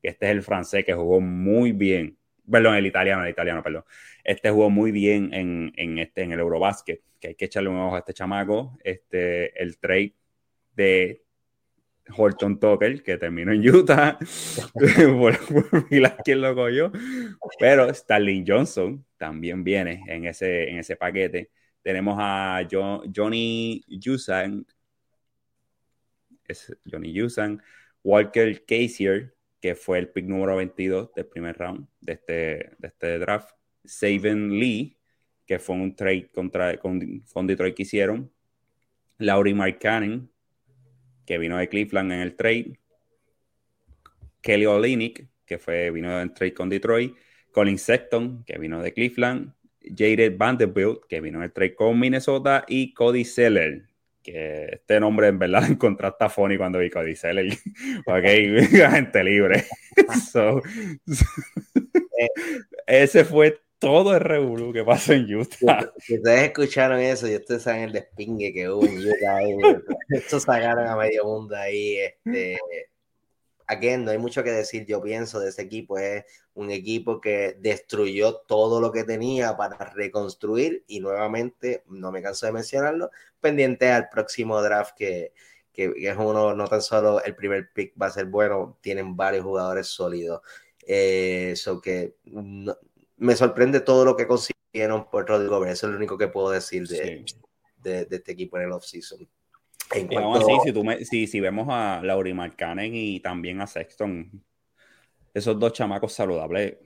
[0.00, 2.16] que este es el francés que jugó muy bien.
[2.50, 3.84] Perdón, el italiano, el italiano, perdón.
[4.24, 7.78] Este jugó muy bien en, en este, en el Eurobasket, que hay que echarle un
[7.78, 8.76] ojo a este chamaco.
[8.82, 10.14] Este, el trade
[10.74, 11.22] de
[12.16, 14.18] Horton Tucker, que terminó en Utah,
[15.18, 15.38] por,
[16.24, 16.92] quien lo cogió,
[17.58, 21.50] pero Starling Johnson también viene en ese, en ese paquete.
[21.82, 24.66] Tenemos a Johnny Yusan,
[26.90, 27.62] Johnny Yusan,
[28.02, 32.32] Walker Casier, que fue el pick número 22 del primer round de este,
[32.78, 33.50] de este draft,
[33.84, 34.98] Saven Lee,
[35.46, 38.32] que fue un trade contra, con, con Detroit que hicieron,
[39.18, 40.28] Laurie Markkanen,
[41.24, 42.80] que vino de Cleveland en el trade.
[44.40, 47.14] Kelly Olynyk, que fue, vino en trade con Detroit.
[47.52, 49.54] Colin Sexton, que vino de Cleveland.
[49.80, 52.64] Jared Vanderbilt, que vino en el trade con Minnesota.
[52.66, 53.84] Y Cody Seller,
[54.22, 57.46] que este nombre en verdad encontré hasta funny cuando vi Cody Seller.
[58.06, 58.24] ok,
[58.92, 59.64] gente libre.
[62.18, 62.28] Eh.
[62.86, 65.92] ese fue todo el revolú que pasó en Utah.
[65.96, 69.40] Ustedes escucharon eso y ustedes saben el despingue que hubo en Utah,
[70.10, 71.98] esto sacaron a medio mundo ahí.
[71.98, 72.56] Este,
[73.72, 75.98] again, no hay mucho que decir, yo pienso, de ese equipo.
[75.98, 76.24] Es
[76.54, 82.46] un equipo que destruyó todo lo que tenía para reconstruir y nuevamente, no me canso
[82.46, 85.32] de mencionarlo, pendiente al próximo draft que,
[85.72, 89.44] que, es uno, no tan solo el primer pick va a ser bueno, tienen varios
[89.44, 90.42] jugadores sólidos.
[90.84, 92.16] Eso eh, que
[93.16, 95.64] me sorprende todo lo que consiguieron por Rodrigo.
[95.64, 97.24] Eso es lo único que puedo decir de,
[97.78, 99.28] de, este equipo en el offseason.
[101.04, 104.42] Si, si, vemos a Laurie Markkanen y también a Sexton,
[105.34, 106.76] esos dos chamacos saludables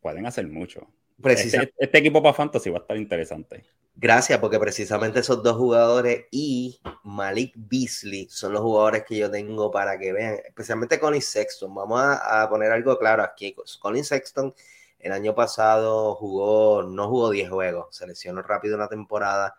[0.00, 0.86] pueden hacer mucho.
[1.24, 3.64] Este, este, equipo para Fantasy va a estar interesante.
[3.96, 9.72] Gracias, porque precisamente esos dos jugadores y Malik Beasley son los jugadores que yo tengo
[9.72, 11.74] para que vean, especialmente Colin Sexton.
[11.74, 13.56] Vamos a, a poner algo claro aquí.
[13.80, 14.54] Colin Sexton
[15.00, 19.56] el año pasado jugó, no jugó 10 juegos, se lesionó rápido una temporada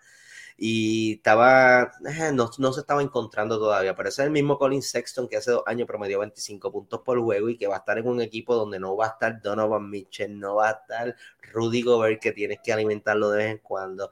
[0.61, 5.30] y estaba, eh, no, se estaba encontrando todavía, pero ese es el mismo Colin Sexton
[5.30, 8.07] que hace dos años promedió 25 puntos por juego y que va a estar en
[8.07, 11.15] un equipo donde no va a estar Donovan Mitchell, no va a estar
[11.53, 14.11] Rudy Gobert que tienes que alimentarlo de vez en cuando.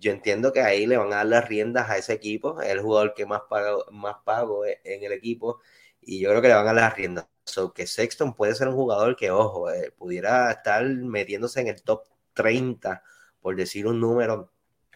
[0.00, 3.12] Yo entiendo que ahí le van a dar las riendas a ese equipo, el jugador
[3.14, 5.60] que más pago, más pago en el equipo
[6.00, 7.28] y yo creo que le van a dar las riendas.
[7.44, 11.82] So que Sexton puede ser un jugador que, ojo, eh, pudiera estar metiéndose en el
[11.82, 12.04] top
[12.34, 13.02] 30,
[13.40, 14.51] por decir un número,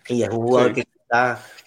[0.09, 0.85] y es un jugador que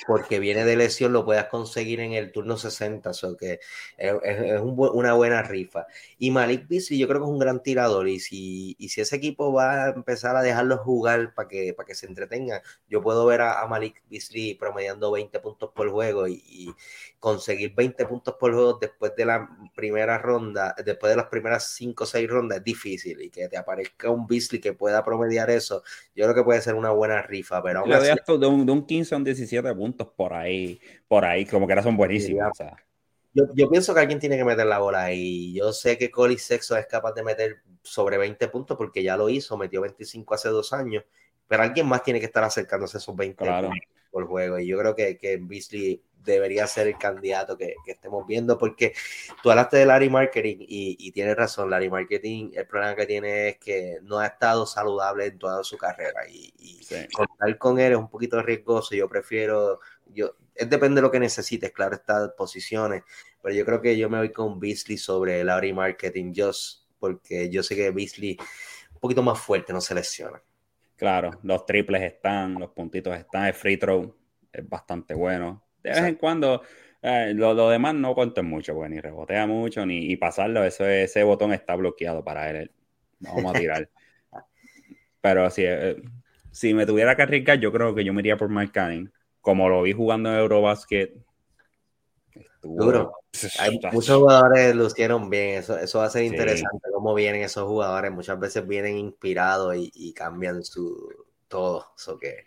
[0.07, 3.59] porque viene de lesión, lo puedas conseguir en el turno 60, o que
[3.97, 5.85] es, una buena rifa.
[6.17, 9.15] Y Malik Beasley yo creo que es un gran tirador y si, y si ese
[9.15, 13.25] equipo va a empezar a dejarlo jugar para que, para que se entretenga, yo puedo
[13.25, 16.73] ver a, Malik Beasley promediando 20 puntos por juego y,
[17.19, 22.05] conseguir 20 puntos por juego después de la primera ronda, después de las primeras 5
[22.05, 25.83] o 6 rondas es difícil y que te aparezca un Beasley que pueda promediar eso,
[26.15, 28.85] yo creo que puede ser una buena rifa, pero aún así, de, un, de un
[28.85, 32.51] 15 a un 17 puntos por ahí, por ahí, como que era son buenísimos.
[33.33, 36.37] yo, yo, pienso que alguien tiene que meter la bola y yo sé que Coli
[36.37, 40.49] Sexo es capaz de meter sobre 20 puntos porque ya lo hizo, metió 25 hace
[40.49, 41.03] dos años,
[41.47, 43.45] pero alguien más tiene que estar acercándose a esos 20
[44.11, 44.59] por juego.
[44.59, 48.93] Y yo creo que, que Beasley debería ser el candidato que, que, estemos viendo, porque
[49.41, 53.49] tú hablaste de Larry Marketing y, y, tienes razón, Larry Marketing, el problema que tiene
[53.49, 57.93] es que no ha estado saludable en toda su carrera y, y contar con él
[57.93, 62.31] es un poquito riesgoso, yo prefiero, yo, es depende de lo que necesites, claro, estas
[62.33, 63.03] posiciones,
[63.41, 67.63] pero yo creo que yo me voy con Beasley sobre Larry Marketing, just porque yo
[67.63, 68.37] sé que Beasley
[68.93, 70.41] un poquito más fuerte no se lesiona.
[70.99, 74.15] Claro, los triples están, los puntitos están, el free throw
[74.53, 76.61] es bastante bueno de vez en cuando,
[77.01, 81.53] eh, lo, demás no cuenten mucho, pues ni rebotea mucho, ni pasarlo, eso, ese botón
[81.53, 82.71] está bloqueado para él.
[83.19, 83.89] vamos a tirar.
[85.21, 86.01] Pero si, eh,
[86.51, 89.11] si me tuviera que arriesgar, yo creo que yo me iría por Mike Canning.
[89.41, 91.13] Como lo vi jugando en Eurobasket.
[92.61, 93.13] Duro.
[93.59, 95.59] Hay muchos jugadores lucieron bien.
[95.59, 98.11] Eso, eso va a ser interesante cómo vienen esos jugadores.
[98.11, 101.93] Muchas veces vienen inspirados y, cambian su todo.
[101.97, 102.45] Eso que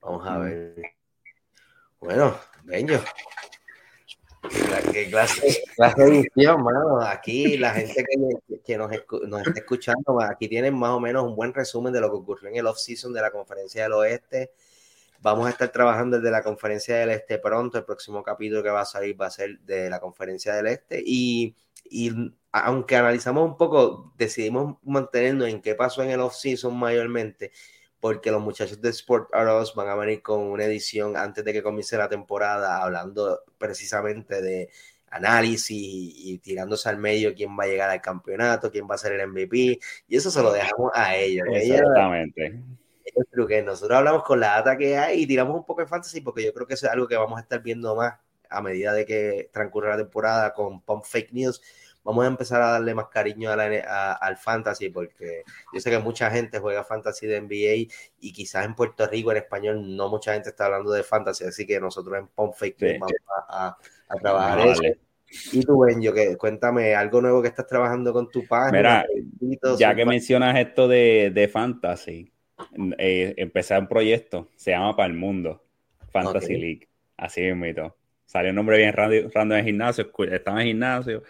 [0.00, 0.74] vamos a ver.
[2.00, 3.02] Bueno, Benjo.
[4.92, 7.00] Qué clase, clase de edición, mano.
[7.00, 8.90] Aquí la gente que, nos,
[9.28, 12.50] nos, está escuchando, aquí tienen más o menos un buen resumen de lo que ocurrió
[12.50, 14.50] en el off-season de la Conferencia del Oeste.
[15.22, 17.78] Vamos a estar trabajando desde la Conferencia del Este pronto.
[17.78, 21.00] El próximo capítulo que va a salir va a ser de la Conferencia del Este.
[21.06, 21.54] Y,
[21.88, 22.10] y
[22.50, 27.52] aunque analizamos un poco, decidimos mantenernos en qué pasó en el off-season mayormente,
[28.00, 31.62] porque los muchachos de Sport Us van a venir con una edición antes de que
[31.62, 34.70] comience la temporada, hablando precisamente de
[35.08, 39.12] análisis y, tirándose al medio quién va a llegar al campeonato, quién va a ser
[39.12, 39.78] el MVP,
[40.08, 41.46] y eso se lo dejamos a ellos.
[41.52, 42.46] Exactamente.
[42.46, 42.81] Ellos,
[43.46, 46.44] que nosotros hablamos con la data que hay y tiramos un poco de fantasy, porque
[46.44, 48.14] yo creo que eso es algo que vamos a estar viendo más
[48.48, 51.62] a medida de que transcurra la temporada con Pump Fake News.
[52.04, 56.58] Vamos a empezar a darle más cariño al fantasy porque yo sé que mucha gente
[56.58, 60.66] juega fantasy de NBA y quizás en Puerto Rico en español no mucha gente está
[60.66, 63.14] hablando de fantasy, así que nosotros en Pump Fake News vamos
[63.48, 63.76] a
[64.12, 64.82] a trabajar eso.
[65.52, 69.04] Y tú, Benjo, que cuéntame algo nuevo que estás trabajando con tu página.
[69.40, 72.30] Mira, ya que mencionas esto de, de fantasy,
[72.98, 75.62] eh, empecé un proyecto, se llama Para el Mundo,
[76.10, 76.88] Fantasy League.
[77.16, 77.94] Así mismo.
[78.24, 81.22] Salió un nombre bien random, en el gimnasio, estaba en el gimnasio,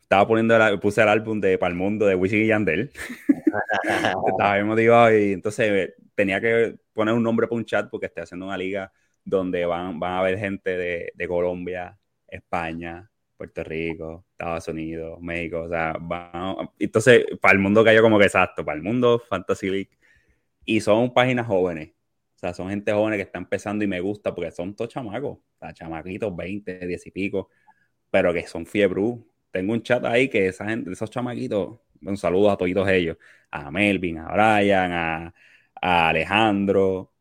[0.00, 2.90] estaba poniendo, puse el álbum de Para el Mundo de Wisin y Yandel.
[4.28, 8.06] estaba bien motivado y entonces eh, tenía que poner un nombre para un chat porque
[8.06, 8.92] estoy haciendo una liga
[9.24, 15.62] donde van, van a haber gente de, de Colombia, España, Puerto Rico, Estados Unidos, México,
[15.62, 15.96] o sea,
[16.78, 19.90] entonces para el mundo cayó como que exacto, para el mundo Fantasy League.
[20.64, 21.90] Y son páginas jóvenes,
[22.36, 25.38] o sea, son gente joven que está empezando y me gusta porque son todos chamacos,
[25.38, 27.50] o sea, chamaquitos, 20, 10 y pico,
[28.10, 29.02] pero que son fiebre.
[29.50, 33.16] Tengo un chat ahí que esa gente, esos chamaquitos, un saludo a todos ellos,
[33.50, 35.34] a Melvin, a Brian, a,
[36.08, 37.12] Alejandro,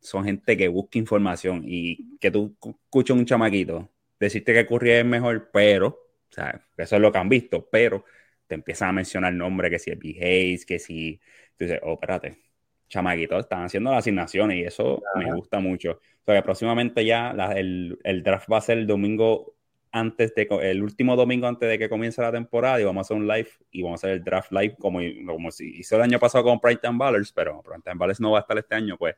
[0.00, 5.04] son gente que busca información y que tú escuchas un chamaquito decirte que Curry es
[5.04, 8.04] mejor, pero, o sea, eso es lo que han visto, pero
[8.46, 10.60] te empiezan a mencionar nombres, que si es B.
[10.66, 11.20] que si,
[11.56, 12.45] tú dices, oh, espérate,
[12.88, 15.92] chamaquitos, están haciendo las asignaciones y eso me gusta mucho.
[15.92, 19.54] O sea, que próximamente ya el, el, draft va a ser el domingo
[19.92, 23.16] antes de, el último domingo antes de que comience la temporada y vamos a hacer
[23.16, 26.18] un live y vamos a hacer el draft live como, como si hizo el año
[26.18, 28.96] pasado con Prime Time Ballers, pero Prime Time Ballers no va a estar este año,
[28.98, 29.14] pues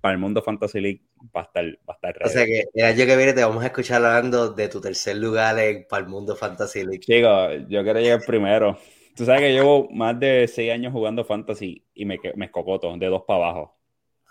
[0.00, 1.02] para el mundo Fantasy League
[1.34, 3.62] va a estar, va a estar O sea que el año que viene te vamos
[3.62, 7.00] a escuchar hablando de tu tercer lugar en, para el mundo Fantasy League.
[7.00, 8.78] Chicos, yo quiero llegar primero.
[9.16, 13.06] Tú sabes que llevo más de seis años jugando Fantasy y me, me escocoto de
[13.06, 13.76] dos para abajo.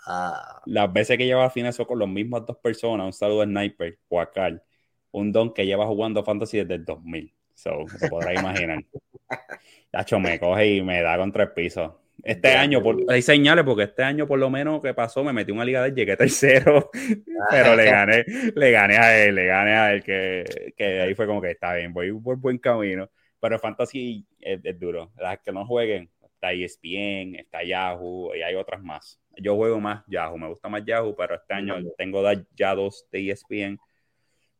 [0.06, 0.62] Ah.
[0.66, 3.46] Las veces que llevo a fin eso con las mismas dos personas, un saludo a
[3.46, 4.62] Sniper, Huacal,
[5.10, 7.34] un don que lleva jugando Fantasy desde el 2000.
[7.54, 8.84] So, se podrá imaginar.
[9.90, 12.00] Tacho, me coge y me da contra el piso.
[12.22, 15.64] Este año, hay señales porque este año por lo menos que pasó, me metí una
[15.64, 16.90] liga de llegué tercero,
[17.50, 21.26] pero le gané, le gané a él, le gané a él, que, que ahí fue
[21.26, 23.08] como que está bien, voy por buen camino.
[23.40, 25.12] Pero fantasy es, duro.
[25.16, 29.20] Las que no jueguen, está ESPN, está Yahoo y hay otras más.
[29.36, 32.22] Yo juego más Yahoo, me gusta más Yahoo, pero este año tengo
[32.54, 33.78] ya dos de ESPN.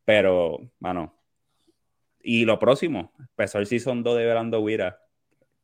[0.05, 1.13] Pero, mano.
[2.21, 4.99] Y lo próximo, empezó el Season 2 de Verando Wira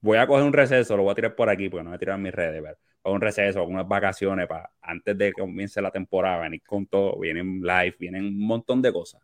[0.04, 2.00] voy a coger un receso, lo voy a tirar por aquí, porque no voy a
[2.00, 2.62] tirar en mis redes,
[3.02, 7.18] pero un receso, algunas vacaciones para antes de que comience la temporada, venir con todo,
[7.20, 9.22] vienen live, vienen un montón de cosas.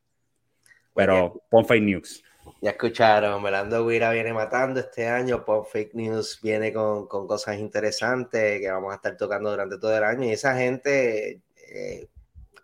[0.95, 2.23] Pero pon fake news.
[2.61, 7.57] Ya escucharon, Melando Guira viene matando este año, Pon Fake News viene con, con, cosas
[7.57, 12.09] interesantes que vamos a estar tocando durante todo el año y esa gente eh,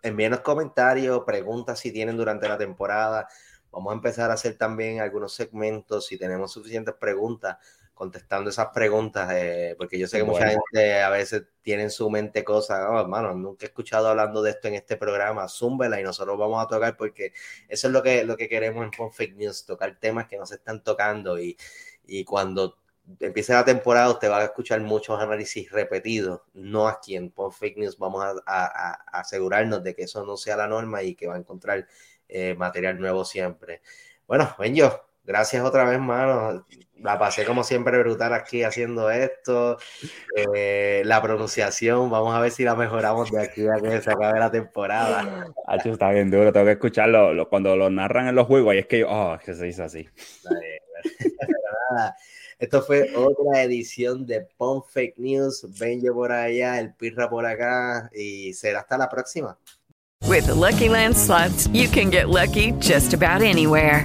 [0.02, 3.26] envíenos comentarios, preguntas si tienen durante la temporada.
[3.70, 7.56] Vamos a empezar a hacer también algunos segmentos si tenemos suficientes preguntas
[7.96, 12.10] contestando esas preguntas, eh, porque yo sé que mucha gente a veces tiene en su
[12.10, 16.04] mente cosas, oh, hermano, nunca he escuchado hablando de esto en este programa, zúmbela y
[16.04, 17.32] nosotros vamos a tocar porque
[17.66, 20.84] eso es lo que, lo que queremos en Fake News, tocar temas que nos están
[20.84, 21.56] tocando y,
[22.06, 22.76] y cuando
[23.18, 27.96] empiece la temporada usted va a escuchar muchos análisis repetidos, no aquí en Fake News
[27.96, 31.38] vamos a, a, asegurarnos de que eso no sea la norma y que va a
[31.38, 31.86] encontrar
[32.28, 33.80] eh, material nuevo siempre.
[34.26, 36.66] Bueno, ven yo, gracias otra vez, mano.
[36.98, 39.76] La pasé como siempre brutal aquí haciendo esto.
[40.34, 44.38] Eh, la pronunciación, vamos a ver si la mejoramos de aquí a que se acabe
[44.40, 45.46] la temporada.
[45.66, 48.74] Hacho, está bien duro, tengo que escucharlo cuando lo narran en los juegos.
[48.74, 50.08] Y es que yo, oh, que se dice así.
[52.58, 55.66] Esto fue otra edición de Pon Fake News.
[55.78, 58.10] Benjo por allá, el Pirra por acá.
[58.14, 59.58] Y será hasta la próxima.
[60.24, 64.04] With Lucky Land slots, you can get lucky just about anywhere.